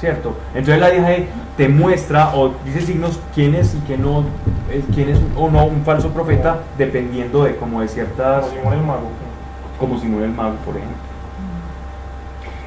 [0.00, 0.34] ¿Cierto?
[0.54, 4.24] Entonces la IAE te muestra o dice signos quién es y quién no,
[4.72, 8.74] es, quién es o no un falso profeta, dependiendo de como de ciertas, Como Simón
[8.74, 9.08] el Mago.
[9.78, 10.96] como Simón el Mago, por ejemplo.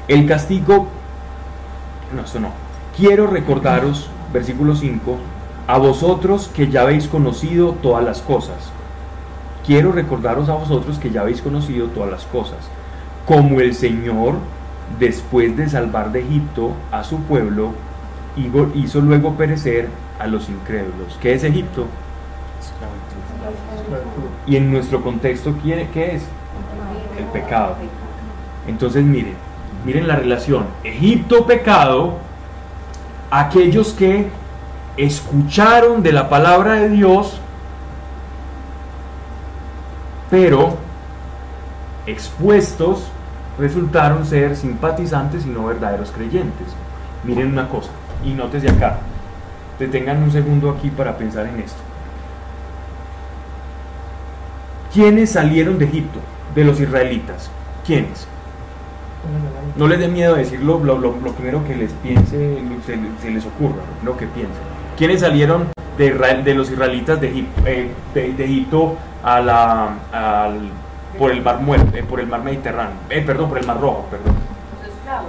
[0.06, 0.86] El castigo,
[2.14, 2.50] no, esto no.
[2.96, 5.16] Quiero recordaros, versículo 5,
[5.66, 8.70] a vosotros que ya habéis conocido todas las cosas.
[9.66, 12.58] Quiero recordaros a vosotros que ya habéis conocido todas las cosas.
[13.26, 14.34] Como el Señor,
[14.98, 17.72] después de salvar de Egipto a su pueblo,
[18.36, 19.88] hizo- luego perecer
[20.18, 21.18] a los incrédulos.
[21.20, 21.86] ¿Qué es Egipto?
[24.46, 26.22] Y en nuestro contexto, ¿quién- ¿qué es?
[27.18, 27.76] El pecado.
[28.66, 29.34] Entonces miren,
[29.84, 30.66] miren la relación.
[30.82, 32.14] Egipto, pecado,
[33.30, 34.28] aquellos que
[34.96, 37.40] escucharon de la palabra de Dios,
[40.30, 40.76] pero
[42.06, 43.04] expuestos
[43.58, 46.66] resultaron ser simpatizantes y no verdaderos creyentes.
[47.24, 47.90] Miren una cosa,
[48.24, 48.98] y nótese acá,
[49.78, 51.78] detengan un segundo aquí para pensar en esto.
[54.92, 56.20] ¿Quiénes salieron de Egipto?
[56.54, 57.50] De los israelitas.
[57.84, 58.26] ¿Quiénes?
[59.76, 64.16] No les dé miedo decirlo lo, lo- primero que les piense, se, les ocurra, lo
[64.16, 64.62] que piensen.
[64.96, 65.68] ¿Quiénes salieron
[65.98, 70.70] de, Israel- de los israelitas de Egipto, eh, de Egipto a la, al-
[71.18, 72.94] por el mar muerto, por el mar Mediterráneo?
[73.10, 74.34] Eh, perdón, por el mar Rojo, perdón.
[74.82, 75.28] Los esclavos.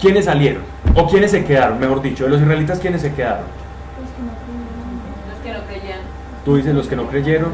[0.00, 0.62] ¿Quiénes salieron?
[0.94, 1.78] ¿O quiénes se quedaron?
[1.78, 3.44] Mejor dicho, de los israelitas, ¿quiénes se quedaron?
[5.30, 5.98] Los que no creían.
[6.44, 7.50] Tú dices los que no creyeron.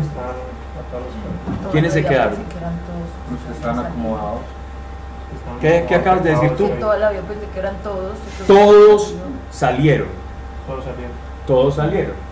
[1.73, 2.35] ¿Quiénes se quedaron?
[2.35, 4.41] Los que están acomodados.
[5.61, 6.69] ¿Qué- qué acabas de decir tú?
[6.81, 8.13] Toda la vida pensé que eran todos.
[8.47, 9.15] Todos
[9.51, 10.09] salieron.
[10.67, 11.13] Todos salieron.
[11.47, 12.30] Todos salieron.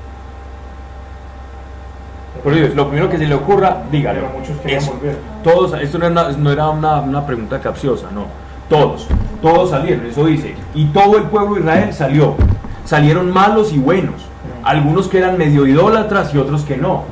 [2.43, 4.21] Por Dios, lo primero que se le ocurra, dígalo.
[4.21, 4.93] Pero muchos querían Eso.
[4.93, 5.17] volver.
[5.43, 8.27] Todos, esto no era, una, no era una, una pregunta capciosa, no.
[8.69, 9.07] Todos,
[9.41, 10.55] todos salieron, eso dice.
[10.75, 12.37] Y todo el pueblo de Israel salió.
[12.85, 14.29] Salieron malos y buenos.
[14.63, 17.05] Algunos que eran medio idólatras y otros que no.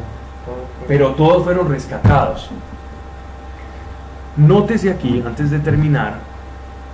[0.86, 2.51] Pero todos fueron rescatados.
[4.36, 6.15] Nótese aquí, antes de terminar,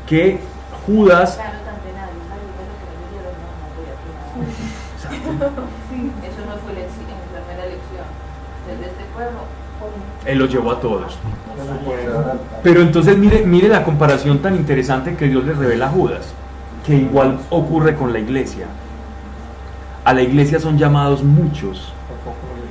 [0.06, 0.38] que
[0.86, 4.22] Judas Claro, tanto nadie sabía lo que no leyeron, no, no voy a opinar.
[6.22, 8.06] Eso no fue la elección, la primera elección.
[8.66, 9.11] Desde este pueblo,
[10.24, 11.18] Él los llevó a todos.
[12.62, 16.32] Pero entonces mire, mire la comparación tan interesante que Dios le revela a Judas,
[16.86, 18.66] que igual ocurre con la iglesia.
[20.04, 21.92] A la iglesia son llamados muchos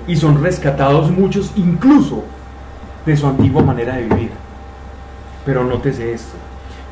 [0.08, 2.24] y son rescatados muchos incluso
[3.06, 4.32] de su antigua manera de vivir.
[5.46, 6.36] Pero nótese esto.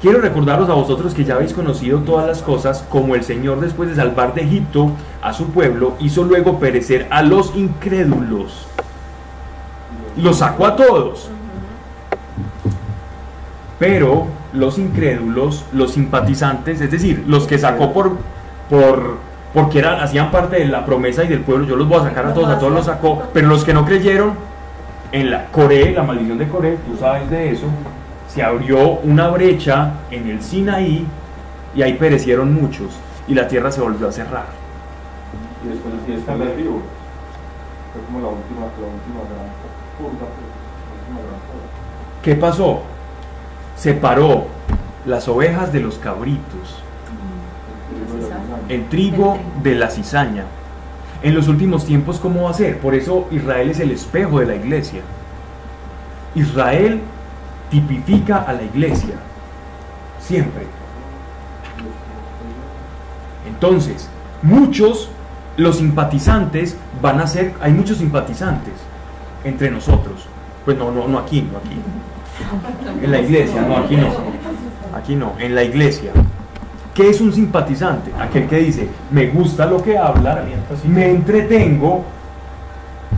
[0.01, 3.89] Quiero recordaros a vosotros que ya habéis conocido todas las cosas, como el Señor después
[3.89, 4.91] de salvar de Egipto
[5.21, 8.65] a su pueblo, hizo luego perecer a los incrédulos.
[10.21, 11.29] Los sacó a todos.
[13.77, 18.17] Pero los incrédulos, los simpatizantes, es decir, los que sacó por,
[18.69, 19.17] por
[19.53, 22.25] porque eran, hacían parte de la promesa y del pueblo, yo los voy a sacar
[22.27, 24.33] a todos, a todos los sacó, pero los que no creyeron
[25.11, 27.65] en la Coré, la maldición de Coré, tú sabes de eso,
[28.27, 31.05] se abrió una brecha en el Sinaí
[31.75, 32.87] y ahí perecieron muchos
[33.27, 34.45] y la tierra se volvió a cerrar.
[35.63, 36.81] Y después el fiesta del vivo.
[37.93, 39.49] Fue como la última, la última gran
[42.23, 42.81] ¿Qué pasó?
[43.75, 44.47] Separó
[45.05, 46.83] las ovejas de los cabritos,
[48.67, 50.43] el trigo de la cizaña.
[51.21, 52.79] En los últimos tiempos, ¿cómo va a ser?
[52.79, 55.01] Por eso Israel es el espejo de la iglesia.
[56.35, 57.01] Israel
[57.69, 59.15] tipifica a la iglesia,
[60.19, 60.63] siempre.
[63.47, 64.09] Entonces,
[64.41, 65.09] muchos,
[65.57, 68.88] los simpatizantes van a ser, hay muchos simpatizantes
[69.43, 70.25] entre nosotros.
[70.65, 71.77] Pues no, no, no aquí, no aquí.
[73.03, 74.07] En la iglesia, no, aquí no.
[74.95, 76.11] Aquí no, en la iglesia.
[76.93, 78.11] ¿Qué es un simpatizante?
[78.19, 80.43] Aquel que dice, me gusta lo que habla,
[80.85, 82.03] me entretengo,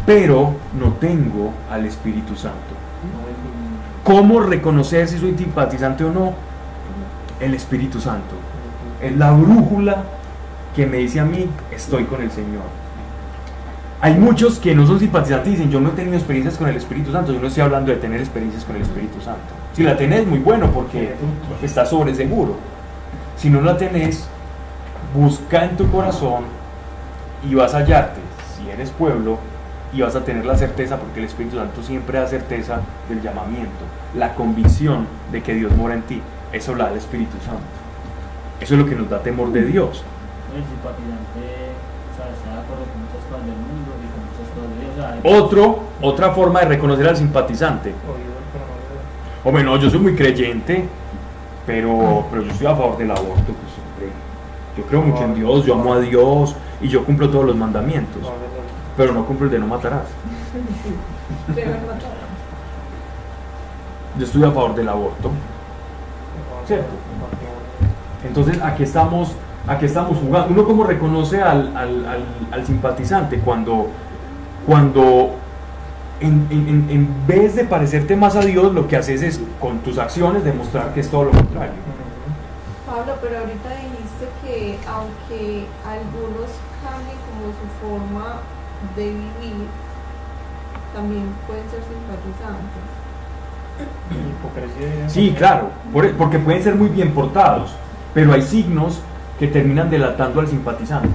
[0.05, 2.57] pero no tengo al Espíritu Santo.
[4.03, 6.33] ¿Cómo reconocer si soy simpatizante o no?
[7.39, 8.35] El Espíritu Santo.
[9.01, 10.03] Es la brújula
[10.75, 12.80] que me dice a mí, estoy con el Señor.
[14.03, 16.75] Hay muchos que no son simpatizantes y dicen, yo no he tenido experiencias con el
[16.75, 17.33] Espíritu Santo.
[17.33, 19.41] Yo no estoy hablando de tener experiencias con el Espíritu Santo.
[19.73, 21.13] Si la tenés, muy bueno, porque
[21.61, 22.55] está sobre seguro.
[23.37, 24.27] Si no la tenés,
[25.15, 26.45] busca en tu corazón
[27.47, 28.19] y vas a hallarte,
[28.55, 29.37] si eres pueblo,
[29.93, 33.85] y vas a tener la certeza, porque el Espíritu Santo siempre da certeza del llamamiento,
[34.15, 36.21] la convicción de que Dios mora en ti.
[36.51, 37.61] Eso la da el Espíritu Santo.
[38.59, 40.03] Eso es lo que nos da temor de Dios.
[40.55, 41.60] El simpatizante
[45.23, 47.93] Otro, otra forma de reconocer al simpatizante.
[49.43, 50.87] Hombre, no, yo soy muy creyente,
[51.65, 53.33] pero, pero yo estoy a favor del aborto.
[53.35, 54.09] Pues, hombre.
[54.77, 58.21] Yo creo mucho en Dios, yo amo a Dios y yo cumplo todos los mandamientos,
[58.97, 60.03] pero no cumplo el de no matarás.
[64.17, 65.31] Yo estoy a favor del aborto.
[66.67, 66.89] ¿Cierto?
[68.27, 69.31] Entonces, aquí estamos,
[69.67, 70.53] aquí estamos jugando.
[70.53, 73.87] Uno como reconoce al, al- al- al simpatizante cuando,
[74.65, 75.35] cuando
[76.19, 79.97] en, en- en- vez de parecerte más a Dios, lo que haces es con tus
[79.97, 81.73] acciones demostrar que es todo lo contrario.
[82.85, 86.49] Pablo, pero ahorita dijiste que aunque algunos
[86.83, 88.35] cambien como su forma
[88.95, 89.67] de vivir,
[90.93, 92.83] también pueden ser simpatizantes.
[94.11, 95.09] Hipocresía.
[95.09, 97.71] Sí, claro, e, porque pueden ser muy bien portados,
[98.13, 98.99] pero hay signos
[99.39, 101.09] que terminan delatando al simpatizante.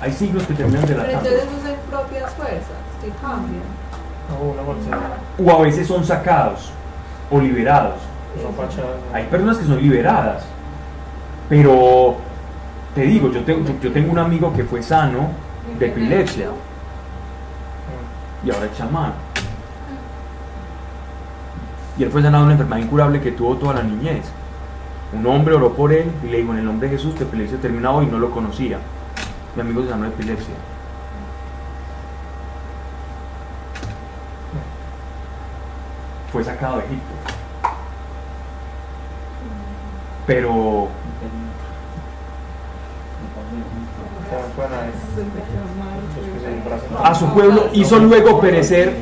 [0.00, 1.28] Hay signos que terminan Pero delatando.
[1.28, 1.67] entonces usan
[1.98, 3.62] propias fuerzas que cambian.
[4.28, 4.90] No, una bolsa.
[5.38, 6.70] O a veces son sacados
[7.30, 7.96] o liberados.
[8.56, 8.98] Fachadas.
[9.12, 10.44] Hay personas que son liberadas,
[11.48, 12.16] pero
[12.94, 15.30] te digo, yo tengo, yo tengo un amigo que fue sano
[15.78, 16.50] de epilepsia
[18.44, 19.12] y ahora es chamán.
[21.98, 24.24] Y él fue sanado de una enfermedad incurable que tuvo toda la niñez.
[25.12, 27.58] Un hombre oró por él y le dijo, en el nombre de Jesús, tu epilepsia
[27.58, 28.78] termina hoy, no lo conocía.
[29.56, 30.54] Mi amigo se sanó de epilepsia.
[36.32, 37.14] Fue sacado de Egipto.
[40.26, 40.88] Pero
[47.02, 48.94] a su pueblo hizo luego perecer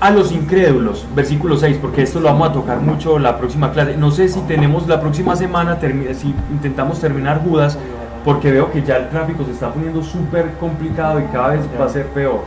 [0.00, 3.96] a los incrédulos, versículo 6, porque esto lo vamos a tocar mucho la próxima clase.
[3.96, 7.78] No sé si tenemos la próxima semana, si intentamos terminar Judas,
[8.24, 11.86] porque veo que ya el tráfico se está poniendo súper complicado y cada vez va
[11.86, 12.42] a ser peor.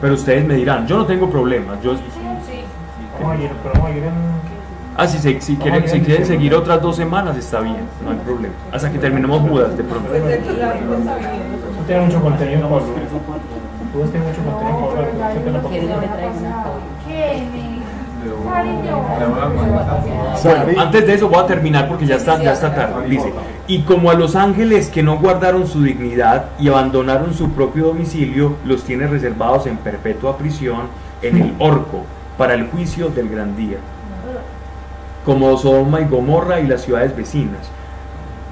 [0.00, 1.78] Pero ustedes me dirán, yo no tengo problema.
[1.82, 1.94] Yo,
[3.24, 4.12] Vamos a ir, pero vamos a ir en.
[4.96, 8.16] ah, si, se- si quieren, si quieren seguir otras dos semanas, está bien, no hay
[8.18, 8.54] problema.
[8.70, 10.08] Hasta que terminemos Judas, de pronto.
[10.10, 10.22] Pues
[12.04, 12.68] mucho contenido.
[20.42, 23.08] Bueno, antes de eso voy a terminar porque ya está, ya está tarde.
[23.08, 23.32] Dice,
[23.66, 28.56] y como a los ángeles que no guardaron su dignidad y abandonaron su propio domicilio,
[28.64, 30.82] los tiene reservados en perpetua prisión
[31.22, 32.02] en el orco
[32.36, 33.78] para el juicio del gran día.
[35.24, 37.68] Como Sodoma y Gomorra y las ciudades vecinas,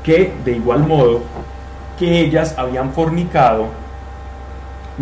[0.02, 1.20] que de igual modo
[1.98, 3.66] que ellas habían fornicado,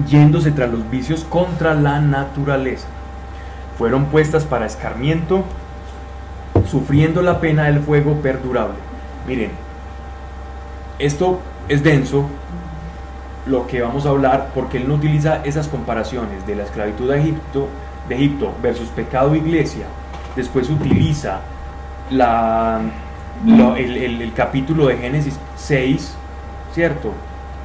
[0.06, 2.86] yéndose tras los vicios contra la naturaleza
[3.80, 5.42] fueron puestas para escarmiento,
[6.70, 8.76] sufriendo la pena del fuego perdurable.
[9.26, 9.52] Miren,
[10.98, 12.26] esto es denso,
[13.46, 17.20] lo que vamos a hablar, porque él no utiliza esas comparaciones de la esclavitud de
[17.20, 17.68] Egipto,
[18.10, 19.86] de Egipto versus pecado iglesia.
[20.36, 21.40] Después utiliza
[23.76, 26.14] el, capítulo de Génesis 6,
[26.74, 27.12] ¿cierto?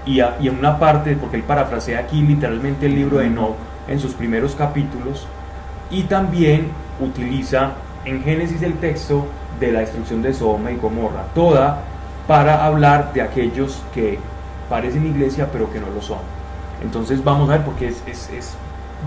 [0.05, 3.55] Y, a- y en una parte, porque él parafrasea aquí literalmente el libro de Enoch
[3.87, 5.27] en sus primeros capítulos,
[5.91, 6.69] y también
[6.99, 7.71] utiliza
[8.05, 9.27] en Génesis el texto
[9.59, 11.81] de la destrucción de Sodoma y Gomorra, toda
[12.27, 14.19] para hablar de aquellos que
[14.69, 16.19] parecen iglesia pero que no lo son.
[16.83, 18.55] Entonces vamos a ver porque es- es-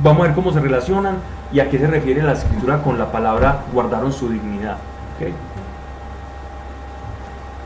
[0.03, 1.17] vamos a ver cómo se relacionan
[1.53, 4.79] y a qué se refiere la escritura con la palabra guardaron su dignidad.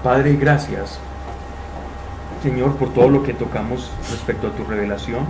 [0.02, 0.98] Padre, gracias
[2.42, 5.24] Señor por todo lo que tocamos respecto a tu revelación.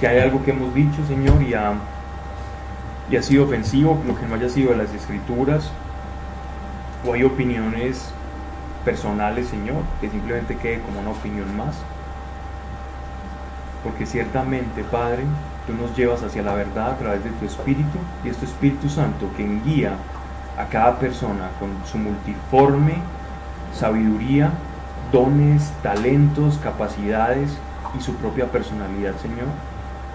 [0.00, 1.74] Si hay algo que hemos dicho, Señor, y ha,
[3.10, 5.70] y ha sido ofensivo, lo que no haya sido de las escrituras,
[7.06, 8.10] o hay opiniones
[8.84, 11.76] personales, Señor, que simplemente quede como una opinión más.
[13.84, 15.24] Porque ciertamente, Padre,
[15.68, 18.88] tú nos llevas hacia la verdad a través de tu Espíritu y es tu Espíritu
[18.88, 19.92] Santo quien guía
[20.56, 22.94] a cada persona con su multiforme
[23.74, 24.50] sabiduría,
[25.12, 27.50] dones, talentos, capacidades
[27.96, 29.46] y su propia personalidad, Señor.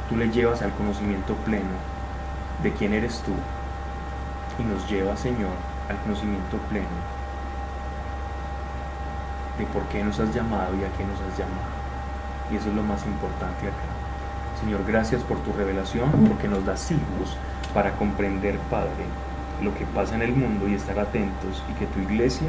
[0.09, 1.77] Tú le llevas al conocimiento pleno
[2.63, 3.31] de quién eres tú
[4.59, 5.53] y nos llevas, Señor,
[5.87, 7.13] al conocimiento pleno
[9.59, 11.71] de por qué nos has llamado y a qué nos has llamado.
[12.51, 14.02] Y eso es lo más importante acá.
[14.63, 17.35] Señor, gracias por tu revelación, porque nos das hijos
[17.73, 19.03] para comprender, Padre,
[19.61, 22.47] lo que pasa en el mundo y estar atentos y que tu iglesia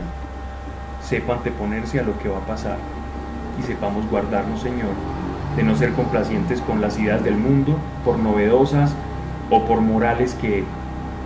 [1.02, 2.76] sepa anteponerse a lo que va a pasar
[3.58, 4.92] y sepamos guardarnos, Señor,
[5.56, 8.92] de no ser complacientes con las ideas del mundo, por novedosas
[9.50, 10.62] o por morales que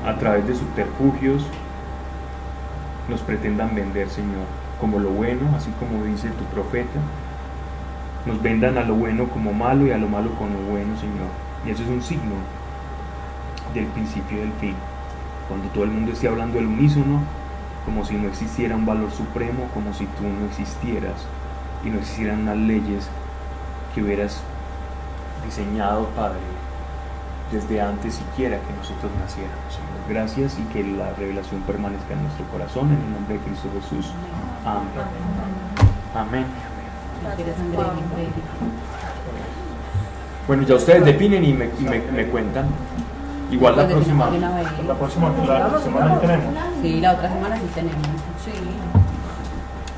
[0.06, 1.44] a través de subterfugios
[3.10, 4.46] nos pretendan vender, Señor,
[4.80, 6.98] como lo bueno, así como dice tu profeta,
[8.26, 11.28] nos vendan a lo bueno como malo y a lo malo como bueno, Señor.
[11.66, 12.34] Y eso es un signo
[13.74, 14.74] del principio y del fin.
[15.48, 17.22] Cuando todo el mundo esté hablando al unísono,
[17.84, 21.26] como si no existiera un valor supremo, como si tú no existieras
[21.84, 23.08] y no existieran unas leyes
[23.94, 24.42] que hubieras
[25.44, 26.40] diseñado, Padre,
[27.50, 29.72] desde antes siquiera que nosotros naciéramos.
[29.72, 33.68] Señor, gracias y que la revelación permanezca en nuestro corazón, en el nombre de Cristo
[33.80, 34.12] Jesús.
[34.64, 34.84] Amén.
[36.14, 36.77] Amén.
[40.46, 42.66] Bueno, ya ustedes definen y me, y me, me cuentan.
[43.50, 44.30] Igual la próxima.
[44.86, 46.54] La próxima, la semana tenemos.
[46.82, 47.98] Sí, la otra semana sí tenemos.
[48.44, 48.52] Sí.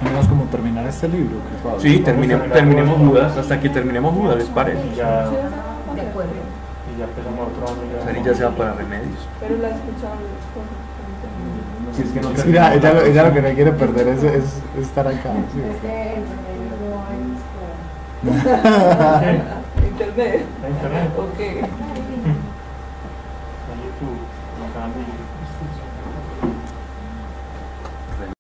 [0.03, 1.37] Tenemos como terminar este libro.
[1.79, 4.81] Sí, terminemos, terminemos Judas, hasta que terminemos Judas, ¿les parece?
[4.93, 6.31] Y ya, De acuerdo.
[6.95, 7.99] y ya empezamos otro año.
[7.99, 8.05] ya.
[8.05, 9.19] Sari ya sea para remedios.
[9.41, 10.19] Pero la escucharon
[11.95, 14.45] Si es que no ella, ella, ella lo que no quiere perder es, es
[14.81, 15.31] estar acá.
[15.53, 15.61] sí.
[19.81, 20.45] Internet.
[20.61, 21.09] Internet.
[21.17, 21.41] Ok.